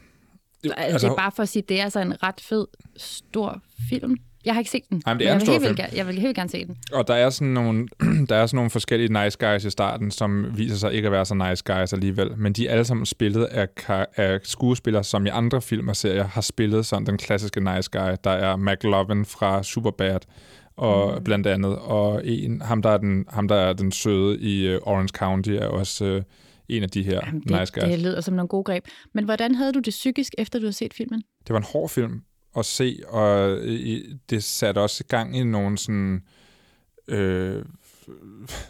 Altså, 0.64 0.74
altså, 0.76 1.06
det 1.06 1.12
er 1.12 1.16
bare 1.16 1.32
for 1.36 1.42
at 1.42 1.48
sige, 1.48 1.62
det 1.68 1.80
er 1.80 1.84
altså 1.84 2.00
en 2.00 2.22
ret 2.22 2.40
fed, 2.40 2.66
stor 2.96 3.62
film. 3.88 4.16
Jeg 4.44 4.54
har 4.54 4.60
ikke 4.60 4.70
set 4.70 4.82
den, 4.90 5.02
Jamen, 5.06 5.18
det 5.20 5.28
er 5.28 5.32
en 5.34 5.40
jeg, 5.40 5.40
vil 5.40 5.46
stor 5.46 5.52
helt 5.66 5.78
film. 5.80 5.88
ge- 5.90 5.96
jeg 5.96 6.06
vil 6.06 6.18
helt 6.18 6.36
gerne 6.36 6.50
se 6.50 6.66
den. 6.66 6.76
Og 6.92 7.08
der 7.08 7.14
er 7.14 7.30
sådan 7.30 7.52
nogle, 7.52 7.88
der 8.28 8.36
er 8.36 8.46
sådan 8.46 8.56
nogle 8.56 8.70
forskellige 8.70 9.24
nice 9.24 9.38
guys 9.40 9.64
i 9.64 9.70
starten, 9.70 10.10
som 10.10 10.46
viser 10.56 10.76
sig 10.76 10.92
ikke 10.92 11.06
at 11.06 11.12
være 11.12 11.24
så 11.24 11.34
nice 11.34 11.64
guys 11.66 11.92
alligevel. 11.92 12.38
Men 12.38 12.52
de 12.52 12.68
er 12.68 12.72
alle 12.72 12.84
sammen 12.84 13.06
spillet 13.06 13.44
af, 13.44 13.68
af 14.16 14.40
skuespillere, 14.42 15.04
som 15.04 15.26
i 15.26 15.28
andre 15.28 15.62
film 15.62 15.88
og 15.88 15.96
serier 15.96 16.24
har 16.24 16.40
spillet 16.40 16.86
sådan 16.86 17.06
den 17.06 17.18
klassiske 17.18 17.60
nice 17.74 17.90
guy. 17.92 18.10
Der 18.24 18.30
er 18.30 18.56
McLovin 18.56 19.24
fra 19.24 19.62
Superbad, 19.62 20.20
og 20.80 21.18
mm. 21.18 21.24
blandt 21.24 21.46
andet. 21.46 21.78
Og 21.78 22.26
en, 22.26 22.60
ham, 22.60 22.82
der 22.82 22.90
er 22.90 22.98
den, 22.98 23.24
ham, 23.28 23.48
der 23.48 23.54
er 23.54 23.72
den 23.72 23.92
søde 23.92 24.38
i 24.40 24.74
uh, 24.74 24.80
Orange 24.82 25.08
County, 25.08 25.50
er 25.50 25.66
også 25.66 26.16
uh, 26.16 26.22
en 26.68 26.82
af 26.82 26.90
de 26.90 27.02
her 27.02 27.20
Jamen, 27.26 27.40
det, 27.40 27.60
nice 27.60 27.72
guys. 27.72 27.84
det 27.84 27.98
lyder 27.98 28.20
som 28.20 28.34
nogle 28.34 28.48
gode 28.48 28.64
greb. 28.64 28.84
Men 29.14 29.24
hvordan 29.24 29.54
havde 29.54 29.72
du 29.72 29.78
det 29.78 29.90
psykisk, 29.90 30.34
efter 30.38 30.58
du 30.58 30.64
havde 30.64 30.72
set 30.72 30.94
filmen? 30.94 31.22
det 31.46 31.54
var 31.54 31.58
en 31.58 31.66
hård 31.72 31.88
film 31.88 32.22
at 32.56 32.64
se, 32.64 33.00
og 33.08 33.58
det 34.30 34.44
satte 34.44 34.78
også 34.78 35.04
i 35.06 35.08
gang 35.08 35.36
i 35.36 35.44
nogle 35.44 35.78
sådan, 35.78 36.22
øh, 37.08 37.64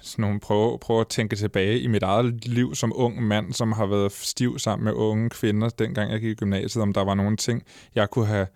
sådan 0.00 0.22
nogle 0.22 0.40
prøve, 0.40 0.78
prøve 0.78 1.00
at 1.00 1.08
tænke 1.08 1.36
tilbage 1.36 1.80
i 1.80 1.86
mit 1.86 2.02
eget 2.02 2.46
liv 2.46 2.74
som 2.74 2.92
ung 2.94 3.22
mand, 3.22 3.52
som 3.52 3.72
har 3.72 3.86
været 3.86 4.12
stiv 4.12 4.58
sammen 4.58 4.84
med 4.84 4.92
unge 4.92 5.30
kvinder, 5.30 5.68
dengang 5.68 6.12
jeg 6.12 6.20
gik 6.20 6.30
i 6.30 6.34
gymnasiet, 6.34 6.82
om 6.82 6.92
der 6.92 7.04
var 7.04 7.14
nogle 7.14 7.36
ting, 7.36 7.62
jeg 7.94 8.10
kunne 8.10 8.26
have 8.26 8.46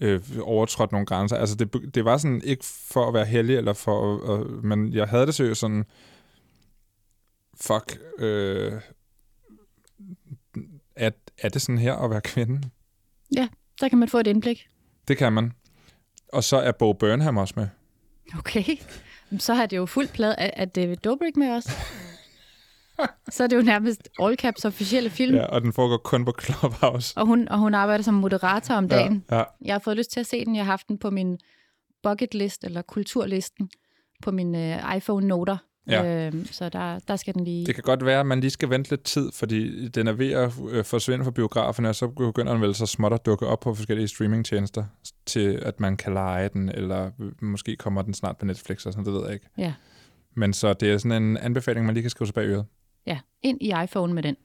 øh, 0.00 0.20
overtrådt 0.40 0.92
nogle 0.92 1.06
grænser. 1.06 1.36
Altså 1.36 1.56
det, 1.56 1.94
det 1.94 2.04
var 2.04 2.16
sådan 2.16 2.42
ikke 2.44 2.64
for 2.64 3.08
at 3.08 3.14
være 3.14 3.24
heldig, 3.24 3.56
eller 3.56 3.72
for, 3.72 4.16
at, 4.34 4.46
øh, 4.46 4.64
men 4.64 4.92
jeg 4.92 5.08
havde 5.08 5.26
det 5.26 5.34
seriøst 5.34 5.60
sådan, 5.60 5.84
fuck, 7.60 7.98
øh, 8.18 8.72
er, 10.96 11.10
er 11.38 11.48
det 11.48 11.62
sådan 11.62 11.78
her 11.78 11.94
at 11.94 12.10
være 12.10 12.20
kvinde? 12.20 12.70
Der 13.80 13.88
kan 13.88 13.98
man 13.98 14.08
få 14.08 14.18
et 14.18 14.26
indblik. 14.26 14.68
Det 15.08 15.16
kan 15.16 15.32
man. 15.32 15.52
Og 16.32 16.44
så 16.44 16.56
er 16.56 16.72
Bo 16.72 16.92
Burnham 16.92 17.36
også 17.36 17.54
med. 17.56 17.68
Okay. 18.38 18.64
Så 19.38 19.54
har 19.54 19.66
det 19.66 19.76
jo 19.76 19.86
fuldt 19.86 20.12
plade 20.12 20.34
af, 20.36 20.52
af 20.56 20.68
David 20.68 20.96
Dobrik 20.96 21.36
med 21.36 21.50
os. 21.50 21.66
Så 23.30 23.42
er 23.42 23.46
det 23.46 23.56
jo 23.56 23.62
nærmest 23.62 24.08
All 24.22 24.36
Caps 24.36 24.64
officielle 24.64 25.10
film. 25.10 25.36
Ja, 25.36 25.46
og 25.46 25.62
den 25.62 25.72
foregår 25.72 25.96
kun 25.96 26.24
på 26.24 26.34
Clubhouse. 26.42 27.18
Og, 27.18 27.26
hun, 27.26 27.48
og 27.48 27.58
hun 27.58 27.74
arbejder 27.74 28.04
som 28.04 28.14
moderator 28.14 28.74
om 28.74 28.88
dagen. 28.88 29.24
Ja, 29.30 29.36
ja. 29.36 29.44
Jeg 29.64 29.74
har 29.74 29.78
fået 29.78 29.96
lyst 29.96 30.10
til 30.10 30.20
at 30.20 30.26
se 30.26 30.44
den. 30.44 30.56
Jeg 30.56 30.64
har 30.64 30.72
haft 30.72 30.88
den 30.88 30.98
på 30.98 31.10
min 31.10 31.38
bucket 32.02 32.34
list, 32.34 32.64
eller 32.64 32.82
kulturlisten, 32.82 33.70
på 34.22 34.30
min 34.30 34.54
øh, 34.54 34.96
iPhone 34.96 35.26
Noter. 35.26 35.56
Ja. 35.88 36.26
Øhm, 36.26 36.46
så 36.46 36.68
der, 36.68 36.98
der 36.98 37.16
skal 37.16 37.34
den 37.34 37.44
lige... 37.44 37.66
Det 37.66 37.74
kan 37.74 37.82
godt 37.82 38.04
være, 38.04 38.20
at 38.20 38.26
man 38.26 38.40
lige 38.40 38.50
skal 38.50 38.70
vente 38.70 38.90
lidt 38.90 39.04
tid, 39.04 39.32
fordi 39.32 39.88
den 39.88 40.06
er 40.06 40.12
ved 40.12 40.32
at 40.32 40.52
øh, 40.70 40.84
forsvinde 40.84 41.24
fra 41.24 41.30
biograferne, 41.30 41.88
og 41.88 41.94
så 41.94 42.08
begynder 42.08 42.52
den 42.52 42.62
vel 42.62 42.74
så 42.74 42.86
småt 42.86 43.12
at 43.12 43.26
dukke 43.26 43.46
op 43.46 43.60
på 43.60 43.74
forskellige 43.74 44.08
streamingtjenester, 44.08 44.84
til 45.26 45.60
at 45.62 45.80
man 45.80 45.96
kan 45.96 46.14
lege 46.14 46.48
den, 46.48 46.68
eller 46.68 47.10
måske 47.40 47.76
kommer 47.76 48.02
den 48.02 48.14
snart 48.14 48.36
på 48.36 48.44
Netflix, 48.44 48.86
og 48.86 48.92
sådan, 48.92 49.04
det 49.04 49.12
ved 49.12 49.24
jeg 49.24 49.34
ikke. 49.34 49.46
Ja. 49.58 49.74
Men 50.34 50.52
så 50.52 50.72
det 50.72 50.90
er 50.90 50.98
sådan 50.98 51.22
en 51.22 51.36
anbefaling, 51.36 51.86
man 51.86 51.94
lige 51.94 52.02
kan 52.02 52.10
skrive 52.10 52.26
sig 52.26 52.34
bag 52.34 52.46
øret. 52.46 52.64
Ja, 53.08 53.18
ind 53.42 53.58
i 53.62 53.72
iPhone 53.84 54.14
med 54.14 54.22
den. 54.22 54.36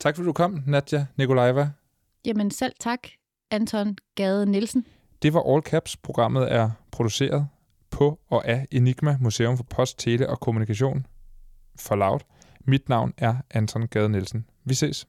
Tak 0.00 0.16
fordi 0.16 0.26
du 0.26 0.32
kom, 0.32 0.62
Nadja 0.66 1.06
Nikolajeva. 1.16 1.70
Jamen 2.24 2.50
selv 2.50 2.72
tak, 2.80 3.08
Anton 3.50 3.96
Gade 4.14 4.46
Nielsen. 4.46 4.86
Det 5.22 5.34
var 5.34 5.54
All 5.54 5.62
Caps. 5.62 5.96
Programmet 5.96 6.52
er 6.52 6.70
produceret 6.92 7.48
på 7.90 8.20
og 8.28 8.48
af 8.48 8.66
Enigma 8.70 9.16
Museum 9.20 9.56
for 9.56 9.64
Post, 9.64 9.98
Tele 9.98 10.30
og 10.30 10.40
Kommunikation 10.40 11.06
for 11.78 11.94
Loud. 11.94 12.20
Mit 12.60 12.88
navn 12.88 13.14
er 13.18 13.34
Anton 13.50 13.88
Gade 13.88 14.08
Nielsen. 14.08 14.46
Vi 14.64 14.74
ses. 14.74 15.06